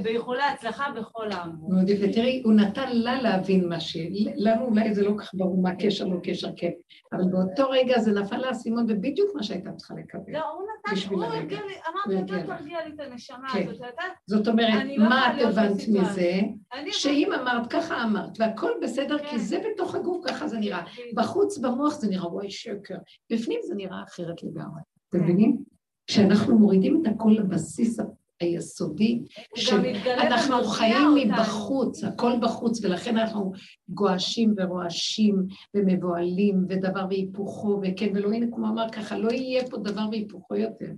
באיחולי 0.03 0.43
הצלחה 0.43 0.91
בכל 0.91 1.31
האמור. 1.31 1.73
מאוד 1.73 1.89
יפה. 1.89 2.13
תראי, 2.13 2.41
הוא 2.45 2.53
נתן 2.53 2.97
לה 2.97 3.21
להבין 3.21 3.69
מה 3.69 3.79
ש... 3.79 3.97
לנו 4.35 4.65
אולי 4.65 4.93
זה 4.93 5.03
לא 5.03 5.11
כך 5.17 5.31
ברור 5.33 5.61
מה 5.61 5.69
הקשר, 5.69 6.05
לא 6.05 6.17
קשר, 6.23 6.49
כן. 6.55 6.71
אבל 7.13 7.23
באותו 7.31 7.69
רגע 7.69 7.99
זה 7.99 8.11
נפל 8.11 8.37
לאסימון, 8.37 8.85
ובדיוק 8.89 9.35
מה 9.35 9.43
שהייתה 9.43 9.71
צריכה 9.71 9.93
לקבל. 9.93 10.33
לא, 10.33 10.49
הוא 10.49 10.63
נתן, 10.63 11.13
הוא 11.13 11.23
הרגיע 11.23 11.59
לי, 11.65 11.73
אמרתי, 11.89 12.33
אתה 12.33 12.47
תרגיע 12.47 12.85
לי 12.85 12.93
את 12.95 12.99
הנשמה 12.99 13.49
כן. 13.53 13.69
הזאת. 13.69 13.85
זאת 14.27 14.47
אומרת, 14.47 14.83
לא 14.97 15.09
מה 15.09 15.37
את 15.37 15.41
הבנת. 15.41 15.87
מזה? 15.89 16.39
אני 16.73 16.91
שאם 16.91 17.29
אמרת, 17.41 17.67
ככה 17.67 18.03
אמרת, 18.03 18.39
והכל 18.39 18.71
בסדר, 18.81 19.17
כן. 19.19 19.27
כי 19.29 19.39
זה 19.39 19.61
בתוך 19.71 19.95
הגוף, 19.95 20.25
ככה 20.27 20.47
זה 20.47 20.57
נראה. 20.59 20.83
בחוץ, 21.15 21.57
במוח 21.57 21.93
זה 21.93 22.09
נראה, 22.09 22.33
וואי, 22.33 22.51
שקר. 22.51 22.97
בפנים 23.31 23.59
זה 23.63 23.75
נראה 23.75 24.03
אחרת 24.03 24.43
לגמרי. 24.43 24.81
אתם 25.09 25.17
כן. 25.17 25.23
מבינים? 25.23 25.63
כשאנחנו 26.11 26.59
מורידים 26.59 27.01
את 27.01 27.07
הכל 27.07 27.35
לבסיס 27.39 27.99
היסודי, 28.39 29.21
שאנחנו 29.55 30.63
חיים. 30.63 31.15
מבחוץ, 31.15 32.03
הכל 32.03 32.31
בחוץ, 32.41 32.85
ולכן 32.85 33.17
אנחנו 33.17 33.51
גועשים 33.89 34.53
ורועשים 34.57 35.45
ומבוהלים, 35.75 36.65
ודבר 36.69 37.05
והיפוכו, 37.09 37.81
וכן, 37.83 38.11
ולא 38.15 38.31
הנה, 38.31 38.45
כמו 38.51 38.67
אמר 38.67 38.89
ככה, 38.91 39.17
לא 39.17 39.31
יהיה 39.31 39.67
פה 39.69 39.77
דבר 39.77 40.05
והיפוכו 40.11 40.55
יותר. 40.55 40.91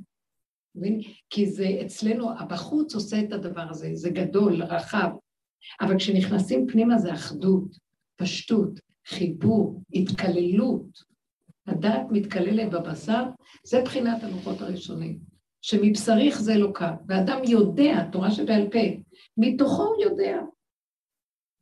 כי 1.30 1.46
זה 1.46 1.68
אצלנו, 1.86 2.40
הבחוץ 2.40 2.96
עושה 2.96 3.20
את 3.20 3.34
הדבר 3.34 3.66
הזה, 3.70 3.90
זה 3.94 4.10
גדול, 4.10 4.64
רחב. 4.64 5.10
אבל 5.82 5.98
כשנכנסים 5.98 6.68
פנימה 6.68 6.98
זה 6.98 7.14
אחדות, 7.14 7.78
פשטות, 8.16 8.80
חיבור, 9.08 9.82
התקללות. 9.94 11.13
הדעת 11.68 12.06
מתקללת 12.12 12.72
בבשר, 12.72 13.24
זה 13.64 13.82
בחינת 13.82 14.24
הלוחות 14.24 14.62
הראשונים. 14.62 15.20
שמבשריך 15.62 16.42
זה 16.42 16.54
אלוקה, 16.54 16.96
ואדם 17.08 17.40
יודע, 17.44 18.04
תורה 18.12 18.32
שבעל 18.32 18.70
פה, 18.72 18.80
מתוכו 19.38 19.84
הוא 19.84 20.04
יודע. 20.04 20.40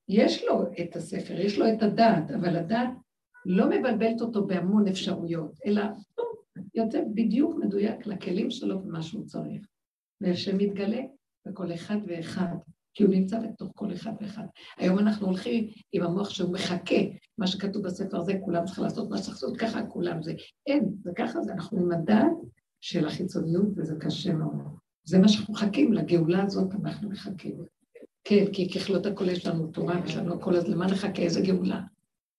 יש 0.09 0.43
לו 0.43 0.63
את 0.81 0.95
הספר, 0.95 1.39
יש 1.39 1.59
לו 1.59 1.65
את 1.73 1.83
הדעת, 1.83 2.31
אבל 2.31 2.55
הדעת 2.55 2.89
לא 3.45 3.69
מבלבלת 3.69 4.21
אותו 4.21 4.47
בהמון 4.47 4.87
אפשרויות, 4.87 5.59
אלא 5.65 5.81
יוצא 6.75 7.01
בדיוק 7.13 7.55
מדויק 7.59 8.07
לכלים 8.07 8.51
שלו 8.51 8.83
ומה 8.83 9.01
שהוא 9.01 9.25
צריך. 9.25 9.67
והשם 10.21 10.57
מתגלה 10.57 11.01
בכל 11.47 11.73
אחד 11.73 11.97
ואחד, 12.07 12.55
כי 12.93 13.03
הוא 13.03 13.11
נמצא 13.11 13.39
בתוך 13.39 13.71
כל 13.75 13.93
אחד 13.93 14.11
ואחד. 14.21 14.43
היום 14.77 14.99
אנחנו 14.99 15.27
הולכים 15.27 15.67
עם 15.91 16.03
המוח 16.03 16.29
שהוא 16.29 16.53
מחכה, 16.53 16.95
מה 17.37 17.47
שכתוב 17.47 17.83
בספר 17.83 18.17
הזה, 18.17 18.33
כולם 18.45 18.65
צריכים 18.65 18.83
לעשות 18.83 19.09
מה 19.09 19.17
שצריך 19.17 19.33
לעשות, 19.33 19.57
ככה 19.57 19.85
כולם 19.85 20.23
זה. 20.23 20.33
אין, 20.67 20.93
זה 21.03 21.11
ככה 21.15 21.41
זה, 21.41 21.53
אנחנו 21.53 21.79
עם 21.79 21.91
הדעת 21.91 22.31
של 22.81 23.07
החיצוניות, 23.07 23.67
וזה 23.77 23.95
קשה 23.99 24.33
מאוד. 24.33 24.55
זה 25.03 25.19
מה 25.19 25.27
שאנחנו 25.27 25.53
מחכים, 25.53 25.93
לגאולה 25.93 26.43
הזאת 26.43 26.73
אנחנו 26.85 27.09
מחכים. 27.09 27.55
כן, 28.23 28.45
כי 28.53 28.69
ככלות 28.69 29.05
הכל 29.05 29.29
יש 29.29 29.47
לנו 29.47 29.67
תורה, 29.67 29.99
יש 30.05 30.15
לנו 30.15 30.33
הכל, 30.33 30.55
אז 30.55 30.67
למה 30.67 30.85
נחכה? 30.85 31.21
איזה 31.21 31.41
גאולה? 31.41 31.81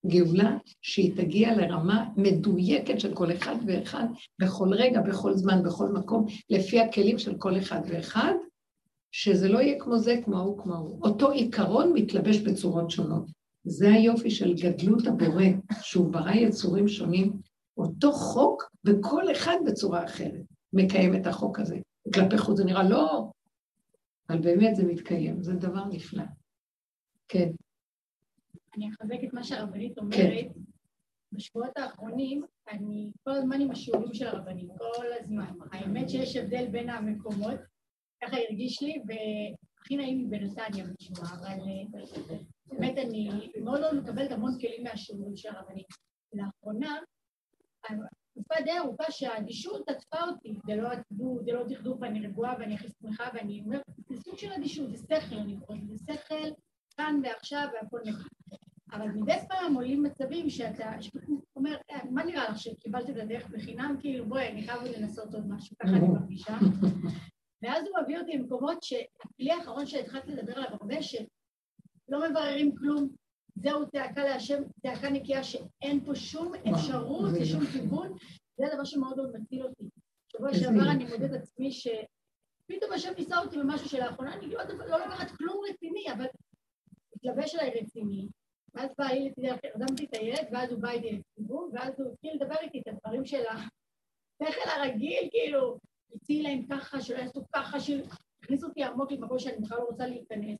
גאולה 0.07 0.57
שהיא 0.83 1.17
תגיע 1.17 1.57
לרמה 1.57 2.09
מדויקת 2.17 3.01
של 3.01 3.15
כל 3.15 3.33
אחד 3.33 3.55
ואחד, 3.67 4.07
בכל 4.39 4.69
רגע, 4.75 5.01
בכל 5.01 5.35
זמן, 5.35 5.63
בכל 5.63 5.89
מקום, 5.89 6.27
לפי 6.51 6.81
הכלים 6.81 7.19
של 7.19 7.35
כל 7.39 7.59
אחד 7.59 7.81
ואחד, 7.89 8.33
שזה 9.13 9.49
לא 9.49 9.59
יהיה 9.59 9.81
כמו 9.81 9.99
זה, 9.99 10.21
כמו 10.25 10.37
ההוא, 10.37 10.59
כמו 10.59 10.75
ההוא. 10.75 10.99
אותו 11.03 11.31
עיקרון 11.31 11.93
מתלבש 11.95 12.39
בצורות 12.39 12.91
שונות. 12.91 13.31
זה 13.65 13.93
היופי 13.93 14.31
של 14.31 14.55
גדלות 14.55 15.07
הבורא, 15.07 15.45
שהוא 15.81 16.13
ברא 16.13 16.31
יצורים 16.31 16.89
שונים, 16.89 17.33
אותו 17.77 18.13
חוק, 18.13 18.63
וכל 18.85 19.33
אחד 19.33 19.57
בצורה 19.67 20.05
אחרת 20.05 20.45
מקיים 20.73 21.15
את 21.17 21.27
החוק 21.27 21.61
הזה. 21.61 21.79
כלפי 22.15 22.39
חוץ 22.39 22.57
זה 22.57 22.65
נראה 22.65 22.83
לא, 22.83 23.31
אבל 24.29 24.41
באמת 24.41 24.77
זה 24.77 24.85
מתקיים, 24.85 25.43
זה 25.43 25.53
דבר 25.53 25.85
נפלא. 25.85 26.25
כן, 27.29 27.49
אני 28.77 28.89
אחזק 28.91 29.25
את 29.25 29.33
מה 29.33 29.45
שהרבנית 29.45 29.95
כן. 29.95 30.01
אומרת. 30.01 30.47
בשבועות 31.33 31.77
האחרונים, 31.77 32.43
אני 32.71 33.11
כל 33.25 33.31
הזמן 33.31 33.61
עם 33.61 33.71
השיעורים 33.71 34.15
של 34.15 34.27
הרבנית, 34.27 34.69
כל 34.79 35.07
הזמן. 35.21 35.53
האמת 35.73 36.11
שיש 36.11 36.37
הבדל 36.37 36.67
בין 36.67 36.91
המקומות, 36.91 37.61
ככה 38.23 38.37
הרגיש 38.37 38.83
לי, 38.83 39.03
והכי 39.07 39.97
נעים 39.97 40.19
לי 40.19 40.25
בנתניה 40.39 40.85
לשמוע, 41.01 41.25
אבל 41.41 41.59
אה, 41.61 42.01
באמת 42.67 42.99
אני 42.99 43.51
מאוד 43.63 43.81
מאוד 43.81 43.95
מקבלת 43.95 44.33
המון 44.33 44.59
כלים 44.61 44.85
מהשיעורים 44.85 45.37
של 45.37 45.49
הרבנית. 45.49 45.87
לאחרונה, 46.35 46.97
תקופה 48.33 48.55
די 48.65 48.79
ארוכה 48.79 49.11
שהאדישות 49.11 49.89
עטפה 49.89 50.21
אותי, 50.29 50.55
זה 50.67 50.77
לא 50.77 50.89
עצבות, 50.89 51.45
זה 51.45 51.53
לא 51.53 51.65
דכדוך, 51.69 51.99
ואני 52.01 52.27
רגועה 52.27 52.55
ואני 52.59 52.75
הכי 52.75 52.89
שמחה, 53.01 53.25
ואני 53.35 53.63
אומרת, 53.65 53.83
זה 54.09 54.17
סוג 54.17 54.39
של 54.39 54.53
אדישות, 54.53 54.91
זה 54.91 54.97
שכל, 54.97 55.37
אני 55.37 55.57
קוראת 55.67 55.81
לזה 55.91 56.15
שכל, 56.15 56.49
כאן 56.97 57.21
ועכשיו 57.25 57.69
והכל 57.75 58.01
נקי. 58.01 58.57
אבל 58.93 59.09
מדי 59.09 59.39
פעם 59.49 59.75
עולים 59.75 60.03
מצבים 60.03 60.51
שאתה 60.51 61.03
שאתה 61.03 61.19
אומר, 61.57 61.77
"אה, 61.91 62.01
מה 62.11 62.25
נראה 62.25 62.51
לך 62.51 62.59
שקיבלת 62.59 63.11
את 63.11 63.17
הדרך 63.17 63.51
בחינם? 63.51 63.97
כאילו, 64.01 64.27
בואי, 64.27 64.49
אני 64.49 64.63
חייב 64.63 64.81
עוד 64.81 64.91
לנסות 64.91 65.35
עוד 65.35 65.49
משהו, 65.49 65.77
ככה 65.79 65.91
אני 65.91 66.09
מרגישה. 66.09 66.57
ואז 67.63 67.87
הוא 67.87 67.99
מביא 68.03 68.19
אותי 68.19 68.33
למקומות 68.33 68.83
שהכלי 68.83 69.51
האחרון 69.51 69.87
שהתחלתי 69.87 70.33
לדבר 70.33 70.53
עליו 70.53 70.71
הרבה, 70.71 71.03
שלא 71.03 72.31
מבררים 72.31 72.77
כלום, 72.77 73.09
זהו 73.55 73.91
צעקה 73.91 74.25
להשם, 74.25 74.63
צעקה 74.83 75.11
נקייה 75.11 75.45
שאין 75.45 76.05
פה 76.05 76.15
שום 76.15 76.53
אפשרות 76.55 77.33
לשום. 77.41 77.67
כיוון, 77.67 78.17
זה 78.57 78.67
הדבר 78.67 78.85
שמאוד 78.85 79.17
מאוד 79.17 79.37
מציל 79.37 79.63
אותי. 79.63 79.85
שבוע 80.33 80.55
שעבר. 80.55 80.91
אני 80.91 81.05
מודדת 81.05 81.43
עצמי 81.43 81.73
שפתאום 81.73 82.93
השם 82.95 83.13
ניסה 83.19 83.39
אותי 83.39 83.57
במשהו 83.59 83.89
שלאחרונה 83.89 84.35
אני 84.35 84.47
לא, 84.47 84.65
לא 84.65 84.99
לוקחת 84.99 85.31
כלום 85.31 85.61
רציני, 85.71 86.05
אבל 86.13 86.27
התלבש 87.17 87.55
עליי 87.55 87.81
רציני. 87.81 88.29
ואז 88.75 88.91
בא 88.99 89.05
הילד, 89.05 89.33
הרדמתי 89.39 90.05
את 90.05 90.15
הילד, 90.15 90.47
ואז 90.53 90.73
הוא 90.73 90.81
בא 90.81 90.91
איתי 90.91 91.13
לציבור, 91.13 91.71
ואז 91.73 92.01
הוא 92.01 92.13
התחיל 92.13 92.35
לדבר 92.35 92.57
איתי 92.61 92.81
את 92.81 92.89
הדברים 92.89 93.25
של 93.25 93.43
השכל 94.41 94.69
הרגיל, 94.77 95.29
כאילו, 95.31 95.79
הציע 96.15 96.43
להם 96.43 96.63
ככה, 96.71 97.01
שלא 97.01 97.19
יעשו 97.19 97.43
ככה, 97.55 97.81
שהכניסו 97.81 98.67
אותי 98.67 98.85
עמוק 98.85 99.13
למקום 99.13 99.39
שאני 99.39 99.57
בכלל 99.61 99.79
לא 99.79 99.85
רוצה 99.85 100.07
להיכנס. 100.07 100.59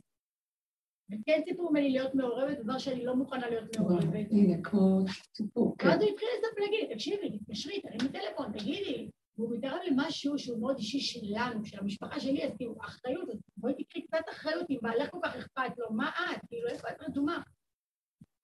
וכן 1.11 1.41
ציפו 1.45 1.71
ממני 1.71 1.91
להיות 1.91 2.15
מעורבת, 2.15 2.59
דבר 2.59 2.79
שאני 2.79 3.05
לא 3.05 3.17
מוכנה 3.17 3.51
להיות 3.51 3.77
מעורבת. 3.79 4.27
הנה, 4.31 4.63
כמו 4.63 5.05
סיפור, 5.37 5.75
כן. 5.79 5.89
ואז 5.89 6.03
הוא 6.03 6.11
התחיל 6.11 6.29
לספר 6.39 6.61
להגיד 6.61 6.89
לי, 6.89 6.95
תקשיבי, 6.95 7.39
תתקשרי, 7.39 7.81
תרימי 7.81 8.13
טלפון, 8.13 8.53
תגידי. 8.53 9.09
והוא 9.39 9.57
מתערב 9.57 9.81
למשהו 9.87 10.39
שהוא 10.39 10.61
מאוד 10.61 10.77
אישי 10.79 11.01
שלנו, 11.01 11.65
של 11.65 11.79
המשפחה 11.79 12.21
שלי, 12.21 12.45
אז 12.45 12.57
כאילו, 12.57 12.75
אחריות, 12.81 13.31
אז 13.31 13.41
בואי 13.57 13.75
תקחי 13.75 14.03
קצת 14.03 14.25
אחריות, 14.31 14.71
אם 14.71 14.79
בעלך 14.83 15.11
כל 15.11 15.19
כך 15.23 15.37
אכפת 15.37 15.79
לו, 15.79 15.93
מה 15.93 16.11
את? 16.11 16.41
כאילו, 16.49 16.69
איפה 16.69 16.89
את 16.89 17.01
רדומה? 17.01 17.43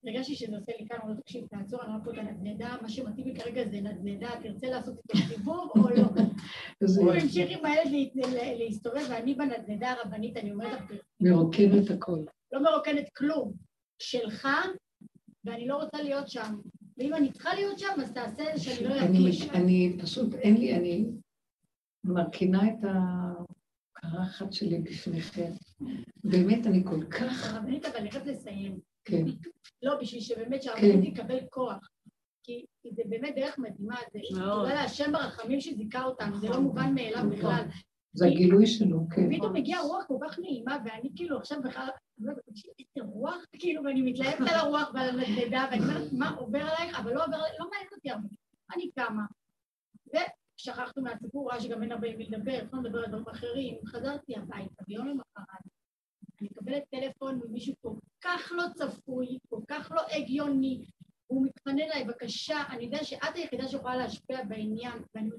הרגשתי 0.05 0.35
שזה 0.35 0.55
עושה 0.57 0.71
לי 0.79 0.87
כאן, 0.87 0.97
הוא 1.03 1.09
לא 1.09 1.15
תקשיב, 1.21 1.45
תעצור, 1.47 1.81
אני 1.83 1.91
רואה 1.91 2.03
פה 2.05 2.11
את 2.11 2.17
הנדנדה, 2.17 2.75
מה 2.81 2.89
שמתאים 2.89 3.27
לי 3.27 3.35
כרגע 3.35 3.63
זה 3.69 3.81
נדנדה, 3.81 4.29
תרצה 4.43 4.67
לעשות 4.69 4.95
איתו 4.97 5.27
סיבוב 5.27 5.69
או 5.75 5.89
לא? 5.89 6.03
הוא 7.01 7.13
המשיך 7.13 7.49
עם 7.59 7.65
הילד 7.65 8.09
לה- 8.15 8.27
לה- 8.33 8.55
להסתובב, 8.57 9.05
ואני 9.09 9.33
בנדנדה 9.35 9.91
הרבנית, 9.91 10.37
אני 10.37 10.51
אומרת 10.51 10.91
לך, 10.91 11.01
מרוקן 11.21 11.77
את 11.83 11.89
הכל. 11.89 12.19
לא 12.51 12.63
מרוקנת 12.63 13.09
כלום, 13.17 13.53
שלך, 14.01 14.47
ואני 15.45 15.67
לא 15.67 15.83
רוצה 15.83 16.01
להיות 16.03 16.29
שם. 16.29 16.59
ואם 16.97 17.13
אני 17.13 17.31
צריכה 17.31 17.53
להיות 17.53 17.79
שם, 17.79 17.87
אז 18.03 18.11
תעשה 18.13 18.43
את 18.53 18.57
זה 18.57 18.63
שאני 18.63 18.87
לא 18.87 18.95
ארגיש. 18.95 19.49
אני 19.49 19.97
פשוט, 20.01 20.33
אין 20.35 20.57
לי, 20.57 20.75
אני 20.75 21.05
מרכינה 22.03 22.61
את 22.67 22.77
הקרחת 23.97 24.53
שלי 24.53 24.79
בפניכם. 24.79 25.51
באמת, 26.23 26.67
אני 26.67 26.83
כל 26.85 27.05
כך, 27.05 27.53
הרבנית, 27.53 27.85
אבל 27.85 27.95
אני 27.97 28.11
חייבת 28.11 28.27
לסיים. 28.27 28.88
כן, 29.09 29.25
לא, 29.83 29.95
בשביל 30.01 30.21
שבאמת 30.21 30.63
שהרבנית 30.63 31.19
תקבל 31.19 31.39
כוח. 31.49 31.89
כי 32.43 32.65
זה 32.91 33.01
באמת 33.05 33.35
דרך 33.35 33.57
מדהימה, 33.57 33.95
זה. 34.13 34.19
תודה 34.39 34.73
להשם 34.73 35.11
ברחמים 35.11 35.61
שזיכה 35.61 36.03
אותנו, 36.03 36.39
זה 36.39 36.49
לא 36.49 36.59
מובן 36.59 36.93
מאליו 36.95 37.23
נכון. 37.23 37.29
בכלל. 37.29 37.63
זה 38.13 38.27
הגילוי 38.27 38.67
שלו, 38.67 38.99
כן. 39.15 39.37
פתאום 39.37 39.55
הגיעה 39.55 39.81
רוח 39.81 40.05
כל 40.05 40.17
כך 40.21 40.39
נעימה, 40.39 40.77
ואני 40.85 41.09
כאילו 41.15 41.37
עכשיו 41.37 41.61
בכלל, 41.63 41.87
איזה 42.19 43.07
רוח, 43.07 43.45
כאילו, 43.59 43.83
ואני 43.83 44.01
מתלהבת 44.01 44.39
על 44.39 44.55
הרוח 44.55 44.91
ועל 44.93 45.09
הנדנדה, 45.09 45.67
ואני 45.71 45.83
אומרת, 45.83 46.13
מה 46.13 46.29
עובר 46.29 46.59
עלייך, 46.59 46.99
אבל 46.99 47.13
לא 47.13 47.25
עובר, 47.25 47.37
לא 47.37 47.69
מעניין 47.69 47.89
אותי 47.95 48.09
הרבה. 48.11 48.27
אני 48.73 48.91
קמה, 48.91 49.25
ושכחנו 50.07 51.03
מהסיפור, 51.03 51.51
ראה 51.51 51.61
שגם 51.61 51.83
אין 51.83 51.91
הרבה 51.91 52.07
עם 52.07 52.17
מי 52.17 52.25
לדבר, 52.25 52.51
יכולנו 52.51 52.85
לדבר 52.85 52.99
על 52.99 53.07
דברים 53.07 53.27
אחרים, 53.27 53.77
חזרתי 53.85 54.35
הביתה, 54.35 54.83
ביום 54.87 55.07
למחרת, 55.07 55.78
אני 56.41 56.49
מקבלת 56.51 56.83
טלפון 56.91 57.39
ממישהו 57.45 57.73
כל 57.81 57.93
כך 58.21 58.51
לא 58.55 58.63
צפוי, 58.75 59.37
כל 59.49 59.59
כך 59.67 59.91
לא 59.95 60.01
הגיוני, 60.11 60.85
הוא 61.27 61.45
מתחנן 61.45 61.79
אליי, 61.79 62.03
בבקשה, 62.03 62.63
אני 62.69 62.83
יודע 62.83 63.03
שאת 63.03 63.35
היחידה 63.35 63.67
שיכולה 63.67 63.95
להשפיע 63.95 64.43
בעניין, 64.43 65.03
ואני 65.15 65.29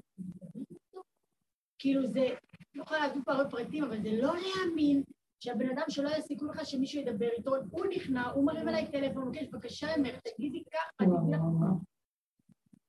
כאילו 1.79 2.07
זה, 2.07 2.27
לא 2.75 2.83
יכולה 2.83 3.07
להביא 3.07 3.21
פה 3.25 3.31
הרבה 3.31 3.49
פרטים, 3.49 3.83
אבל 3.83 4.01
זה 4.01 4.09
לא 4.11 4.33
להאמין 4.35 5.03
שהבן 5.39 5.69
אדם 5.69 5.83
שלא 5.89 6.09
היה 6.09 6.21
סיכוי 6.21 6.49
לך 6.49 6.65
שמישהו 6.65 7.01
ידבר 7.01 7.27
איתו, 7.37 7.51
הוא 7.71 7.85
נכנע, 7.95 8.29
הוא 8.29 8.45
מרים 8.45 8.69
אליי 8.69 8.91
טלפון, 8.91 9.27
מבקש, 9.27 9.47
בבקשה 9.51 9.97
ממך, 9.97 10.15
תגידי 10.35 10.63
ככה, 10.73 11.05
תגידי 11.05 11.31
לך. 11.31 11.41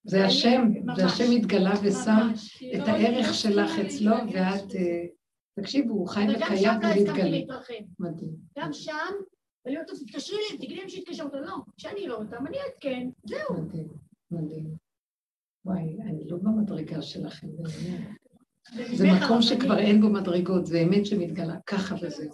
זה 0.04 0.24
השם, 0.24 0.62
זה 0.96 1.04
השם 1.04 1.30
התגלה 1.36 1.72
ושם 1.82 2.32
את 2.74 2.78
לא- 2.78 2.92
הערך 2.92 3.34
שלך 3.34 3.70
אצלו. 3.86 4.16
ואת... 4.32 4.72
תקשיבו, 5.60 5.94
הוא 5.94 6.08
חי 6.08 6.24
אבל 6.24 6.34
גם 6.34 6.40
וקיים 6.42 6.62
שם 6.62 6.78
לא 6.82 6.88
הסכמתי. 6.88 7.30
להתרחב. 7.30 7.74
מדהים. 7.98 8.30
גם 8.58 8.72
שם, 8.72 9.12
ואני 9.64 9.76
אומרת, 9.76 9.90
תתקשרי 9.90 10.36
לי, 10.50 10.56
תגידי 10.56 10.76
להם 10.76 10.88
שיתקשרו 10.88 11.26
אותו, 11.26 11.40
לא, 11.40 11.56
כשאני 11.76 12.06
לא 12.06 12.14
אותם, 12.14 12.46
אני 12.46 12.56
אעדכן, 12.58 13.08
זהו. 13.24 13.62
מדהים, 13.62 13.88
מדהים. 14.30 14.76
וואי, 15.64 15.98
אני 16.02 16.28
לא 16.28 16.36
במדרגה 16.36 17.02
שלכם. 17.02 17.48
זה 18.94 19.06
מקום 19.12 19.42
שכבר 19.42 19.78
אין 19.78 20.00
בו 20.00 20.08
מדרגות, 20.08 20.66
זה 20.66 20.80
אמת 20.80 21.06
שמתגלה, 21.06 21.56
ככה 21.66 21.94
וזהו. 22.02 22.30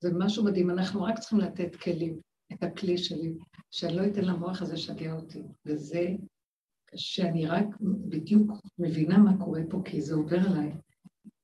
זה 0.00 0.10
משהו 0.18 0.44
מדהים, 0.44 0.70
אנחנו 0.70 1.02
רק 1.02 1.18
צריכים 1.18 1.38
לתת 1.38 1.76
כלים, 1.76 2.20
את 2.52 2.62
הכלי 2.62 2.98
שלי, 2.98 3.34
שאני 3.70 3.96
לא 3.96 4.06
אתן 4.06 4.24
למוח 4.24 4.62
הזה 4.62 4.74
לשגע 4.74 5.12
אותי. 5.12 5.42
וזה 5.66 6.08
שאני 6.96 7.46
רק 7.46 7.66
בדיוק 7.80 8.52
מבינה 8.78 9.18
מה 9.18 9.44
קורה 9.44 9.60
פה, 9.70 9.82
כי 9.84 10.00
זה 10.00 10.14
עובר 10.14 10.38
עליי. 10.50 10.72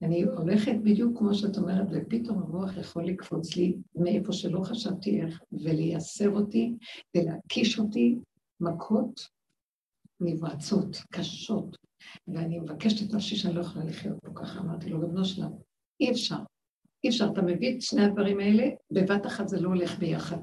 אני 0.03 0.23
הולכת 0.23 0.75
בדיוק 0.83 1.19
כמו 1.19 1.35
שאת 1.35 1.57
אומרת, 1.57 1.87
ופתאום 1.91 2.43
המוח 2.43 2.77
יכול 2.77 3.05
לקפוץ 3.05 3.57
לי 3.57 3.77
מאיפה 3.95 4.33
שלא 4.33 4.61
חשבתי 4.61 5.21
איך, 5.23 5.41
ולייסר 5.53 6.31
אותי, 6.31 6.75
ולהקיש 7.17 7.79
אותי 7.79 8.19
מכות 8.61 9.29
נמרצות, 10.21 10.97
קשות. 11.11 11.77
ואני 12.29 12.59
מבקשת 12.59 13.09
את 13.09 13.15
נפשי 13.15 13.37
שאני 13.37 13.55
לא 13.55 13.61
יכולה 13.61 13.85
לחיות 13.85 14.19
פה 14.23 14.31
ככה, 14.35 14.61
אמרתי 14.61 14.91
לו, 14.91 15.01
ריבונו 15.01 15.25
שלם, 15.25 15.51
אי 16.01 16.11
אפשר. 16.11 16.39
אי 17.05 17.09
אפשר, 17.09 17.29
אתה 17.33 17.43
מביא 17.43 17.77
את 17.77 17.83
שני 17.83 18.05
הדברים 18.05 18.41
האלה, 18.41 18.69
בבת 18.93 19.27
אחת 19.27 19.49
זה 19.49 19.61
לא 19.61 19.69
הולך 19.69 19.99
ביחד. 19.99 20.39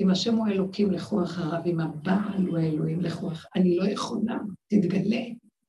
אם 0.00 0.10
השם 0.10 0.34
הוא 0.34 0.46
האלוקים, 0.46 0.90
לכו 0.90 1.22
אחריו, 1.22 1.60
אם 1.66 1.80
הבעל 1.80 2.46
הוא 2.46 2.58
האלוהים, 2.58 3.00
לכו 3.00 3.32
אחריו. 3.32 3.50
אני 3.56 3.76
לא 3.76 3.88
יכולה, 3.88 4.38
תתגלה, 4.68 5.22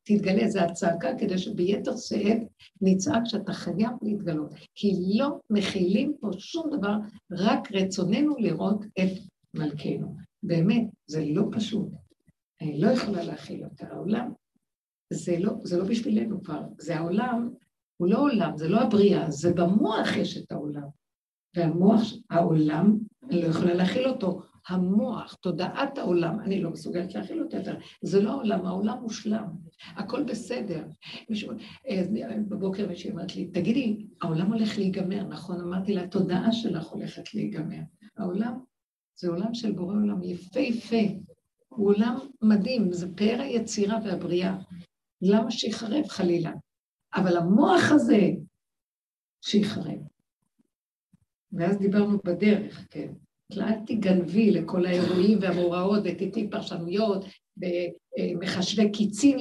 תתגלה, 0.10 0.48
זה 0.48 0.64
הצעקה 0.64 1.10
כדי 1.18 1.38
שביתר 1.38 1.98
שאת 1.98 2.38
נצעק 2.82 3.22
שאתה 3.26 3.54
חייב 3.54 3.92
להתגלות. 4.02 4.52
כי 4.76 4.94
לא 5.16 5.40
מכילים 5.50 6.14
פה 6.20 6.30
שום 6.38 6.78
דבר, 6.78 6.96
רק 7.32 7.72
רצוננו 7.72 8.36
לראות 8.38 8.86
את 8.86 9.12
מלכנו. 9.54 10.16
באמת, 10.44 10.84
זה 11.08 11.26
לא 11.26 11.44
פשוט. 11.52 11.88
אני 12.62 12.82
לא 12.82 12.88
יכולה 12.88 13.24
להכיל 13.24 13.62
יותר. 13.62 13.86
העולם, 13.94 14.32
זה 15.14 15.40
לא, 15.40 15.54
זה 15.64 15.78
לא 15.78 15.86
בשבילנו 15.86 16.44
כבר, 16.44 16.62
זה 16.78 16.98
העולם, 16.98 17.50
הוא 17.98 18.08
לא 18.08 18.22
עולם, 18.22 18.58
זה 18.58 18.70
לא 18.70 18.82
הבריאה, 18.82 19.32
זה 19.32 19.54
במוח 19.54 20.18
יש 20.18 20.38
את 20.38 20.52
העולם. 20.52 20.88
והמוח, 21.56 22.02
העולם, 22.30 22.98
אני 23.24 23.42
לא 23.42 23.48
יכולה 23.48 23.74
להכיל 23.74 24.08
אותו. 24.08 24.42
המוח, 24.68 25.34
תודעת 25.34 25.98
העולם, 25.98 26.40
אני 26.40 26.62
לא 26.62 26.70
מסוגלת 26.70 27.16
להכיל 27.16 27.44
אותו 27.44 27.58
יותר. 27.58 27.78
זה 28.02 28.22
לא 28.22 28.30
העולם, 28.30 28.66
העולם 28.66 28.98
מושלם, 29.02 29.46
הכל 29.96 30.24
בסדר. 30.24 30.84
מישהו, 31.30 31.52
אה, 31.88 32.04
בבוקר 32.50 32.88
מישהי 32.88 33.12
אמרת 33.12 33.36
לי, 33.36 33.48
תגידי, 33.48 34.06
העולם 34.22 34.54
הולך 34.54 34.78
להיגמר, 34.78 35.24
נכון? 35.24 35.62
אמרתי 35.62 35.94
לה, 35.94 36.04
התודעה 36.04 36.52
שלך 36.52 36.88
הולכת 36.88 37.34
להיגמר. 37.34 37.82
העולם 38.18 38.60
זה 39.16 39.30
עולם 39.30 39.54
של 39.54 39.72
בורא 39.72 39.94
עולם 39.94 40.24
יפהפה, 40.24 41.02
הוא 41.70 41.88
עולם 41.88 42.18
מדהים, 42.42 42.94
זה 42.94 43.16
פאר 43.16 43.42
היצירה 43.42 44.00
והבריאה. 44.06 44.58
למה 45.22 45.52
שיחרב 45.52 46.08
חלילה? 46.08 46.52
אבל 47.16 47.38
המוח 47.38 47.92
הזה, 47.92 48.30
שיחרב. 49.42 50.00
ואז 51.52 51.78
דיברנו 51.78 52.18
בדרך, 52.26 52.88
כן. 52.90 53.14
אל 53.58 53.80
תגנבי 53.86 54.52
לכל 54.52 54.86
האירועים 54.86 55.38
והמאורעות 55.42 56.02
ותיתי 56.04 56.50
פרשנויות 56.50 57.26
ומחשבי 57.58 58.92
קיצין 58.92 59.38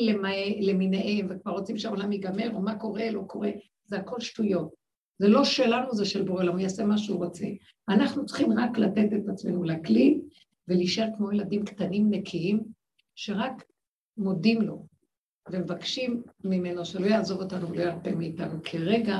למיניהם 0.60 1.26
וכבר 1.30 1.52
רוצים 1.52 1.78
שהעולם 1.78 2.12
ייגמר 2.12 2.54
או 2.54 2.60
מה 2.60 2.78
קורה, 2.78 3.10
לא 3.10 3.22
קורה, 3.26 3.50
זה 3.84 3.96
הכל 3.96 4.20
שטויות. 4.20 4.74
זה 5.18 5.28
לא 5.28 5.44
שלנו, 5.44 5.94
זה 5.94 6.04
של 6.04 6.22
בורא 6.22 6.42
עולם, 6.42 6.52
הוא 6.52 6.60
יעשה 6.60 6.84
מה 6.84 6.98
שהוא 6.98 7.24
רוצה. 7.24 7.46
אנחנו 7.88 8.26
צריכים 8.26 8.52
רק 8.58 8.78
לתת 8.78 9.12
את 9.12 9.28
עצמנו 9.28 9.64
לכלי 9.64 10.20
ולהישאר 10.68 11.08
כמו 11.16 11.32
ילדים 11.32 11.64
קטנים 11.64 12.10
נקיים, 12.10 12.62
שרק 13.14 13.64
מודים 14.16 14.62
לו 14.62 14.86
ומבקשים 15.50 16.22
ממנו 16.44 16.84
שלא 16.84 17.06
יעזוב 17.06 17.40
אותנו 17.40 17.68
ולא 17.68 17.82
ירפה 17.82 18.10
מאיתנו, 18.10 18.62
כי 18.62 18.78
רגע 18.78 19.18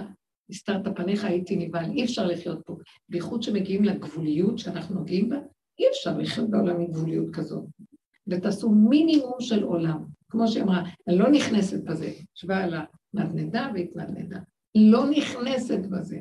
הסתרת 0.51 0.97
פניך 0.97 1.25
הייתי 1.25 1.57
נבהל, 1.57 1.91
אי 1.91 2.05
אפשר 2.05 2.27
לחיות 2.27 2.61
פה. 2.65 2.77
בייחוד 3.09 3.43
שמגיעים 3.43 3.85
לגבוליות 3.85 4.59
שאנחנו 4.59 4.95
נוגעים 4.95 5.29
בה, 5.29 5.37
אי 5.79 5.85
אפשר 5.91 6.19
לחיות 6.19 6.51
בעולם 6.51 6.81
עם 6.81 6.87
גבוליות 6.87 7.27
כזאת. 7.33 7.65
ותעשו 8.27 8.71
מינימום 8.71 9.41
של 9.41 9.63
עולם. 9.63 10.05
כמו 10.29 10.49
שהיא 10.49 10.63
אמרה, 10.63 10.83
אני 11.09 11.19
לא 11.19 11.31
נכנסת 11.31 11.85
בזה, 11.85 12.13
ישבה 12.37 12.65
על 12.65 12.75
הנדנדה 13.15 13.71
והתנדנדה. 13.75 14.39
לא 14.75 15.11
נכנסת 15.11 15.87
בזה. 15.91 16.21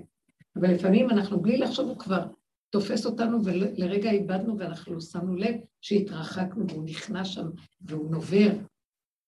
אבל 0.55 0.73
לפעמים 0.73 1.09
אנחנו 1.09 1.39
בלי 1.39 1.57
לחשוב, 1.57 1.87
הוא 1.87 1.99
כבר 1.99 2.25
תופס 2.69 3.05
אותנו 3.05 3.45
ולרגע 3.45 4.11
איבדנו 4.11 4.59
ואנחנו 4.59 5.01
שמנו 5.01 5.35
לב 5.35 5.55
שהתרחקנו 5.81 6.65
והוא 6.69 6.83
נכנע 6.85 7.25
שם 7.25 7.47
והוא 7.81 8.11
נובר. 8.11 8.49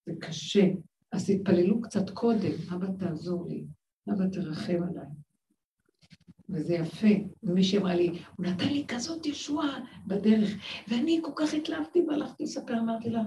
זה 0.05 0.13
קשה. 0.19 0.65
אז 1.11 1.29
תתפללו 1.29 1.81
קצת 1.81 2.09
קודם, 2.09 2.51
אבא 2.73 2.87
תעזור 2.99 3.47
לי. 3.49 3.65
אבא 4.11 4.25
תרחם 4.31 4.79
עליי. 4.89 5.05
וזה 6.49 6.73
יפה. 6.73 7.07
ומישהי 7.43 7.77
אמרה 7.77 7.95
לי, 7.95 8.07
הוא 8.07 8.45
נתן 8.45 8.67
לי 8.67 8.85
כזאת 8.87 9.25
ישועה 9.25 9.79
בדרך, 10.07 10.49
ואני 10.87 11.19
כל 11.23 11.31
כך 11.35 11.53
התלהבתי 11.53 12.01
והלכתי 12.01 12.43
לספר, 12.43 12.79
אמרתי 12.79 13.09
לה, 13.09 13.21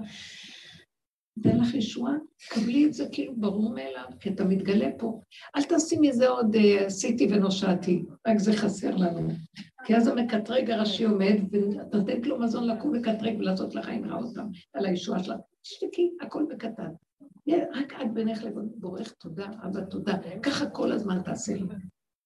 נתן 1.37 1.57
לך 1.57 1.73
ישועה? 1.73 2.13
קבלי 2.49 2.85
את 2.85 2.93
זה 2.93 3.05
כאילו 3.11 3.35
ברור 3.35 3.73
מאליו, 3.73 4.05
כי 4.19 4.29
אתה 4.29 4.45
מתגלה 4.45 4.89
פה. 4.97 5.21
אל 5.55 5.63
תעשי 5.63 5.95
מזה 6.01 6.27
עוד 6.27 6.55
עשיתי 6.85 7.27
ונושעתי, 7.31 8.03
רק 8.27 8.37
זה 8.37 8.53
חסר 8.53 8.95
לנו. 8.95 9.29
כי 9.85 9.95
אז 9.95 10.07
המקטרג 10.07 10.71
הראשי 10.71 11.03
עומד, 11.03 11.35
ואתה 11.51 11.97
נותנת 11.97 12.27
לו 12.27 12.39
מזון 12.39 12.67
לקום 12.67 12.95
מקטרג 12.95 13.35
ולעשות 13.39 13.75
לחיים 13.75 14.05
רע 14.05 14.17
אותם 14.17 14.47
על 14.73 14.85
הישועה 14.85 15.23
שלה. 15.23 15.35
תשתקי, 15.61 16.11
הכל 16.21 16.45
בקטן. 16.49 16.91
רק 17.49 17.93
את 18.01 18.13
בינך 18.13 18.43
לבורך 18.43 19.11
תודה, 19.11 19.47
אבא 19.65 19.81
תודה. 19.81 20.13
ככה 20.43 20.69
כל 20.69 20.91
הזמן 20.91 21.21
תעשה 21.23 21.53
לי. 21.53 21.65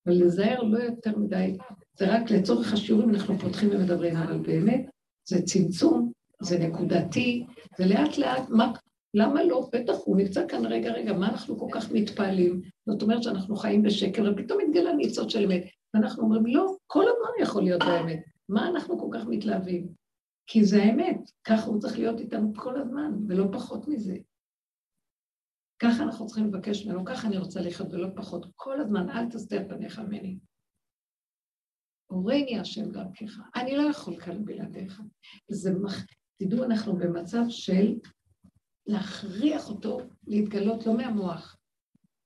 ולזהר 0.05 0.63
לא 0.63 0.77
יותר 0.77 1.17
מדי, 1.17 1.57
זה 1.99 2.15
רק 2.15 2.31
לצורך 2.31 2.73
השיעורים 2.73 3.09
אנחנו 3.09 3.37
פותחים 3.39 3.69
ומדברים, 3.71 4.15
אבל 4.15 4.37
באמת 4.37 4.85
זה 5.29 5.41
צמצום, 5.41 6.11
זה 6.41 6.59
נקודתי, 6.59 7.45
זה 7.77 7.85
לאט 7.85 8.17
לאט, 8.17 8.49
מה, 8.49 8.71
למה 9.13 9.43
לא? 9.43 9.69
בטח 9.73 9.93
הוא 10.05 10.17
נמצא 10.17 10.47
כאן, 10.47 10.65
רגע, 10.65 10.91
רגע, 10.91 11.13
מה 11.13 11.29
אנחנו 11.29 11.59
כל 11.59 11.67
כך 11.71 11.91
מתפעלים? 11.91 12.61
זאת 12.85 13.01
אומרת 13.01 13.23
שאנחנו 13.23 13.55
חיים 13.55 13.83
בשקר, 13.83 14.31
ופתאום 14.31 14.59
מתגלה 14.67 14.93
ניצוץ 14.93 15.31
של 15.31 15.43
אמת. 15.43 15.63
ואנחנו 15.93 16.23
אומרים, 16.23 16.45
לא, 16.45 16.75
כל 16.87 17.03
הזמן 17.03 17.43
יכול 17.43 17.63
להיות 17.63 17.81
האמת. 17.81 18.19
מה 18.49 18.67
אנחנו 18.69 18.99
כל 18.99 19.17
כך 19.19 19.25
מתלהבים? 19.27 19.87
כי 20.47 20.65
זה 20.65 20.83
האמת, 20.83 21.17
ככה 21.43 21.67
הוא 21.67 21.79
צריך 21.79 21.99
להיות 21.99 22.19
איתנו 22.19 22.53
כל 22.55 22.81
הזמן, 22.81 23.11
ולא 23.27 23.45
פחות 23.51 23.87
מזה. 23.87 24.17
ככה 25.79 26.03
אנחנו 26.03 26.25
צריכים 26.25 26.47
לבקש 26.47 26.85
ממנו, 26.85 27.05
ככה 27.05 27.27
אני 27.27 27.37
רוצה 27.37 27.61
לחיות 27.61 27.93
ולא 27.93 28.07
פחות. 28.15 28.45
כל 28.55 28.79
הזמן, 28.79 29.09
אל 29.09 29.29
תסתר 29.29 29.69
פניך 29.69 29.99
ממני. 29.99 30.37
הורני 32.07 32.59
השם 32.59 32.91
דרכך. 32.91 33.39
אני 33.55 33.77
לא 33.77 33.81
יכול 33.81 34.19
כאן 34.19 34.45
בלעדיך. 34.45 35.01
זה 35.47 35.73
מח... 35.73 36.05
תדעו, 36.37 36.63
אנחנו 36.63 36.95
במצב 36.95 37.43
של 37.49 37.95
להכריח 38.87 39.69
אותו 39.69 39.99
להתגלות 40.27 40.85
לא 40.85 40.97
מהמוח, 40.97 41.57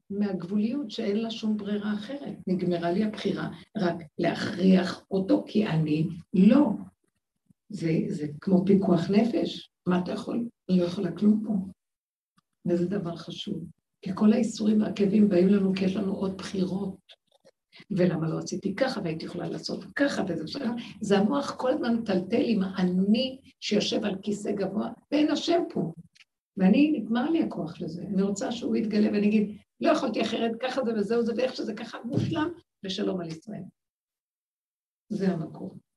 מהגבוליות 0.09 0.91
שאין 0.91 1.17
לה 1.17 1.31
שום 1.31 1.57
ברירה 1.57 1.93
אחרת. 1.93 2.37
נגמרה 2.47 2.91
לי 2.91 3.03
הבחירה, 3.03 3.49
רק 3.77 3.95
להכריח 4.19 5.03
אותו, 5.11 5.43
כי 5.47 5.67
אני 5.67 6.07
לא. 6.33 6.69
זה, 7.69 7.91
זה 8.07 8.27
כמו 8.41 8.65
פיקוח 8.65 9.09
נפש. 9.09 9.71
מה 9.87 9.99
אתה 9.99 10.11
יכול? 10.11 10.47
אני 10.69 10.79
לא 10.79 10.83
יכולה 10.85 11.11
כלום 11.11 11.43
פה. 11.47 11.53
וזה 12.66 12.86
דבר 12.86 13.16
חשוב. 13.16 13.64
כי 14.01 14.12
כל 14.16 14.34
האיסורים 14.34 14.82
והכאבים 14.82 15.30
באים 15.30 15.47
לנו 15.47 15.74
כי 15.76 15.86
יש 15.86 15.95
לנו 15.95 16.14
עוד 16.14 16.38
בחירות. 16.38 17.22
ולמה 17.91 18.30
לא 18.30 18.38
עשיתי 18.38 18.76
ככה, 18.76 19.01
והייתי 19.03 19.26
יכולה 19.26 19.49
לעשות 19.49 19.84
ככה, 19.95 20.24
וזה 20.28 20.43
בסדר. 20.43 20.72
זה 21.01 21.18
המוח 21.18 21.55
כל 21.57 21.74
הזמן 21.74 21.95
מטלטל 21.95 22.41
עם 22.45 22.64
האני 22.64 23.39
שיושב 23.59 24.05
על 24.05 24.16
כיסא 24.22 24.51
גבוה, 24.51 24.89
ואין 25.12 25.32
השם 25.32 25.62
פה. 25.74 25.93
ואני, 26.57 26.91
נגמר 26.91 27.30
לי 27.30 27.43
הכוח 27.43 27.82
לזה. 27.82 28.01
אני 28.01 28.22
רוצה 28.22 28.51
שהוא 28.51 28.76
יתגלה 28.76 29.12
ואני 29.12 29.28
אגיד, 29.28 29.57
לא 29.82 29.91
יכולתי 29.91 30.22
אחרת, 30.22 30.51
ככה 30.62 30.82
זה 30.86 30.91
וזהו 30.95 31.24
זה, 31.24 31.34
ואיך 31.38 31.55
שזה 31.55 31.74
ככה 31.74 31.97
מושלם, 32.05 32.49
ושלום 32.84 33.22
על 33.22 33.28
ישראל. 33.28 33.64
זה 35.09 35.32
המקום. 35.32 35.90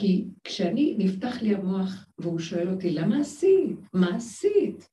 כי 0.00 0.24
כשאני, 0.44 0.94
נפתח 0.98 1.42
לי 1.42 1.54
המוח 1.54 2.06
והוא 2.18 2.38
שואל 2.38 2.70
אותי, 2.70 2.90
למה 2.90 3.20
עשית? 3.20 3.78
מה 3.92 4.16
עשית? 4.16 4.88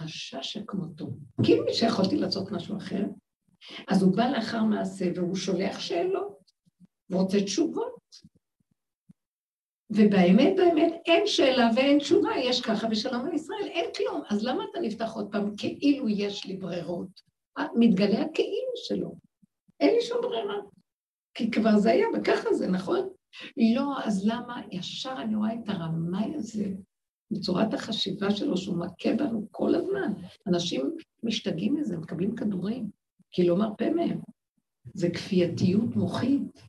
רשע 0.00 0.42
שכמותו. 0.42 1.06
כאילו 1.42 1.64
שיכולתי 1.72 2.16
לעשות 2.16 2.52
משהו 2.52 2.76
אחר. 2.76 3.04
אז 3.88 4.02
הוא 4.02 4.16
בא 4.16 4.28
לאחר 4.28 4.64
מעשה 4.64 5.04
והוא 5.14 5.36
שולח 5.36 5.78
שאלות 5.78 6.52
ורוצה 7.10 7.42
תשובות. 7.42 7.96
ובאמת, 9.90 10.56
באמת, 10.56 10.92
אין 11.06 11.26
שאלה 11.26 11.70
ואין 11.76 11.98
תשובה, 11.98 12.30
יש 12.44 12.60
ככה 12.60 12.86
ושלום 12.90 13.26
על 13.26 13.34
ישראל, 13.34 13.66
אין 13.66 13.90
כלום. 13.96 14.22
אז 14.28 14.44
למה 14.44 14.64
אתה 14.70 14.80
נפתח 14.80 15.12
עוד 15.14 15.28
פעם 15.32 15.56
כאילו 15.56 16.08
יש 16.08 16.46
לי 16.46 16.56
ברירות? 16.56 17.20
מתגלה 17.74 18.22
הכאילו 18.22 18.72
שלו. 18.74 19.16
אין 19.80 19.94
לי 19.94 20.02
שום 20.02 20.18
ברירה. 20.22 20.56
כי 21.34 21.50
כבר 21.50 21.78
זה 21.78 21.90
היה, 21.90 22.06
וככה 22.14 22.54
זה, 22.54 22.66
נכון? 22.68 23.08
לא, 23.74 24.04
אז 24.04 24.26
למה? 24.26 24.62
ישר 24.72 25.14
אני 25.18 25.34
רואה 25.34 25.54
את 25.54 25.68
הרמאי 25.68 26.34
הזה, 26.34 26.74
בצורת 27.30 27.74
החשיבה 27.74 28.30
שלו, 28.30 28.56
שהוא 28.56 28.78
מכה 28.78 29.14
בנו 29.18 29.46
כל 29.50 29.74
הזמן. 29.74 30.12
אנשים 30.46 30.96
משתגעים 31.22 31.74
מזה, 31.74 31.96
מקבלים 31.96 32.36
כדורים, 32.36 32.90
כי 33.30 33.46
לא 33.46 33.56
מרפה 33.56 33.90
מהם. 33.90 34.20
זה 34.94 35.10
כפייתיות 35.10 35.96
מוחית, 35.96 36.62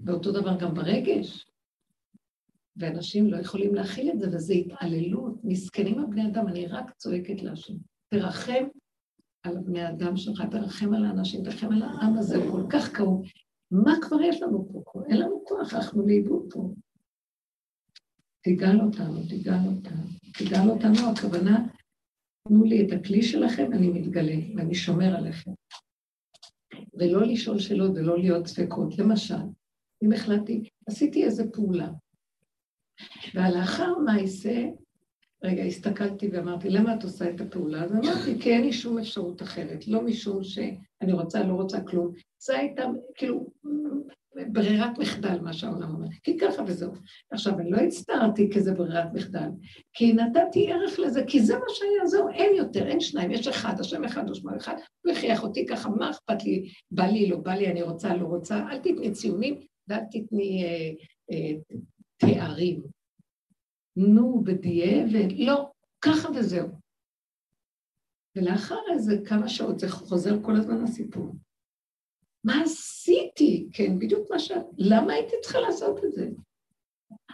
ואותו 0.00 0.32
דבר 0.32 0.56
גם 0.58 0.74
ברגש. 0.74 1.46
ואנשים 2.76 3.26
לא 3.30 3.36
יכולים 3.36 3.74
להכיל 3.74 4.10
את 4.10 4.18
זה, 4.18 4.26
וזה 4.32 4.54
התעללות. 4.54 5.34
מסכנים 5.44 5.98
הבני 5.98 6.26
אדם, 6.26 6.48
אני 6.48 6.66
רק 6.66 6.90
צועקת 6.90 7.42
להשם. 7.42 7.74
תרחם 8.08 8.64
על 9.42 9.56
הבני 9.56 9.88
אדם 9.88 10.16
שלך, 10.16 10.42
תרחם 10.50 10.94
על 10.94 11.04
האנשים, 11.04 11.44
תרחם 11.44 11.72
על 11.72 11.82
העם 11.82 12.18
הזה, 12.18 12.36
הוא 12.36 12.52
כל 12.52 12.66
כך 12.70 12.96
כאוב. 12.96 13.26
מה 13.70 13.92
כבר 14.02 14.22
יש 14.22 14.42
לנו 14.42 14.68
פה? 14.68 15.02
אין 15.08 15.18
לנו 15.18 15.42
כוח, 15.46 15.74
אנחנו 15.74 16.06
לאיבוד 16.06 16.52
פה. 16.52 16.70
תגאל 18.40 18.80
אותנו, 18.80 19.22
תגאל 19.28 19.66
אותנו. 19.76 20.02
תגאל 20.38 20.70
אותנו, 20.70 21.10
הכוונה, 21.12 21.66
תנו 22.48 22.64
לי 22.64 22.86
את 22.86 22.92
הכלי 22.92 23.22
שלכם, 23.22 23.72
אני 23.72 23.88
מתגלה, 23.88 24.36
ואני 24.56 24.74
שומר 24.74 25.16
עליכם. 25.16 25.50
ולא 26.94 27.26
לשאול 27.26 27.58
שאלות 27.58 27.90
ולא 27.94 28.18
להיות 28.18 28.46
ספקות. 28.46 28.98
למשל, 28.98 29.44
אם 30.02 30.12
החלטתי, 30.12 30.68
עשיתי 30.86 31.24
איזו 31.24 31.44
פעולה, 31.52 31.90
והלאחר 33.34 33.98
מעשה, 33.98 34.64
רגע, 35.42 35.62
הסתכלתי 35.62 36.28
ואמרתי, 36.32 36.70
למה 36.70 36.94
את 36.94 37.04
עושה 37.04 37.30
את 37.30 37.40
הפעולה? 37.40 37.82
אז 37.82 37.92
אמרתי, 37.92 38.40
כי 38.40 38.52
אין 38.52 38.62
לי 38.62 38.72
שום 38.72 38.98
אפשרות 38.98 39.42
אחרת, 39.42 39.88
לא 39.88 40.02
משום 40.02 40.44
שאני 40.44 41.12
רוצה, 41.12 41.42
לא 41.42 41.52
רוצה 41.52 41.80
כלום. 41.80 42.12
זה 42.38 42.58
הייתה, 42.58 42.82
כאילו, 43.14 43.50
ברירת 44.52 44.98
מחדל, 44.98 45.40
מה 45.40 45.52
שהעולם 45.52 45.94
אומר, 45.94 46.06
כי 46.22 46.38
ככה 46.38 46.62
וזהו. 46.66 46.92
עכשיו, 47.30 47.58
אני 47.58 47.70
לא 47.70 47.76
הצטערתי 47.76 48.50
כי 48.52 48.60
זה 48.60 48.74
ברירת 48.74 49.08
מחדל, 49.14 49.48
כי 49.92 50.12
נתתי 50.12 50.72
ערך 50.72 50.98
לזה, 50.98 51.24
כי 51.26 51.40
זה 51.40 51.54
מה 51.54 51.64
שהיה, 51.68 52.06
זהו, 52.06 52.28
אין 52.28 52.54
יותר, 52.56 52.88
אין 52.88 53.00
שניים, 53.00 53.30
יש 53.30 53.48
אחד, 53.48 53.80
השם 53.80 54.04
אחד 54.04 54.30
ושמו 54.30 54.56
אחד, 54.56 54.74
הוא 55.04 55.12
הכריח 55.12 55.42
אותי 55.42 55.66
ככה, 55.66 55.88
מה 55.88 56.10
אכפת 56.10 56.44
לי, 56.44 56.68
בא 56.90 57.04
לי, 57.04 57.26
לא 57.26 57.36
בא 57.36 57.54
לי, 57.54 57.70
אני 57.70 57.82
רוצה, 57.82 58.14
לא 58.14 58.26
רוצה, 58.26 58.66
אל 58.70 58.78
תתני 58.78 59.10
ציונים 59.10 59.60
ואל 59.88 60.00
תתני 60.10 60.64
אה, 60.64 60.90
אה, 61.32 61.52
תארים. 62.16 62.95
נו, 63.96 64.44
בדיעבד, 64.44 65.32
לא, 65.38 65.70
ככה 66.00 66.28
וזהו. 66.30 66.68
ולאחר 68.36 68.80
איזה 68.92 69.12
כמה 69.28 69.48
שעות 69.48 69.78
זה 69.78 69.88
חוזר 69.88 70.42
כל 70.42 70.56
הזמן 70.56 70.82
לסיפור. 70.84 71.34
מה 72.44 72.62
עשיתי? 72.62 73.68
כן, 73.72 73.98
בדיוק 73.98 74.30
מה 74.30 74.38
ש... 74.38 74.52
למה 74.78 75.12
הייתי 75.12 75.34
צריכה 75.42 75.60
לעשות 75.60 76.04
את 76.04 76.12
זה? 76.12 76.28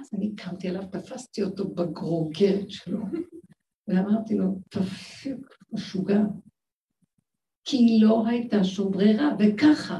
אז 0.00 0.10
אני 0.14 0.34
קמתי 0.36 0.68
עליו, 0.68 0.82
תפסתי 0.92 1.42
אותו 1.42 1.68
בגרוגרת 1.68 2.70
שלו, 2.70 2.98
ואמרתי 3.88 4.34
לו, 4.34 4.58
תפיק, 4.68 5.54
משוגע. 5.72 6.20
כי 7.64 7.98
לא 8.00 8.24
הייתה 8.26 8.64
שום 8.64 8.92
ברירה, 8.92 9.28
וככה. 9.38 9.98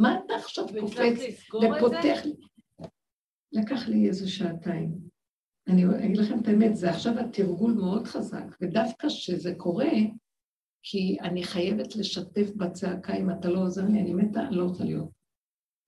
מה 0.00 0.18
אתה 0.18 0.34
עכשיו 0.34 0.64
קופץ 0.80 1.44
ופותח 1.54 2.24
לי? 2.24 2.34
לקח 3.52 3.88
לי 3.88 4.08
איזה 4.08 4.28
שעתיים. 4.28 5.13
אני 5.68 6.06
אגיד 6.06 6.16
לכם 6.16 6.40
את 6.40 6.48
האמת, 6.48 6.76
זה 6.76 6.90
עכשיו 6.90 7.18
התרגול 7.18 7.72
מאוד 7.72 8.06
חזק, 8.06 8.44
ודווקא 8.60 9.08
כשזה 9.08 9.54
קורה, 9.54 9.92
כי 10.82 11.16
אני 11.20 11.42
חייבת 11.42 11.96
לשתף 11.96 12.50
בצעקה, 12.56 13.16
אם 13.16 13.30
אתה 13.30 13.48
לא 13.48 13.60
עוזר 13.62 13.84
לי, 13.84 14.00
אני 14.00 14.14
מתה, 14.14 14.40
אני 14.40 14.56
לא 14.56 14.64
רוצה 14.64 14.84
להיות. 14.84 15.08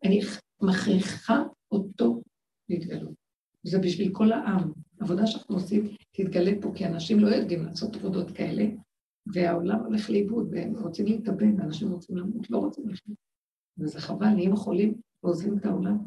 אני 0.04 0.20
מכריחה 0.62 1.42
אותו 1.70 2.22
להתגלות. 2.68 3.14
זה 3.62 3.78
בשביל 3.78 4.12
כל 4.12 4.32
העם. 4.32 4.72
עבודה 5.00 5.26
שאנחנו 5.26 5.54
עושים 5.54 5.88
תתגלה 6.12 6.52
פה, 6.60 6.72
כי 6.74 6.86
אנשים 6.86 7.20
לא 7.20 7.28
יודעים 7.28 7.64
לעשות 7.64 7.96
עבודות 7.96 8.30
כאלה, 8.30 8.64
והעולם 9.26 9.78
הולך 9.84 10.10
לאיבוד, 10.10 10.48
והם 10.52 10.76
רוצים 10.78 11.06
להתאבד, 11.06 11.58
ואנשים 11.58 11.92
רוצים 11.92 12.16
למות, 12.16 12.50
לא 12.50 12.58
רוצים 12.58 12.88
לחיות. 12.88 13.18
וזה 13.78 14.00
חבל, 14.00 14.28
נהיים 14.28 14.56
חולים 14.56 14.94
ועוזבים 15.22 15.58
את 15.58 15.66
העולם. 15.66 15.98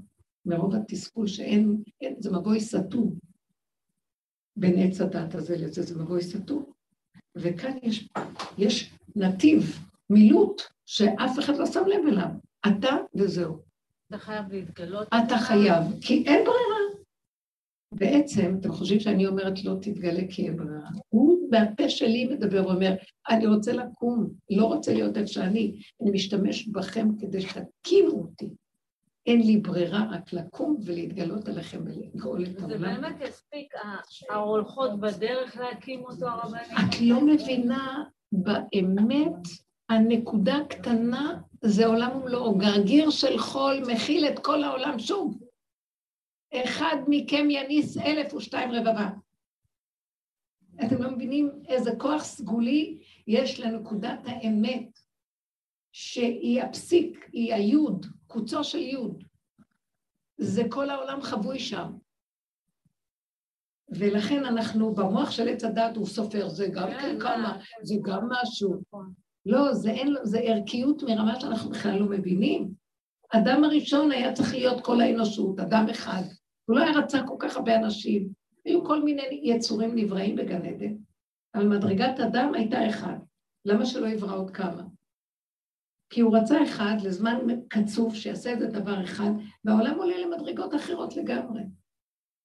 מרוב 0.45 0.76
התסכול 0.76 1.28
שאין, 1.28 1.84
אין, 2.01 2.15
זה 2.20 2.32
מבוי 2.32 2.59
סתום 2.61 3.29
בין 4.60 4.80
עץ 4.80 5.01
הדת 5.01 5.36
הזה 5.36 5.57
לזה, 5.57 5.82
זה 5.82 6.03
מבוי 6.03 6.24
סתום. 6.24 6.64
וכאן 7.36 7.78
יש, 7.84 8.10
יש 8.57 8.93
נתיב, 9.16 9.80
מילוט, 10.10 10.62
שאף 10.86 11.39
אחד 11.39 11.57
לא 11.57 11.66
שם 11.66 11.84
לב 11.88 12.07
אליו. 12.07 12.30
אתה 12.68 12.97
וזהו. 13.16 13.57
אתה 14.07 14.18
חייב 14.18 14.45
להתגלות. 14.51 15.07
אתה 15.07 15.38
חייב, 15.38 15.84
כי 16.01 16.24
אין 16.28 16.45
ברירה. 16.45 16.80
בעצם, 17.91 18.55
אתם 18.60 18.72
חושבים 18.72 18.99
שאני 18.99 19.28
אומרת 19.28 19.64
לא 19.64 19.76
תתגלה 19.82 20.22
כי 20.30 20.47
אין 20.47 20.57
ברירה. 20.57 20.89
הוא 21.10 21.49
מהפה 21.51 21.89
שלי 21.89 22.26
מדבר 22.26 22.68
ואומר, 22.68 22.95
אני 23.30 23.47
רוצה 23.47 23.74
לקום, 23.74 24.30
לא 24.49 24.66
רוצה 24.66 24.93
להיות 24.93 25.18
איך 25.18 25.28
שאני, 25.28 25.80
אני 26.01 26.12
משתמש 26.12 26.68
בכם 26.68 27.07
כדי 27.20 27.41
שתקימו 27.41 28.12
אותי. 28.12 28.49
אין 29.26 29.41
לי 29.41 29.57
ברירה 29.57 30.05
רק 30.11 30.34
לקום 30.34 30.78
ולהתגלות 30.86 31.47
עליכם 31.47 31.80
ולגאול 31.86 32.43
את 32.43 32.59
העולם. 32.59 32.78
זה 32.78 32.78
באמת 32.78 33.15
יספיק, 33.22 33.74
ההולכות 34.30 34.99
בדרך 34.99 35.57
להקים 35.57 36.03
אותו 36.03 36.28
הרבנים? 36.28 36.78
את 36.78 37.01
לא 37.01 37.22
מבינה 37.26 38.03
באמת, 38.32 39.47
הנקודה 39.89 40.57
הקטנה 40.57 41.41
זה 41.61 41.86
עולם 41.86 42.17
ומלואו. 42.17 42.57
גרגיר 42.57 43.09
של 43.09 43.38
חול 43.38 43.84
מכיל 43.93 44.28
את 44.28 44.39
כל 44.39 44.63
העולם 44.63 44.99
שוב. 44.99 45.39
אחד 46.53 46.95
מכם 47.07 47.47
יניס 47.49 47.97
אלף 47.97 48.34
ושתיים 48.34 48.72
רבבה. 48.72 49.09
אתם 50.86 51.01
לא 51.01 51.11
מבינים 51.11 51.51
איזה 51.67 51.91
כוח 51.97 52.24
סגולי 52.24 52.97
יש 53.28 53.59
לנקודת 53.59 54.20
האמת, 54.26 54.99
שהיא 55.92 56.62
הפסיק, 56.62 57.30
היא 57.34 57.54
היוד, 57.54 58.06
קוצו 58.28 58.64
של 58.64 58.78
יוד. 58.78 59.24
זה 60.38 60.64
כל 60.70 60.90
העולם 60.90 61.22
חבוי 61.22 61.60
שם. 61.60 61.92
ולכן 63.90 64.46
אנחנו, 64.46 64.96
במוח 64.96 65.32
של 65.32 65.48
עץ 65.48 65.64
הדת 65.64 65.96
הוא 65.96 66.06
סופר, 66.06 66.50
זה 66.50 66.68
גם 66.68 66.88
כן, 66.88 67.00
כן 67.00 67.20
כמה, 67.20 67.58
זה 67.84 67.96
גם 68.04 68.28
משהו. 68.32 68.82
נכון. 68.82 69.14
לא, 69.46 69.74
זה 69.74 69.92
אין 69.92 70.12
לו, 70.12 70.26
זה 70.26 70.40
ערכיות 70.40 71.04
מרמה 71.04 71.40
שאנחנו 71.40 71.70
בכלל 71.70 72.00
לא 72.00 72.06
מבינים. 72.06 72.72
אדם 73.30 73.64
הראשון 73.64 74.12
היה 74.12 74.34
צריך 74.34 74.54
להיות 74.54 74.84
כל 74.84 75.02
האנושות, 75.02 75.60
אדם 75.60 75.86
אחד. 75.92 76.22
הוא 76.66 76.76
לא 76.76 76.84
היה 76.84 76.98
רצה 76.98 77.20
כל 77.28 77.36
כך 77.40 77.58
הרבה 77.58 77.76
אנשים. 77.76 78.30
היו 78.66 78.86
כל 78.86 79.04
מיני 79.04 79.42
יצורים 79.44 79.96
נבראים 79.96 80.36
בגן 80.36 80.66
עדן, 80.66 80.94
אבל 81.56 81.68
מדרגת 81.68 82.20
אדם 82.20 82.54
הייתה 82.54 82.90
אחד. 82.90 83.18
למה 83.66 83.86
שלא 83.86 84.08
יברא 84.08 84.38
עוד 84.38 84.52
כמה? 84.52 84.84
כי 86.10 86.22
הוא 86.22 86.38
רצה 86.38 86.64
אחד 86.64 86.95
לזמן 87.03 87.38
קצוב 87.68 88.16
שיעשה 88.16 88.49
איזה 88.49 88.68
דבר 88.68 89.03
אחד, 89.03 89.32
והעולם 89.66 89.97
עולה 89.97 90.18
למדרגות 90.18 90.76
אחרות 90.76 91.16
לגמרי. 91.16 91.62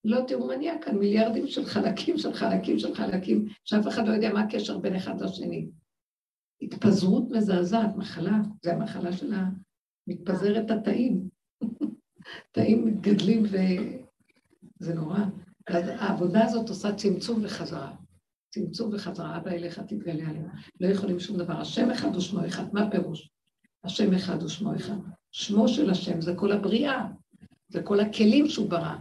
לא 0.05 0.27
נהיה 0.59 0.79
כאן, 0.79 0.99
מיליארדים 0.99 1.47
של 1.47 1.65
חלקים 1.65 2.19
של 2.19 2.33
חלקים 2.33 2.79
של 2.79 2.95
חלקים, 2.95 3.47
שאף 3.65 3.89
אחד 3.89 4.07
לא 4.07 4.13
יודע 4.13 4.33
מה 4.33 4.41
הקשר 4.41 4.79
בין 4.79 4.97
אחד 4.97 5.21
לשני. 5.21 5.69
התפזרות 6.63 7.31
מזעזעת, 7.31 7.97
מחלה, 7.97 8.39
זה 8.63 8.73
המחלה 8.73 9.13
של 9.13 9.33
מתפזרת 10.07 10.71
התאים. 10.71 11.29
תאים 12.53 12.87
מתגדלים 12.87 13.43
וזה 13.43 14.95
נורא. 14.95 15.19
אז 15.67 15.89
העבודה 15.89 16.45
הזאת 16.45 16.69
עושה 16.69 16.95
צמצום 16.95 17.41
וחזרה. 17.45 17.95
צמצום 18.55 18.95
וחזרה, 18.95 19.37
אבא 19.37 19.51
אליך 19.51 19.79
תתגלה 19.79 20.29
עלינו. 20.29 20.49
לא 20.81 20.87
יכולים 20.87 21.21
שום 21.21 21.39
דבר. 21.39 21.61
השם 21.61 21.91
אחד 21.91 22.17
ושמו 22.17 22.47
אחד, 22.47 22.75
מה 22.75 22.83
הפירוש? 22.83 23.34
השם 23.85 24.15
אחד 24.15 24.43
ושמו 24.43 24.77
אחד. 24.77 24.97
שמו 25.33 25.69
של 25.69 25.91
השם 25.91 26.21
זה 26.21 26.35
כל 26.37 26.53
הבריאה, 26.53 27.07
זה 27.69 27.83
כל 27.83 28.01
הכלים 28.01 28.49
שהוא 28.49 28.71
ברא, 28.71 28.97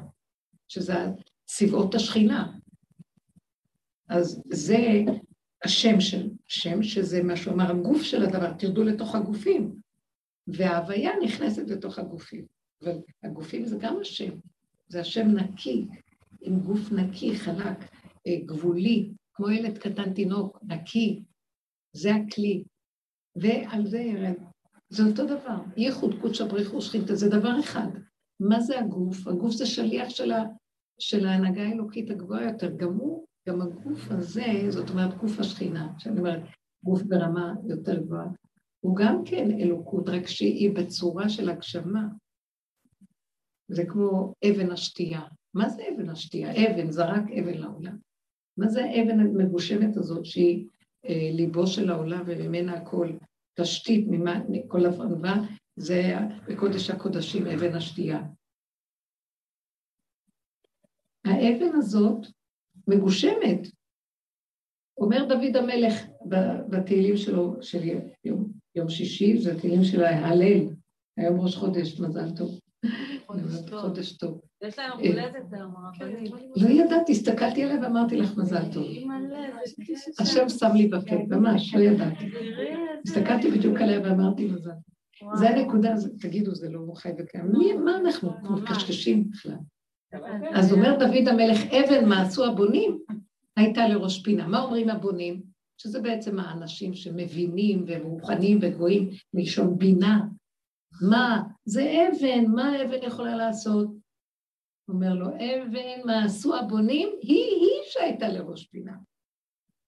שזה 0.67 0.93
צבאות 1.45 1.95
השכינה. 1.95 2.57
אז 4.09 4.41
זה 4.45 5.03
השם 5.63 6.01
של 6.01 6.29
השם, 6.47 6.83
שזה 6.83 7.23
מה 7.23 7.35
שהוא 7.35 7.53
אמר, 7.53 7.71
הגוף 7.71 8.01
של 8.01 8.23
הדבר, 8.23 8.53
תרדו 8.53 8.83
לתוך 8.83 9.15
הגופים. 9.15 9.75
וההוויה 10.47 11.11
נכנסת 11.23 11.69
לתוך 11.69 11.99
הגופים. 11.99 12.45
אבל 12.81 12.97
הגופים 13.23 13.65
זה 13.65 13.77
גם 13.79 13.97
השם. 14.01 14.31
זה 14.87 15.01
השם 15.01 15.27
נקי, 15.27 15.87
עם 16.41 16.59
גוף 16.59 16.91
נקי, 16.91 17.35
חלק, 17.35 17.77
אה, 18.27 18.35
גבולי, 18.45 19.11
כמו 19.33 19.49
ילד 19.49 19.77
קטן 19.77 20.13
תינוק, 20.13 20.59
נקי, 20.63 21.23
זה 21.93 22.15
הכלי. 22.15 22.63
ועל 23.35 23.87
זה 23.87 23.99
ירד. 23.99 24.52
זה 24.93 25.03
אותו 25.03 25.25
דבר. 25.25 25.57
ייחוד 25.77 26.15
קודשא 26.21 26.45
בריחו 26.45 26.81
שכינתא, 26.81 27.15
זה 27.15 27.29
דבר 27.29 27.59
אחד. 27.59 27.87
מה 28.39 28.59
זה 28.59 28.79
הגוף? 28.79 29.27
הגוף 29.27 29.51
זה 29.51 29.65
שליח 29.65 30.09
של, 30.09 30.31
ה, 30.31 30.43
של 30.99 31.25
ההנהגה 31.25 31.61
האלוקית 31.61 32.11
הגבוהה 32.11 32.43
יותר. 32.43 32.75
גם 32.75 32.93
הוא, 32.93 33.25
גם 33.49 33.61
הגוף 33.61 34.11
הזה, 34.11 34.65
זאת 34.69 34.89
אומרת 34.89 35.17
גוף 35.17 35.39
השכינה, 35.39 35.93
שאני 35.97 36.19
אומרת, 36.19 36.41
גוף 36.83 37.03
ברמה 37.03 37.53
יותר 37.67 37.99
גבוהה, 37.99 38.27
הוא 38.79 38.95
גם 38.95 39.23
כן 39.25 39.51
אלוקות, 39.59 40.09
רק 40.09 40.27
שהיא 40.27 40.75
בצורה 40.75 41.29
של 41.29 41.49
הגשמה. 41.49 42.07
זה 43.67 43.85
כמו 43.85 44.33
אבן 44.45 44.71
השתייה. 44.71 45.21
מה 45.53 45.69
זה 45.69 45.83
אבן 45.95 46.09
השתייה? 46.09 46.51
אבן, 46.51 46.91
זרק 46.91 47.23
אבן 47.39 47.57
לעולם. 47.57 47.97
מה 48.57 48.67
זה 48.67 48.85
האבן 48.85 49.19
המגושמת 49.19 49.97
הזאת 49.97 50.25
שהיא 50.25 50.67
אה, 51.09 51.29
ליבו 51.33 51.67
של 51.67 51.89
העולם 51.89 52.23
וממנה 52.25 52.73
הכל, 52.73 53.09
תשתית 53.61 54.05
ממה, 54.09 54.39
כל 54.67 54.85
ענווה, 54.85 55.33
זה 55.75 56.01
בקודש 56.47 56.89
הקודשים, 56.89 57.47
אבן 57.47 57.75
השתייה. 57.75 58.19
האבן 61.25 61.75
הזאת 61.75 62.27
מגושמת. 62.87 63.59
אומר 64.97 65.25
דוד 65.29 65.55
המלך 65.55 65.93
בתהילים 66.69 67.17
שלו, 67.17 67.61
של 67.61 67.79
יום, 68.23 68.51
יום 68.75 68.89
שישי, 68.89 69.37
זה 69.37 69.59
תהילים 69.59 69.83
של 69.83 70.03
ההלל, 70.03 70.59
היום 71.17 71.39
ראש 71.39 71.55
חודש, 71.55 71.99
מזל 71.99 72.37
טוב. 72.37 72.59
חודש 73.81 74.11
טוב. 74.11 74.41
יש 74.61 74.79
להם 74.79 74.91
הולדת 74.91 75.53
היום, 75.53 75.73
הרבנית. 75.75 76.33
לא 76.55 76.69
ידעתי, 76.69 77.11
הסתכלתי 77.11 77.63
עליה 77.63 77.79
ואמרתי 77.81 78.17
לך 78.17 78.37
מזל 78.37 78.71
טוב. 78.73 78.85
השם 80.19 80.49
שם 80.49 80.71
לי 80.75 80.87
בפה, 80.87 81.15
ממש, 81.29 81.75
לא 81.75 81.81
ידעתי. 81.81 82.29
הסתכלתי 83.07 83.51
בדיוק 83.51 83.77
עליה 83.81 83.99
ואמרתי 84.03 84.45
מזל. 84.45 84.71
זה 85.33 85.49
הנקודה, 85.49 85.93
תגידו, 86.19 86.55
זה 86.55 86.69
לא 86.69 86.79
חי 86.95 87.09
וקיים. 87.17 87.51
מה 87.85 87.97
אנחנו 87.97 88.31
מקשקשים 88.49 89.29
בכלל? 89.29 89.57
אז 90.53 90.73
אומר 90.73 90.97
דוד 90.99 91.27
המלך, 91.27 91.59
אבן 91.73 92.09
מעשו 92.09 92.45
הבונים, 92.45 92.99
הייתה 93.57 93.87
לראש 93.87 94.21
פינה. 94.21 94.47
מה 94.47 94.61
אומרים 94.61 94.89
הבונים? 94.89 95.41
שזה 95.77 96.01
בעצם 96.01 96.39
האנשים 96.39 96.93
שמבינים 96.93 97.85
ומוכנים 97.87 98.59
וגבוהים 98.61 99.09
מלשון 99.33 99.77
בינה. 99.77 100.21
מה? 101.01 101.43
זה 101.65 102.07
אבן, 102.07 102.45
מה 102.45 102.69
האבן 102.69 103.03
יכולה 103.03 103.35
לעשות? 103.35 103.87
אומר 104.87 105.13
לו, 105.13 105.27
אבן, 105.27 106.05
מה 106.05 106.23
עשו 106.25 106.55
הבונים? 106.55 107.09
היא-היא 107.21 107.81
שהייתה 107.83 108.27
לראש 108.27 108.65
פינה. 108.65 108.93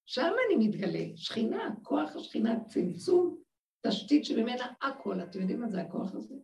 שם 0.06 0.32
אני 0.48 0.68
מתגלה, 0.68 1.06
שכינה, 1.16 1.70
כוח 1.84 2.16
השכינה, 2.16 2.60
צמצום, 2.60 3.38
תשתית 3.88 4.26
שממנה 4.26 4.66
הכל. 4.82 5.22
אתם 5.22 5.40
יודעים 5.40 5.62
מה 5.62 5.70
זה 5.70 5.82
הכוח 5.82 6.16
הזה? 6.16 6.36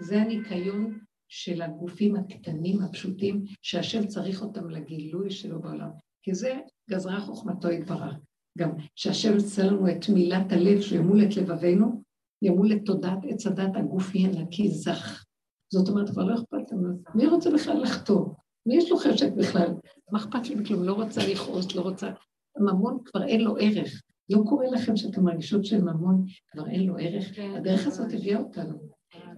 זה 0.00 0.20
הניקיון 0.20 0.98
של 1.28 1.62
הגופים 1.62 2.16
הקטנים, 2.16 2.82
הפשוטים, 2.82 3.44
שהשם 3.62 4.06
צריך 4.06 4.42
אותם 4.42 4.70
לגילוי 4.70 5.30
שלו 5.30 5.60
בעולם. 5.60 5.90
כי 6.22 6.34
זה 6.34 6.60
גזרה 6.90 7.20
חוכמתו 7.20 7.70
יתברך. 7.70 8.14
גם 8.58 8.70
שהשם 8.94 9.34
יוצא 9.34 9.62
לנו 9.62 9.88
את 9.88 10.08
מילת 10.08 10.52
הלב, 10.52 10.80
שימול 10.80 11.24
את 11.24 11.36
לבבינו, 11.36 12.02
ימול 12.42 12.72
את 12.72 12.80
תודעת 12.84 13.18
עץ 13.28 13.46
הדת, 13.46 13.76
הגוף 13.76 14.14
יהיה 14.14 14.28
נקי 14.28 14.68
זך. 14.68 15.24
זאת 15.72 15.88
אומרת, 15.88 16.10
כבר 16.10 16.24
לא 16.24 16.34
אכפת 16.34 16.72
לנו. 16.72 17.02
מי 17.14 17.26
רוצה 17.26 17.50
בכלל 17.50 17.82
לחתור? 17.82 18.34
מי 18.66 18.76
יש 18.76 18.90
לו 18.90 18.96
חשק 18.96 19.32
בכלל? 19.32 19.68
מה 20.12 20.18
אכפת 20.18 20.48
לי 20.48 20.54
מכלום? 20.54 20.84
לא 20.84 20.92
רוצה 20.92 21.20
לכעוס, 21.32 21.74
לא 21.74 21.80
רוצה... 21.80 22.10
ממון 22.58 22.98
כבר 23.04 23.22
אין 23.24 23.40
לו 23.40 23.56
ערך. 23.60 24.02
לא 24.30 24.42
קורה 24.48 24.66
לכם 24.70 24.96
שאתם 24.96 25.24
מרגישות 25.24 25.64
שממון 25.64 26.24
כבר 26.52 26.68
אין 26.68 26.86
לו 26.86 26.96
ערך? 26.98 27.34
כן. 27.34 27.50
הדרך 27.56 27.86
הזאת 27.86 28.12
הביאה 28.12 28.38
אותנו. 28.38 28.78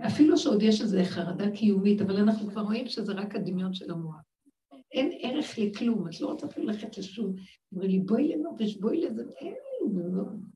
אפילו 0.07 0.39
שעוד 0.39 0.63
יש 0.63 0.81
איזו 0.81 0.99
חרדה 1.05 1.51
קיומית, 1.51 2.01
אבל 2.01 2.17
אנחנו 2.17 2.51
כבר 2.51 2.61
רואים 2.61 2.87
שזה 2.87 3.13
רק 3.13 3.37
הדמיון 3.37 3.75
של 3.75 3.91
המוח. 3.91 4.32
אין 4.93 5.11
ערך 5.21 5.59
לכלום, 5.59 6.09
את 6.09 6.21
לא 6.21 6.27
רוצה 6.27 6.47
אפילו 6.47 6.67
ללכת 6.67 6.99
לשום. 6.99 7.35
אומרים 7.73 7.91
לי, 7.91 7.99
בואי 7.99 8.29
לנופש, 8.29 8.77
בואי 8.77 9.01
לזה, 9.01 9.23
אין 9.41 9.53
לי, 9.53 9.93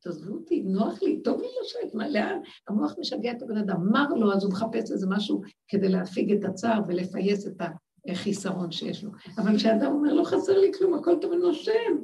תעזבו 0.01 0.35
אותי, 0.35 0.63
נוח 0.63 1.03
לי, 1.03 1.23
טוב 1.23 1.41
לי 1.41 1.47
לשבת, 1.63 1.95
מה, 1.95 2.09
לאן? 2.09 2.39
המוח 2.69 2.95
משגע 2.99 3.31
את 3.31 3.43
הבן 3.43 3.57
אדם, 3.57 3.77
מר 3.93 4.09
לו, 4.09 4.33
אז 4.33 4.45
הוא 4.45 4.53
מחפש 4.53 4.93
איזה 4.93 5.07
משהו 5.11 5.41
כדי 5.69 5.89
להפיג 5.89 6.33
את 6.33 6.45
הצער 6.45 6.81
ולפייס 6.89 7.47
את 7.47 7.63
החיסרון 8.09 8.73
שיש 8.73 9.05
לו. 9.05 9.11
אבל 9.39 9.57
כשאדם 9.57 9.93
אומר, 9.93 10.15
לא 10.15 10.25
חסר 10.25 10.59
לי 10.59 10.73
כלום, 10.79 10.95
הכל 10.95 11.17
טוב 11.21 11.33
ונושם, 11.33 11.97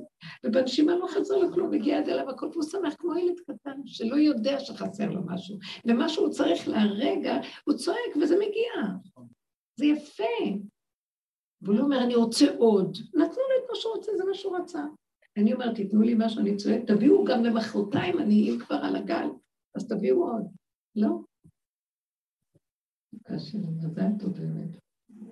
ובנשימה 0.45 0.97
לא 0.97 1.07
חסר 1.07 1.37
לו 1.37 1.53
כלום, 1.53 1.71
מגיע 1.71 1.99
עד 1.99 2.09
אליו 2.09 2.31
הכל, 2.31 2.47
והוא 2.47 2.63
שמח 2.63 2.95
כמו 2.99 3.17
ילד 3.17 3.41
קטן, 3.47 3.81
שלא 3.87 4.17
יודע 4.17 4.61
שחסר 4.61 5.11
לו 5.11 5.21
משהו, 5.27 5.59
ומה 5.87 6.09
שהוא 6.09 6.31
צריך 6.31 6.69
להרגע, 6.69 7.37
הוא 7.65 7.75
צועק 7.75 8.17
וזה 8.21 8.37
מגיע. 8.37 8.93
זה 9.77 9.87
יפה. 9.87 10.59
והוא 11.63 11.77
לא 11.77 11.83
אומר, 11.83 12.05
אני 12.05 12.15
רוצה 12.15 12.47
עוד. 12.59 12.97
נתנו 13.09 13.21
לו 13.21 13.65
את 13.65 13.71
מה 13.71 13.75
שהוא 13.75 13.95
רוצה, 13.95 14.13
זה 14.17 14.25
מה 14.25 14.35
שהוא 14.35 14.57
רצה. 14.57 14.85
אני 15.37 15.53
אומרת, 15.53 15.75
תיתנו 15.75 16.03
לי 16.03 16.15
מה 16.15 16.29
שאני 16.29 16.57
צועק, 16.57 16.83
תביאו 16.87 17.25
גם 17.25 17.45
למחרתיים, 17.45 18.19
אני 18.19 18.49
אהיה 18.49 18.61
כבר 18.61 18.77
על 18.77 18.97
הגל, 18.97 19.29
אז 19.75 19.89
תביאו 19.89 20.29
עוד. 20.29 20.47
לא. 20.97 21.09
קשה, 23.23 23.59
מזל 23.59 24.11
טוב 24.19 24.33
באמת. 24.33 24.83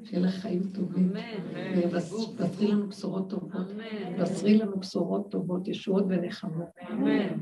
שיהיה 0.05 0.23
לך 0.23 0.35
חיים 0.35 0.63
טובים. 0.75 1.11
אמן. 1.11 1.79
ובשרי 1.79 2.69
לנו 2.69 2.89
בשורות 2.89 3.31
טובות. 3.31 3.71
אמן. 3.71 4.23
בשרי 4.23 4.59
לנו 4.59 4.77
בשורות 4.77 5.31
טובות, 5.31 5.69
ישועות 5.69 6.05
ונחמות. 6.09 6.69
אמן. 6.91 7.41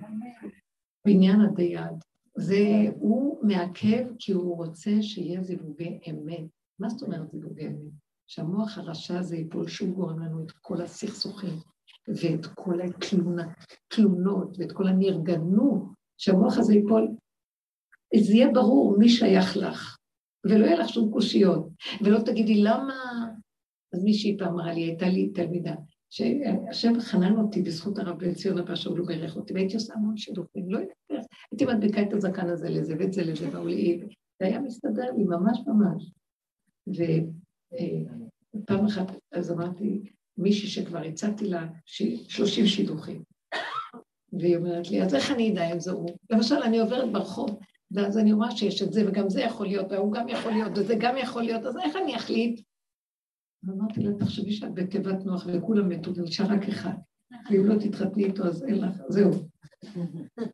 בעניין 1.06 1.40
הדייד, 1.40 2.04
זה, 2.36 2.64
הוא 2.98 3.44
מעכב 3.44 4.06
כי 4.18 4.32
הוא 4.32 4.56
רוצה 4.56 4.90
שיהיה 5.00 5.42
זיווגי 5.42 5.98
אמת. 6.10 6.46
מה 6.78 6.88
זאת 6.88 7.02
אומרת 7.02 7.30
זיווגי 7.30 7.66
אמת? 7.66 8.07
שהמוח 8.28 8.78
הרשע 8.78 9.18
הזה 9.18 9.36
ייפול, 9.36 9.68
שהוא 9.68 9.94
גורם 9.94 10.18
לנו 10.18 10.44
את 10.44 10.50
כל 10.50 10.80
הסכסוכים 10.80 11.54
ואת 12.08 12.46
כל 12.46 12.78
התלונות 12.80 14.56
ואת 14.58 14.72
כל 14.72 14.86
הנרגנות, 14.86 15.82
שהמוח 16.18 16.58
הזה 16.58 16.74
ייפול, 16.74 17.08
זה 18.16 18.34
יהיה 18.34 18.52
ברור 18.52 18.98
מי 18.98 19.08
שייך 19.08 19.56
לך, 19.56 19.96
ולא 20.46 20.64
יהיה 20.66 20.78
לך 20.78 20.88
שום 20.88 21.12
קושיות, 21.12 21.68
ולא 22.04 22.18
תגידי 22.18 22.62
למה... 22.62 22.94
אז 23.94 24.04
מישהי 24.04 24.36
פעם 24.38 24.48
אמרה 24.48 24.72
לי, 24.72 24.80
הייתה 24.80 25.08
לי 25.08 25.28
תלמידה, 25.28 25.74
שהשם 26.10 27.00
חנן 27.00 27.36
אותי 27.36 27.62
בזכות 27.62 27.98
הרב 27.98 28.18
בן 28.18 28.34
ציון 28.34 28.58
הבא 28.58 28.74
שאול 28.74 29.00
וברך 29.00 29.36
אותי, 29.36 29.52
והייתי 29.54 29.74
עושה 29.74 29.94
המון 29.94 30.16
שידוכים, 30.16 30.70
לא 30.70 30.78
יודעת, 30.78 31.26
הייתי 31.50 31.64
מדביקה 31.64 32.02
את 32.02 32.12
הזקן 32.12 32.48
הזה 32.48 32.70
לזה 32.70 32.94
ואת 32.98 33.12
זה 33.12 33.22
לזה, 33.22 33.48
והוא 33.52 33.68
לי, 33.68 34.00
זה 34.40 34.46
היה 34.46 34.60
מסתדר 34.60 35.10
לי 35.16 35.24
ממש 35.24 35.58
ממש. 35.66 36.10
פעם 38.66 38.86
אחת, 38.86 39.12
אז 39.32 39.52
אמרתי, 39.52 40.10
מישהי 40.38 40.68
שכבר 40.68 40.98
הצעתי 40.98 41.48
לה 41.48 41.66
שלושים 42.28 42.66
שידוכים. 42.66 43.22
והיא 44.32 44.56
אומרת 44.56 44.90
לי, 44.90 45.02
אז 45.02 45.14
איך 45.14 45.30
אני 45.30 45.52
אדע 45.52 45.72
אם 45.72 45.80
זה 45.80 45.92
הוא? 45.92 46.10
למשל, 46.30 46.54
אני 46.54 46.78
עוברת 46.78 47.12
ברחוב, 47.12 47.58
ואז 47.90 48.18
אני 48.18 48.32
רואה 48.32 48.50
שיש 48.50 48.82
את 48.82 48.92
זה, 48.92 49.08
וגם 49.08 49.30
זה 49.30 49.40
יכול 49.40 49.66
להיות, 49.66 49.92
והוא 49.92 50.12
גם 50.12 50.28
יכול 50.28 50.52
להיות, 50.52 50.72
וזה 50.78 50.94
גם 51.00 51.16
יכול 51.16 51.42
להיות, 51.42 51.66
אז 51.66 51.76
איך 51.78 51.96
אני 51.96 52.16
אחליט? 52.16 52.60
ואמרתי 53.62 54.00
לה, 54.00 54.18
תחשבי 54.18 54.52
שאת 54.52 54.74
בתיבת 54.74 55.24
נוח 55.24 55.46
וכולם 55.52 55.88
מתו, 55.88 56.14
ונשאר 56.14 56.46
רק 56.46 56.68
אחד. 56.68 56.94
ואם 57.50 57.66
לא 57.66 57.74
תתחתני 57.80 58.24
איתו, 58.24 58.44
אז 58.44 58.64
אין 58.64 58.78
לך, 58.78 59.02
זהו. 59.08 59.30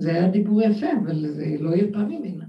זה 0.00 0.10
היה 0.10 0.30
דיבור 0.30 0.62
יפה, 0.62 0.86
אבל 1.04 1.28
זה 1.28 1.44
לא 1.60 1.70
יהיה 1.70 1.92
פעם 1.92 2.08
ממנה. 2.08 2.44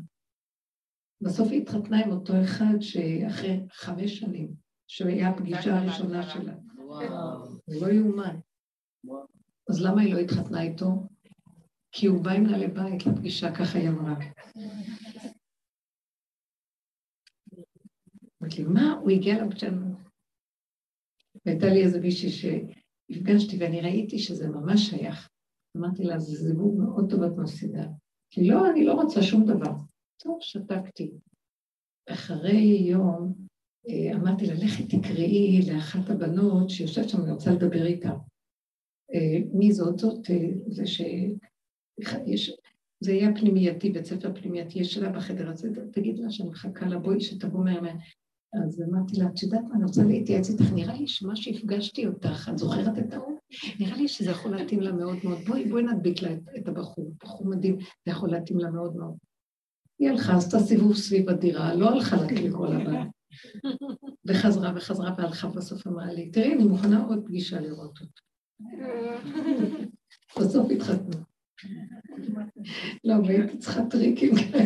בסוף 1.21 1.47
היא 1.51 1.61
התחתנה 1.61 2.05
עם 2.05 2.11
אותו 2.11 2.33
אחד 2.43 2.79
שאחרי 2.79 3.59
חמש 3.71 4.19
שנים, 4.19 4.53
שהיה 4.87 5.29
הפגישה 5.29 5.79
הראשונה 5.79 6.29
שלה. 6.29 6.53
זה 7.67 7.79
לא 7.81 7.87
יאומן. 7.91 8.39
אז 9.69 9.81
למה 9.81 10.01
היא 10.01 10.13
לא 10.13 10.19
התחתנה 10.19 10.61
איתו? 10.61 11.07
כי 11.91 12.07
הוא 12.07 12.23
בא 12.23 12.31
עם 12.31 12.43
נעלי 12.43 12.67
בית 12.67 13.05
לפגישה, 13.05 13.51
ככה 13.51 13.79
היא 13.79 13.89
אמרה. 13.89 14.15
אמרתי 18.41 18.63
לי, 18.63 18.69
מה? 18.73 18.93
הוא 19.01 19.11
הגיע 19.11 19.45
לפגישה. 19.45 19.67
והייתה 21.45 21.65
לי 21.65 21.83
איזה 21.83 21.99
מישהי 21.99 22.29
שהפגשתי 22.29 23.57
ואני 23.59 23.81
ראיתי 23.81 24.19
שזה 24.19 24.47
ממש 24.47 24.89
שייך. 24.89 25.29
אמרתי 25.77 26.03
לה, 26.03 26.19
זה 26.19 26.35
זיווג 26.35 26.79
מאוד 26.79 27.09
טוב 27.09 27.23
את 27.23 27.31
מפסידה. 27.37 27.83
כי 28.29 28.47
לא, 28.47 28.71
אני 28.71 28.85
לא 28.85 28.93
רוצה 28.93 29.21
שום 29.21 29.45
דבר. 29.45 29.71
טוב, 30.23 30.37
שתקתי. 30.41 31.11
אחרי 32.09 32.61
יום 32.89 33.33
אה, 33.89 34.15
אמרתי 34.15 34.45
לה, 34.45 34.53
לכי 34.53 34.87
תקראי 34.87 35.61
לאחת 35.73 36.09
הבנות 36.09 36.69
שיושבת 36.69 37.09
שם, 37.09 37.21
אני 37.23 37.31
רוצה 37.31 37.51
לדבר 37.51 37.85
איתה. 37.85 38.09
אה, 39.13 39.39
מי 39.53 39.71
זאת? 39.71 39.99
זאת 39.99 40.29
אה, 40.29 40.49
זה 40.67 40.87
ש... 40.87 41.01
יש... 42.25 42.57
זה 43.03 43.11
יהיה 43.11 43.35
פנימייתי, 43.35 43.89
בית 43.89 44.05
ספר 44.05 44.33
פנימייתי, 44.33 44.79
יש 44.79 44.93
שלה 44.93 45.09
בחדר 45.09 45.49
הזה, 45.49 45.69
תגיד 45.91 46.19
לה 46.19 46.31
שאני 46.31 46.49
מחכה 46.49 46.87
לה, 46.87 46.99
בואי 46.99 47.21
שתבוא 47.21 47.63
מהר. 47.63 47.81
אז 48.65 48.81
אמרתי 48.81 49.17
לה, 49.17 49.25
את 49.25 49.43
יודעת 49.43 49.63
מה, 49.69 49.75
אני 49.75 49.83
רוצה 49.83 50.03
להתייעץ 50.03 50.49
איתך, 50.49 50.73
נראה 50.73 50.93
לי 50.93 51.07
שמה 51.07 51.35
שהפגשתי 51.35 52.07
אותך, 52.07 52.49
את 52.53 52.57
זוכרת 52.57 52.97
את 52.97 53.13
ההוא? 53.13 53.39
נראה 53.79 53.97
לי 53.97 54.07
שזה 54.07 54.31
יכול 54.31 54.55
להתאים 54.55 54.81
לה 54.81 54.91
מאוד 54.91 55.17
מאוד. 55.23 55.37
בואי, 55.47 55.69
בואי 55.69 55.83
נדביק 55.83 56.21
לה 56.21 56.29
את 56.57 56.67
הבחור, 56.67 57.11
בחור 57.23 57.47
מדהים, 57.47 57.77
זה 57.79 58.11
יכול 58.11 58.29
להתאים 58.31 58.59
לה 58.59 58.71
מאוד 58.71 58.95
מאוד. 58.95 59.15
היא 59.99 60.09
הלכה, 60.09 60.37
עשתה 60.37 60.59
סיבוב 60.59 60.95
סביב 60.95 61.29
הדירה, 61.29 61.75
לא 61.75 61.89
הלכה 61.89 62.15
לקרוא 62.45 62.67
לבן. 62.67 63.07
וחזרה 64.25 64.73
וחזרה 64.75 65.15
והלכה 65.17 65.47
בסוף 65.47 65.87
אמרה 65.87 66.13
לי, 66.13 66.31
תראי, 66.31 66.53
אני 66.53 66.63
מוכנה 66.63 67.05
עוד 67.05 67.23
פגישה 67.25 67.59
לראות 67.59 67.99
אותו. 68.01 68.21
בסוף 70.39 70.71
התחתנו. 70.71 71.23
לא, 73.03 73.13
והייתי 73.25 73.57
צריכה 73.57 73.85
טריקים 73.89 74.35
כאלה. 74.35 74.63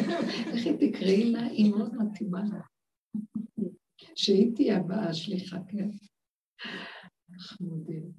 איך 0.53 0.65
היא 0.65 0.91
תקראי 0.91 1.31
לה? 1.31 1.43
היא 1.43 1.71
מאוד 1.71 1.95
מתאימה 1.95 2.43
לה. 2.43 2.59
שהיא 4.15 4.55
תהיה 4.55 4.77
הבאה 4.77 5.09
השליחה, 5.09 5.57
כן? 5.67 5.89
חמודים. 7.39 8.11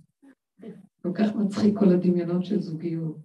כל 1.02 1.12
כך 1.14 1.34
מצחיק 1.34 1.78
כל 1.78 1.88
הדמיונות 1.88 2.44
של 2.44 2.60
זוגיות. 2.60 3.16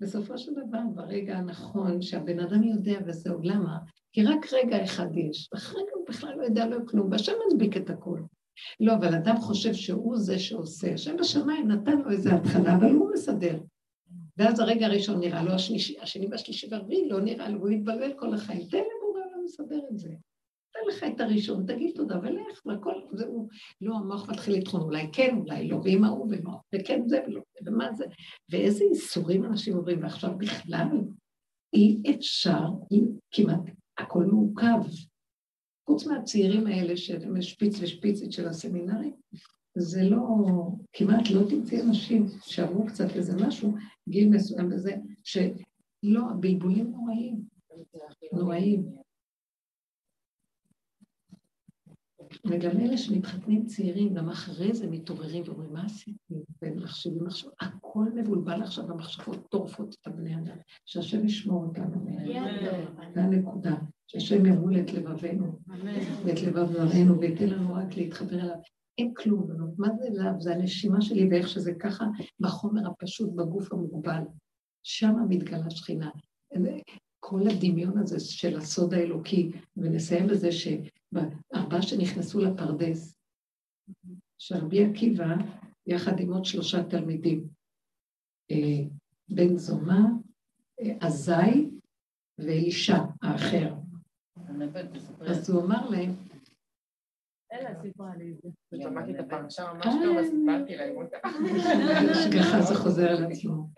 בסופו 0.00 0.38
של 0.38 0.52
דבר, 0.52 0.78
ברגע 0.94 1.36
הנכון, 1.36 2.02
שהבן 2.02 2.40
אדם 2.40 2.62
יודע 2.62 2.98
וזהו, 3.06 3.38
למה? 3.42 3.78
כי 4.12 4.24
רק 4.24 4.52
רגע 4.52 4.84
אחד 4.84 5.06
יש, 5.16 5.48
ואחרי 5.52 5.82
הוא 5.94 6.06
בכלל 6.08 6.34
לא 6.36 6.42
יודע 6.42 6.66
לו 6.66 6.86
כלום, 6.86 7.12
והשם 7.12 7.32
מדביק 7.48 7.76
את 7.76 7.90
הכול. 7.90 8.22
לא, 8.80 8.94
אבל 8.94 9.14
אדם 9.14 9.36
חושב 9.36 9.74
שהוא 9.74 10.16
זה 10.16 10.38
שעושה. 10.38 10.94
השם 10.94 11.16
בשמיים 11.16 11.68
נתן 11.68 11.98
לו 11.98 12.10
איזה 12.10 12.34
התחלה, 12.34 12.76
אבל 12.76 12.90
הוא 12.90 13.10
מסדר. 13.12 13.58
ואז 14.36 14.60
הרגע 14.60 14.86
הראשון 14.86 15.20
נראה 15.20 15.42
לו, 15.42 15.52
השני 16.00 16.26
והשלישי 16.30 16.66
והרביעי 16.70 17.08
לא 17.08 17.20
נראה 17.20 17.48
לו, 17.48 17.58
הוא 17.58 17.70
מתבלבל 17.70 18.12
כל 18.16 18.34
החיים. 18.34 18.66
תן 18.70 18.78
לבורא 18.78 19.20
לא 19.36 19.44
מסדר 19.44 19.80
את 19.90 19.98
זה. 19.98 20.08
תן 20.76 20.88
לך 20.88 21.14
את 21.14 21.20
הראשון, 21.20 21.66
תגיד 21.66 21.96
תודה 21.96 22.18
ולך, 22.18 22.66
והכל, 22.66 22.94
זהו. 23.12 23.48
לא, 23.80 23.94
המוח 23.94 24.28
מתחיל 24.28 24.54
לטחון, 24.54 24.80
אולי 24.80 25.06
כן, 25.12 25.36
אולי 25.36 25.68
לא, 25.68 25.76
ועם 25.84 26.04
ההוא 26.04 26.26
ולא, 26.30 26.52
וכן 26.74 27.02
זה 27.06 27.20
ולא, 27.26 27.40
ומה 27.66 27.92
זה, 27.92 28.04
ואיזה 28.50 28.84
איסורים 28.84 29.44
אנשים 29.44 29.76
עוברים, 29.76 30.02
ועכשיו 30.02 30.38
בכלל 30.38 30.88
אי 31.72 31.98
אפשר, 32.14 32.64
כמעט 33.30 33.60
הכל 33.98 34.24
מעוכב. 34.24 34.80
חוץ 35.86 36.06
מהצעירים 36.06 36.66
האלה 36.66 36.96
שהם 36.96 37.42
שפיץ 37.42 37.78
ושפיצית 37.80 38.32
של 38.32 38.48
הסמינרים, 38.48 39.12
זה 39.78 40.02
לא, 40.02 40.18
כמעט 40.92 41.30
לא 41.30 41.40
תמצאי 41.50 41.82
אנשים 41.82 42.26
שעברו 42.42 42.86
קצת 42.86 43.16
איזה 43.16 43.46
משהו, 43.46 43.74
גיל 44.08 44.28
מסוים 44.28 44.72
וזה, 44.72 44.96
שלא, 45.24 46.20
הבלבולים 46.30 46.90
נוראים, 46.90 47.40
נוראים. 48.32 49.05
וגם 52.46 52.80
אלה 52.80 52.98
שמתחתנים 52.98 53.66
צעירים, 53.66 54.14
גם 54.14 54.28
אחרי 54.28 54.74
זה 54.74 54.86
מתעוררים 54.86 55.42
ואומרים, 55.46 55.72
מה 55.72 55.84
עשיתי? 55.84 56.34
והם 56.62 56.76
מחשבים 56.76 57.26
עכשיו, 57.26 57.50
הכל 57.60 58.04
מבולבל 58.14 58.62
עכשיו, 58.62 58.90
המחשבות 58.90 59.46
טורפות 59.50 59.96
את 60.00 60.06
הבני 60.06 60.34
אדם. 60.34 60.56
שהשם 60.84 61.26
ישמור 61.26 61.64
אותנו 61.64 62.06
זה 63.14 63.22
הנקודה. 63.22 63.74
שהשם 64.06 64.46
ימול 64.46 64.80
את 64.80 64.92
לבבינו, 64.92 65.58
ואת 66.24 66.42
לבב 66.42 66.72
זרענו, 66.72 67.20
וייתן 67.20 67.48
לנו 67.48 67.74
רק 67.74 67.96
להתחבר 67.96 68.40
אליו. 68.40 68.56
אין 68.98 69.14
כלום, 69.14 69.46
מה 69.78 69.88
זה 69.98 70.06
אליו? 70.06 70.32
זה 70.38 70.54
הנשימה 70.54 71.00
שלי 71.00 71.28
ואיך 71.30 71.48
שזה 71.48 71.72
ככה 71.74 72.04
בחומר 72.40 72.88
הפשוט, 72.88 73.30
בגוף 73.34 73.72
המוגבל. 73.72 74.22
שם 74.82 75.14
מתגלה 75.28 75.70
שכינה. 75.70 76.10
כל 77.20 77.48
הדמיון 77.48 77.98
הזה 77.98 78.20
של 78.20 78.56
הסוד 78.56 78.94
האלוקי, 78.94 79.50
ונסיים 79.76 80.26
בזה 80.26 80.52
שבארבעה 81.10 81.82
שנכנסו 81.82 82.40
לפרדס, 82.40 83.14
שרבי 84.38 84.84
עקיבא, 84.84 85.34
יחד 85.86 86.20
עם 86.20 86.32
עוד 86.32 86.44
שלושה 86.44 86.84
תלמידים, 86.84 87.48
אה, 88.50 88.88
בן 89.28 89.56
זומא, 89.56 90.00
אה, 90.80 90.96
עזאי 91.00 91.70
ואישה 92.38 92.98
האחר. 93.22 93.74
אז 95.20 95.50
הוא 95.50 95.62
אמר 95.62 95.90
להם, 95.90 96.10
אלה 97.52 97.82
סיפרה 97.82 98.16
לי 98.16 98.32
את 98.32 98.36
זה. 98.42 98.48
שמעתי 98.82 99.10
את 99.10 99.20
הפרשה 99.20 99.72
ממש 99.72 99.84
טוב, 99.84 100.16
אז 100.18 100.26
סיפרתי 100.26 100.76
להם 100.76 100.96
אותה. 100.96 101.16
שככה 102.14 102.62
זה 102.62 102.74
חוזר 102.74 103.08
על 103.08 103.32
עצמו. 103.32 103.68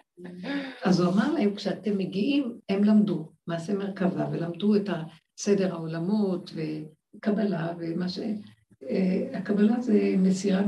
אז 0.85 1.01
הוא 1.01 1.13
אמר 1.13 1.33
להם, 1.33 1.55
כשאתם 1.55 1.99
מגיעים, 1.99 2.59
הם 2.69 2.85
למדו 2.85 3.33
מעשה 3.47 3.75
מרכבה, 3.75 4.29
ולמדו 4.33 4.77
את 4.77 4.89
סדר 5.39 5.75
העולמות 5.75 6.51
וקבלה, 7.17 7.73
ומה 7.79 8.09
ש... 8.09 8.19
אה, 8.89 9.39
הקבלה 9.39 9.81
זה 9.81 10.15
מסירה 10.19 10.63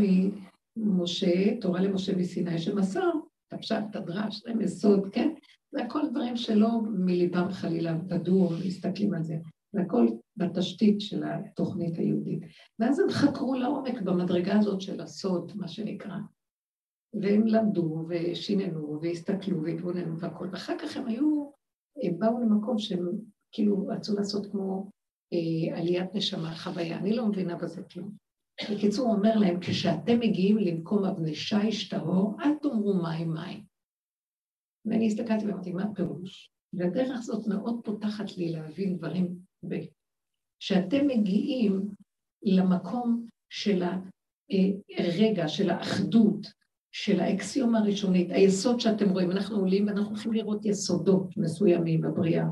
ממשה, 0.76 1.60
תורה 1.60 1.80
למשה 1.80 2.16
מסיני, 2.16 2.58
שמסר 2.58 3.10
את 3.54 3.96
הדרש, 3.96 4.42
זה 4.42 4.54
מסוד, 4.54 5.08
כן? 5.12 5.34
זה 5.72 5.82
הכל 5.82 6.00
דברים 6.10 6.36
שלא 6.36 6.68
מליבם 6.90 7.50
חלילה 7.50 7.94
בדור, 7.94 8.52
מסתכלים 8.66 9.14
על 9.14 9.22
זה. 9.22 9.36
זה 9.72 9.80
הכל 9.80 10.06
בתשתית 10.36 11.00
של 11.00 11.24
התוכנית 11.24 11.98
היהודית. 11.98 12.42
ואז 12.78 13.00
הם 13.00 13.10
חקרו 13.10 13.54
לעומק 13.54 14.02
במדרגה 14.02 14.58
הזאת 14.58 14.80
של 14.80 15.00
הסוד, 15.00 15.52
מה 15.54 15.68
שנקרא. 15.68 16.16
והם 17.14 17.46
למדו 17.46 18.06
ושיננו 18.08 18.98
והסתכלו 19.02 19.62
והתבוננו 19.62 20.18
והכל, 20.18 20.48
ואחר 20.52 20.78
כך 20.78 20.96
הם 20.96 21.06
היו, 21.06 21.50
הם 22.02 22.18
באו 22.18 22.40
למקום 22.40 22.78
שהם 22.78 23.08
כאילו 23.52 23.86
רצו 23.86 24.14
לעשות 24.14 24.46
כמו 24.46 24.90
עליית 25.76 26.14
נשמה, 26.14 26.56
חוויה, 26.56 26.98
אני 26.98 27.16
לא 27.16 27.26
מבינה 27.26 27.56
בזה 27.56 27.82
כלום. 27.82 28.16
בקיצור, 28.70 29.06
הוא 29.06 29.16
אומר 29.16 29.36
להם, 29.36 29.60
כשאתם 29.60 30.18
מגיעים 30.20 30.58
למקום 30.58 31.04
אבני 31.04 31.34
שיש 31.34 31.88
טהור, 31.88 32.36
אל 32.40 32.54
תאמרו 32.62 33.02
מים 33.02 33.32
מים. 33.32 33.64
ואני 34.84 35.06
הסתכלתי 35.06 35.46
ואמרתי, 35.46 35.72
מה 35.72 35.82
הפירוש? 35.82 36.50
והדרך 36.72 37.18
הזאת 37.18 37.46
מאוד 37.46 37.80
פותחת 37.84 38.36
לי 38.36 38.52
להבין 38.52 38.96
דברים 38.96 39.38
ב... 39.68 39.74
כשאתם 40.60 41.06
מגיעים 41.06 41.88
למקום 42.42 43.26
של 43.50 43.82
הרגע, 44.98 45.48
של 45.48 45.70
האחדות, 45.70 46.46
של 46.92 47.20
האקסיומה 47.20 47.78
הראשונית, 47.78 48.30
היסוד 48.30 48.80
שאתם 48.80 49.10
רואים, 49.10 49.30
אנחנו 49.30 49.56
עולים 49.56 49.86
ואנחנו 49.86 50.08
הולכים 50.08 50.32
לראות 50.32 50.64
יסודות 50.64 51.36
מסוימים 51.36 52.00
בבריאה. 52.00 52.44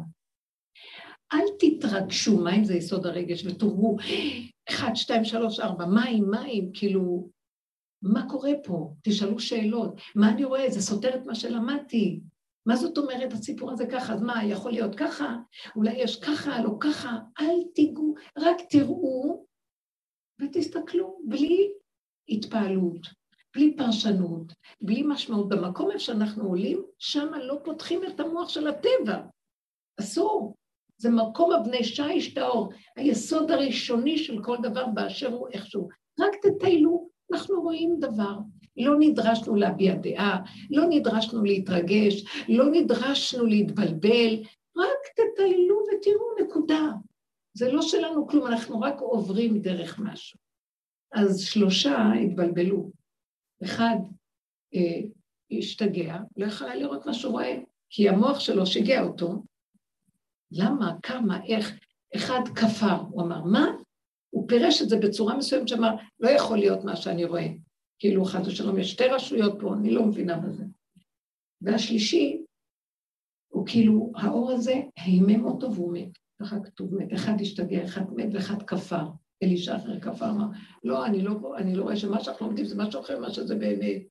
אל 1.32 1.44
תתרגשו, 1.58 2.44
מים 2.44 2.64
זה 2.64 2.74
יסוד 2.74 3.06
הרגש, 3.06 3.46
ותאמרו, 3.46 3.96
אחד, 4.68 4.90
שתיים, 4.94 5.24
שלוש, 5.24 5.60
ארבע, 5.60 5.86
מים, 5.86 6.30
מים, 6.30 6.70
כאילו, 6.74 7.28
מה 8.02 8.28
קורה 8.28 8.52
פה? 8.64 8.94
תשאלו 9.02 9.38
שאלות. 9.38 10.00
מה 10.14 10.30
אני 10.30 10.44
רואה? 10.44 10.70
זה 10.70 10.82
סותר 10.82 11.14
את 11.14 11.26
מה 11.26 11.34
שלמדתי. 11.34 12.20
מה 12.66 12.76
זאת 12.76 12.98
אומרת 12.98 13.32
הסיפור 13.32 13.70
הזה 13.70 13.86
ככה? 13.86 14.14
אז 14.14 14.22
מה, 14.22 14.44
יכול 14.44 14.70
להיות 14.72 14.94
ככה? 14.94 15.36
אולי 15.76 15.92
יש 15.96 16.20
ככה, 16.20 16.62
לא 16.62 16.70
ככה? 16.80 17.18
אל 17.40 17.58
תיגעו, 17.74 18.14
רק 18.38 18.56
תראו 18.70 19.46
ותסתכלו, 20.40 21.20
בלי 21.24 21.72
התפעלות, 22.28 23.06
בלי 23.54 23.76
פרשנות, 23.76 24.52
בלי 24.80 25.02
משמעות. 25.06 25.48
במקום 25.48 25.90
איפה 25.90 25.98
שאנחנו 25.98 26.48
עולים, 26.48 26.82
שם 26.98 27.28
לא 27.42 27.58
פותחים 27.64 28.00
את 28.04 28.20
המוח 28.20 28.48
של 28.48 28.68
הטבע. 28.68 29.22
אסור. 30.00 30.54
זה 30.98 31.10
מקום 31.10 31.52
אבני 31.52 31.84
שיש 31.84 32.34
טהור, 32.34 32.72
היסוד 32.96 33.50
הראשוני 33.50 34.18
של 34.18 34.42
כל 34.42 34.56
דבר 34.62 34.86
באשר 34.86 35.32
הוא 35.32 35.48
איכשהו. 35.52 35.88
רק 36.20 36.32
תטיילו, 36.42 37.08
אנחנו 37.32 37.62
רואים 37.62 37.96
דבר. 38.00 38.34
לא 38.76 38.94
נדרשנו 38.98 39.54
להביע 39.54 39.94
דעה, 39.94 40.38
לא 40.70 40.84
נדרשנו 40.88 41.44
להתרגש, 41.44 42.24
לא 42.48 42.64
נדרשנו 42.70 43.46
להתבלבל, 43.46 44.34
רק 44.76 44.98
תטיילו 45.16 45.76
ותראו, 45.76 46.46
נקודה. 46.46 46.88
זה 47.54 47.72
לא 47.72 47.82
שלנו 47.82 48.26
כלום, 48.26 48.46
אנחנו 48.46 48.80
רק 48.80 49.00
עוברים 49.00 49.58
דרך 49.58 49.98
משהו. 49.98 50.38
אז 51.12 51.40
שלושה 51.40 52.12
התבלבלו. 52.12 52.90
אחד 53.64 53.96
אה, 54.74 55.00
השתגע, 55.58 56.16
לא 56.36 56.46
יכלה 56.46 56.74
לראות 56.74 57.06
מה 57.06 57.14
שהוא 57.14 57.32
רואה, 57.32 57.58
כי 57.90 58.08
המוח 58.08 58.40
שלו 58.40 58.66
שיגע 58.66 59.02
אותו. 59.02 59.42
למה, 60.52 60.92
כמה, 61.02 61.44
איך? 61.44 61.78
אחד 62.16 62.40
כפר, 62.54 62.94
הוא 63.10 63.22
אמר, 63.22 63.44
מה? 63.44 63.66
הוא 64.30 64.48
פירש 64.48 64.82
את 64.82 64.88
זה 64.88 64.96
בצורה 64.96 65.36
מסוימת 65.36 65.68
שאמר, 65.68 65.94
לא 66.20 66.28
יכול 66.28 66.58
להיות 66.58 66.84
מה 66.84 66.96
שאני 66.96 67.24
רואה. 67.24 67.46
כאילו 67.98 68.24
חס 68.24 68.46
ושלום 68.46 68.78
יש 68.78 68.90
שתי 68.90 69.04
רשויות 69.04 69.60
פה, 69.60 69.74
אני 69.74 69.90
לא 69.90 70.06
מבינה 70.06 70.38
בזה. 70.38 70.64
והשלישי, 71.60 72.42
הוא 73.52 73.66
כאילו, 73.66 74.12
האור 74.16 74.50
הזה 74.50 74.74
הימם 74.96 75.44
אותו 75.44 75.74
והוא 75.74 75.92
מת. 75.92 76.18
ככה 76.42 76.60
כתוב 76.60 76.94
מת. 76.94 77.12
אחד 77.14 77.40
השתגע, 77.40 77.84
אחד 77.84 78.12
מת 78.16 78.28
ואחד 78.32 78.62
כפר. 78.62 79.06
אלישע 79.42 79.76
אחר 79.76 80.00
כפר 80.00 80.30
אמר, 80.30 80.46
לא, 80.84 81.06
אני 81.06 81.22
לא, 81.22 81.56
אני 81.56 81.74
לא 81.74 81.82
רואה 81.82 81.96
שמה 81.96 82.24
שאנחנו 82.24 82.46
לומדים 82.46 82.64
זה 82.64 82.76
משהו 82.76 83.00
אחר 83.00 83.18
ממה 83.18 83.30
שזה 83.30 83.54
באמת. 83.54 84.02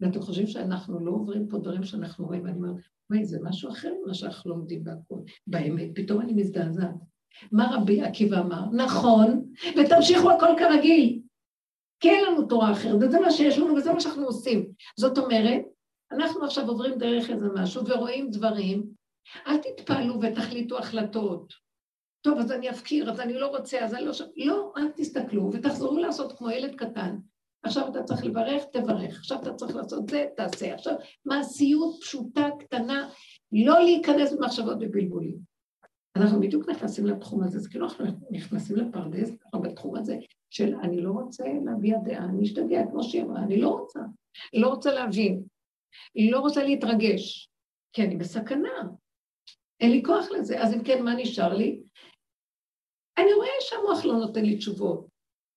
ואתם 0.00 0.20
חושבים 0.22 0.46
שאנחנו 0.46 1.06
לא 1.06 1.10
עוברים 1.10 1.48
פה 1.48 1.58
דברים 1.58 1.84
שאנחנו 1.84 2.26
רואים, 2.26 2.44
ואני 2.44 2.56
אומרת, 2.56 2.76
וואי, 3.12 3.24
זה 3.24 3.38
משהו 3.42 3.70
אחר 3.70 3.92
ממה 4.04 4.14
שאנחנו 4.14 4.50
לומדים 4.50 4.82
והכול. 4.84 5.20
באמת, 5.46 5.88
פתאום 5.94 6.20
אני 6.20 6.32
מזדעזעת. 6.32 6.94
מה 7.52 7.76
רבי 7.76 8.02
עקיבא 8.02 8.40
אמר? 8.40 8.64
נכון, 8.72 9.52
ותמשיכו 9.78 10.30
הכל 10.30 10.54
כרגיל. 10.58 11.20
כי 12.00 12.10
אין 12.10 12.24
לנו 12.24 12.46
תורה 12.46 12.72
אחרת, 12.72 12.96
וזה 13.00 13.20
מה 13.20 13.30
שיש 13.30 13.58
לנו 13.58 13.74
וזה 13.74 13.92
מה 13.92 14.00
שאנחנו 14.00 14.26
עושים. 14.26 14.68
זאת 14.96 15.18
אומרת, 15.18 15.62
אנחנו 16.12 16.44
עכשיו 16.44 16.68
עוברים 16.68 16.98
דרך 16.98 17.30
איזה 17.30 17.46
משהו 17.54 17.86
ורואים 17.86 18.30
דברים, 18.30 18.86
אל 19.46 19.56
תתפעלו 19.56 20.20
ותחליטו 20.22 20.78
החלטות. 20.78 21.52
טוב, 22.20 22.38
אז 22.38 22.52
אני 22.52 22.70
אפקיר, 22.70 23.10
אז 23.10 23.20
אני 23.20 23.32
לא 23.32 23.46
רוצה, 23.46 23.84
אז 23.84 23.94
אני 23.94 24.04
לא... 24.04 24.12
ש... 24.12 24.22
לא, 24.36 24.72
אל 24.76 24.88
תסתכלו 24.96 25.50
ותחזרו 25.52 25.98
לעשות 25.98 26.38
כמו 26.38 26.50
ילד 26.50 26.74
קטן. 26.74 27.16
עכשיו 27.62 27.88
אתה 27.88 28.02
צריך 28.02 28.24
לברך, 28.24 28.64
תברך. 28.72 29.18
עכשיו 29.18 29.38
אתה 29.42 29.54
צריך 29.54 29.76
לעשות 29.76 30.08
זה, 30.10 30.26
תעשה. 30.36 30.74
עכשיו, 30.74 30.94
מעשיות 31.24 31.94
פשוטה, 32.00 32.48
קטנה, 32.60 33.10
לא 33.52 33.82
להיכנס 33.82 34.32
במחשבות 34.32 34.76
ובלבולים. 34.80 35.38
אנחנו 36.16 36.40
בדיוק 36.40 36.68
נכנסים 36.68 37.06
לתחום 37.06 37.42
הזה, 37.42 37.58
זה 37.58 37.70
כאילו 37.70 37.84
אנחנו 37.84 38.04
נכנסים 38.30 38.76
לפרדס, 38.76 39.30
אנחנו 39.30 39.62
בתחום 39.62 39.96
הזה 39.96 40.16
של 40.50 40.74
אני 40.82 41.00
לא 41.00 41.10
רוצה 41.10 41.44
להביע 41.64 41.98
דעה, 42.04 42.24
אני 42.24 42.44
אשתגע, 42.44 42.82
כמו 42.90 43.02
שהיא 43.02 43.22
אמרה, 43.22 43.42
אני 43.42 43.60
לא 43.60 43.68
רוצה. 43.68 44.00
לא 44.54 44.68
רוצה 44.68 44.92
להבין. 44.92 45.42
היא 46.14 46.32
לא 46.32 46.40
רוצה 46.40 46.64
להתרגש, 46.64 47.48
כי 47.92 48.02
אני 48.02 48.16
בסכנה. 48.16 48.82
אין 49.80 49.90
לי 49.90 50.02
כוח 50.04 50.30
לזה. 50.30 50.62
אז 50.62 50.74
אם 50.74 50.84
כן, 50.84 51.04
מה 51.04 51.14
נשאר 51.14 51.54
לי? 51.54 51.82
אני 53.18 53.32
רואה 53.32 53.48
שהמוח 53.60 54.04
לא 54.04 54.12
נותן 54.12 54.44
לי 54.44 54.56
תשובות. 54.56 55.06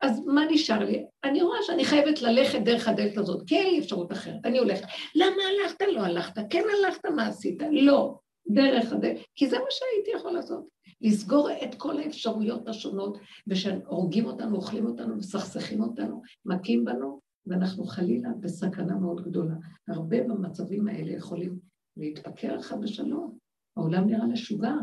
אז 0.02 0.26
מה 0.26 0.42
נשאר 0.52 0.80
לי? 0.80 1.05
אני 1.26 1.42
רואה 1.42 1.58
שאני 1.64 1.86
חייבת 1.86 2.22
ללכת 2.22 2.60
דרך 2.60 2.88
הדלת 2.88 3.18
הזאת, 3.18 3.44
כי 3.48 3.58
אין 3.58 3.72
לי 3.74 3.80
אפשרות 3.80 4.12
אחרת. 4.12 4.46
אני 4.46 4.58
הולכת. 4.58 4.88
למה 5.16 5.42
הלכת? 5.52 5.82
לא 5.94 6.02
הלכת. 6.02 6.42
כן 6.50 6.64
הלכת, 6.80 7.06
מה 7.06 7.28
עשית? 7.28 7.64
לא. 7.72 8.20
דרך 8.48 8.92
הדלת. 8.92 9.18
כי 9.36 9.48
זה 9.48 9.58
מה 9.60 9.66
שהייתי 9.70 10.12
יכול 10.20 10.32
לעשות. 10.32 10.68
לסגור 11.02 11.50
את 11.64 11.76
כל 11.76 12.00
האפשרויות 12.00 12.68
השונות, 12.68 13.18
ושהורגים 13.48 14.26
אותנו, 14.26 14.56
אוכלים 14.56 14.86
אותנו, 14.86 15.16
מסכסכים 15.16 15.82
אותנו, 15.82 16.22
מכים 16.46 16.86
בנו, 16.86 17.20
ואנחנו 17.48 17.84
חלילה 17.84 18.30
בסכנה 18.40 18.96
מאוד 18.96 19.22
גדולה. 19.22 19.56
הרבה 19.88 20.24
במצבים 20.24 20.88
האלה 20.88 21.12
יכולים 21.12 21.60
להתפקר 21.98 22.60
אחד 22.60 22.82
בשלום. 22.82 23.38
העולם 23.78 24.08
נראה 24.08 24.26
משוגע. 24.26 24.74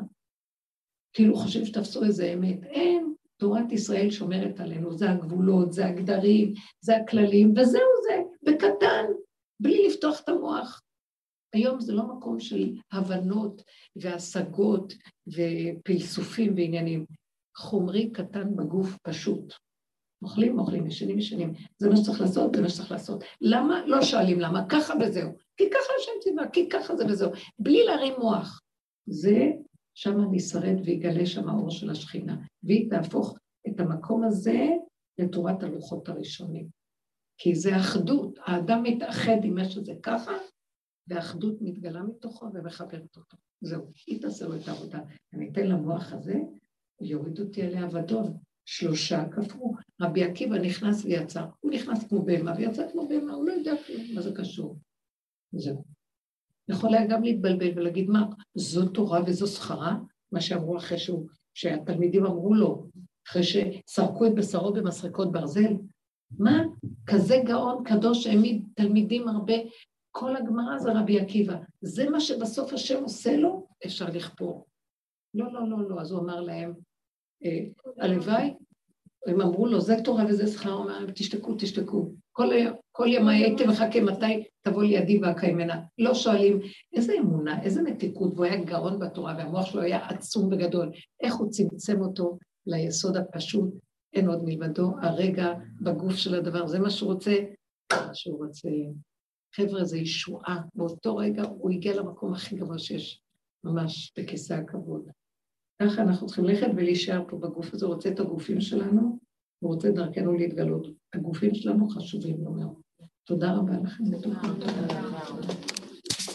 כאילו 1.12 1.36
חושב 1.36 1.64
שתפסו 1.64 2.05
איזה 2.05 2.32
אמת. 2.32 2.64
אין, 2.64 3.11
תורת 3.43 3.73
ישראל 3.73 4.10
שומרת 4.10 4.60
עלינו, 4.60 4.93
זה 4.98 5.10
הגבולות, 5.10 5.73
זה 5.73 5.86
הגדרים, 5.86 6.55
זה 6.81 6.97
הכללים, 6.97 7.55
וזהו 7.56 7.90
זה, 8.02 8.23
בקטן, 8.43 9.05
בלי 9.60 9.86
לפתוח 9.89 10.20
את 10.20 10.28
המוח. 10.28 10.81
היום 11.55 11.81
זה 11.81 11.93
לא 11.93 12.02
מקום 12.02 12.40
של 12.40 12.73
הבנות 12.93 13.62
והשגות 13.97 14.94
ופלסופים 15.27 16.55
ועניינים. 16.56 17.06
חומרי 17.56 18.10
קטן 18.10 18.56
בגוף 18.56 18.97
פשוט. 19.02 19.55
אוכלים, 20.23 20.59
אוכלים, 20.59 20.86
ישנים, 20.86 21.19
ישנים. 21.19 21.52
זה 21.78 21.89
מה 21.89 21.97
שצריך 21.97 22.20
לעשות, 22.20 22.55
זה 22.55 22.62
מה 22.62 22.69
שצריך 22.69 22.90
לעשות. 22.93 23.24
למה? 23.40 23.86
לא 23.86 24.02
שואלים 24.02 24.40
למה, 24.40 24.69
ככה 24.69 24.94
וזהו. 25.01 25.31
כי 25.56 25.70
ככה 25.70 25.93
השם 26.01 26.12
ציווה, 26.20 26.48
כי 26.48 26.69
ככה 26.69 26.97
זה 26.97 27.05
וזהו. 27.06 27.31
בלי 27.59 27.85
להרים 27.85 28.14
מוח. 28.19 28.60
זה, 29.06 29.51
שם 29.94 30.20
אני 30.20 30.39
אשרד 30.39 30.77
ויגלה 30.85 31.27
שם 31.27 31.48
האור 31.48 31.70
של 31.70 31.90
השכינה. 31.90 32.36
והיא 32.62 32.90
תהפוך 32.90 33.39
את 33.69 33.81
המקום 33.81 34.24
הזה 34.24 34.69
לתורת 35.19 35.62
הלוחות 35.62 36.09
הראשונים. 36.09 36.66
כי 37.39 37.55
זה 37.55 37.77
אחדות, 37.77 38.39
האדם 38.44 38.82
מתאחד 38.82 39.44
עם 39.44 39.55
מה 39.55 39.64
שזה 39.64 39.93
ככה, 40.02 40.32
והאחדות 41.09 41.55
מתגלה 41.60 42.02
מתוכו 42.02 42.47
ומחברת 42.55 43.16
אותו. 43.16 43.36
זהו, 43.60 43.90
היא 44.06 44.23
תעשה 44.23 44.47
לו 44.47 44.56
את 44.56 44.69
העבודה. 44.69 45.01
אני 45.32 45.51
אתן 45.51 45.66
למוח 45.66 46.12
הזה, 46.12 46.35
יוריד 47.01 47.40
אותי 47.40 47.62
עליה 47.62 47.86
ודון. 47.93 48.36
שלושה 48.64 49.24
כפרו. 49.28 49.74
רבי 50.01 50.24
עקיבא 50.24 50.59
נכנס 50.59 51.05
ויצא. 51.05 51.44
הוא 51.60 51.73
נכנס 51.73 52.09
כמו 52.09 52.23
בהמה 52.23 52.52
ויצא 52.56 52.90
כמו 52.93 53.09
בהמה, 53.09 53.32
הוא 53.32 53.47
לא 53.47 53.52
יודע 53.52 53.73
מה 54.14 54.20
זה 54.20 54.31
קשור. 54.35 54.78
זהו. 55.52 55.85
יכול 56.68 56.94
היה 56.94 57.06
גם 57.06 57.22
להתבלבל 57.22 57.78
ולהגיד, 57.78 58.10
מה, 58.10 58.26
זו 58.55 58.89
תורה 58.89 59.20
וזו 59.26 59.47
שכרה? 59.47 59.97
מה 60.32 60.40
שאמרו 60.40 60.76
אחרי 60.76 60.98
שהוא, 60.98 61.28
שהתלמידים 61.55 62.26
אמרו 62.26 62.55
לו, 62.55 62.86
אחרי 63.28 63.43
שסרקו 63.43 64.26
את 64.26 64.34
בשרו 64.34 64.72
במסרקות 64.72 65.32
ברזל. 65.32 65.72
מה? 66.39 66.62
כזה 67.06 67.36
גאון 67.44 67.84
קדוש 67.84 68.26
העמיד 68.26 68.64
תלמידים 68.74 69.28
הרבה. 69.28 69.55
כל 70.10 70.36
הגמרא 70.36 70.78
זה 70.78 70.93
רבי 70.93 71.20
עקיבא. 71.20 71.56
זה 71.80 72.10
מה 72.10 72.20
שבסוף 72.20 72.72
השם 72.72 73.02
עושה 73.02 73.36
לו, 73.36 73.66
אפשר 73.86 74.06
לכפור. 74.06 74.66
לא, 75.34 75.52
לא, 75.52 75.68
לא, 75.68 75.89
לא. 75.89 76.01
אז 76.01 76.12
הוא 76.12 76.20
אמר 76.20 76.40
להם, 76.40 76.74
אה, 77.44 77.64
הלוואי, 77.98 78.55
הם 79.26 79.40
אמרו 79.40 79.66
לו, 79.66 79.80
זה 79.80 79.94
תורה 80.05 80.24
וזה 80.28 80.47
שכר, 80.47 80.72
הוא 80.72 80.84
אמר, 80.84 81.10
תשתקו, 81.14 81.55
תשתקו. 81.59 82.12
כל, 82.32 82.48
כל 82.93 83.06
ימי 83.09 83.35
הייתי 83.35 83.66
מחכה 83.66 84.01
מתי 84.01 84.44
תבוא 84.62 84.82
לידי 84.82 85.19
ואקיימנה. 85.19 85.81
לא 85.98 86.14
שואלים, 86.14 86.60
איזה 86.93 87.14
אמונה, 87.20 87.62
איזה 87.62 87.82
מתיקות, 87.82 88.32
והוא 88.35 88.44
היה 88.44 88.64
גאון 88.64 88.98
בתורה, 88.98 89.35
והמוח 89.39 89.66
שלו 89.66 89.82
היה 89.82 90.06
עצום 90.06 90.52
וגדול. 90.52 90.90
איך 91.20 91.35
הוא 91.35 91.51
צמצם 91.51 92.01
אותו 92.01 92.39
ליסוד 92.66 93.16
הפשוט, 93.16 93.74
אין 94.14 94.28
עוד 94.28 94.44
מלבדו, 94.44 94.93
הרגע 95.02 95.52
בגוף 95.81 96.14
של 96.14 96.35
הדבר, 96.35 96.66
זה 96.66 96.78
מה 96.78 96.90
שהוא 96.90 97.12
רוצה, 97.12 97.35
מה 97.93 98.14
שהוא 98.14 98.44
רוצה. 98.44 98.69
חבר'ה, 99.55 99.85
זה 99.85 99.98
ישועה. 99.98 100.60
באותו 100.74 101.16
רגע 101.16 101.43
הוא 101.43 101.70
הגיע 101.70 101.97
למקום 101.97 102.32
הכי 102.32 102.56
גבוה 102.56 102.78
שיש, 102.78 103.20
ממש 103.64 104.12
בכיסא 104.19 104.55
הכבוד. 104.55 105.10
ככה 105.82 106.02
אנחנו 106.02 106.27
צריכים 106.27 106.44
ללכת 106.44 106.69
ולהישאר 106.77 107.23
פה 107.28 107.36
בגוף 107.36 107.74
הזה, 107.74 107.86
הוא 107.86 107.94
רוצה 107.94 108.09
את 108.09 108.20
הגופים 108.20 108.60
שלנו, 108.60 109.19
הוא 109.62 109.74
רוצה 109.74 109.90
דרכנו 109.90 110.32
להתגלות. 110.32 110.86
הגופים 111.14 111.55
שלנו 111.55 111.89
חשובים 111.89 112.44
לו 112.44 112.52
מאוד. 112.52 112.82
תודה 113.24 113.53
רבה 113.53 113.73
לכם. 113.85 114.05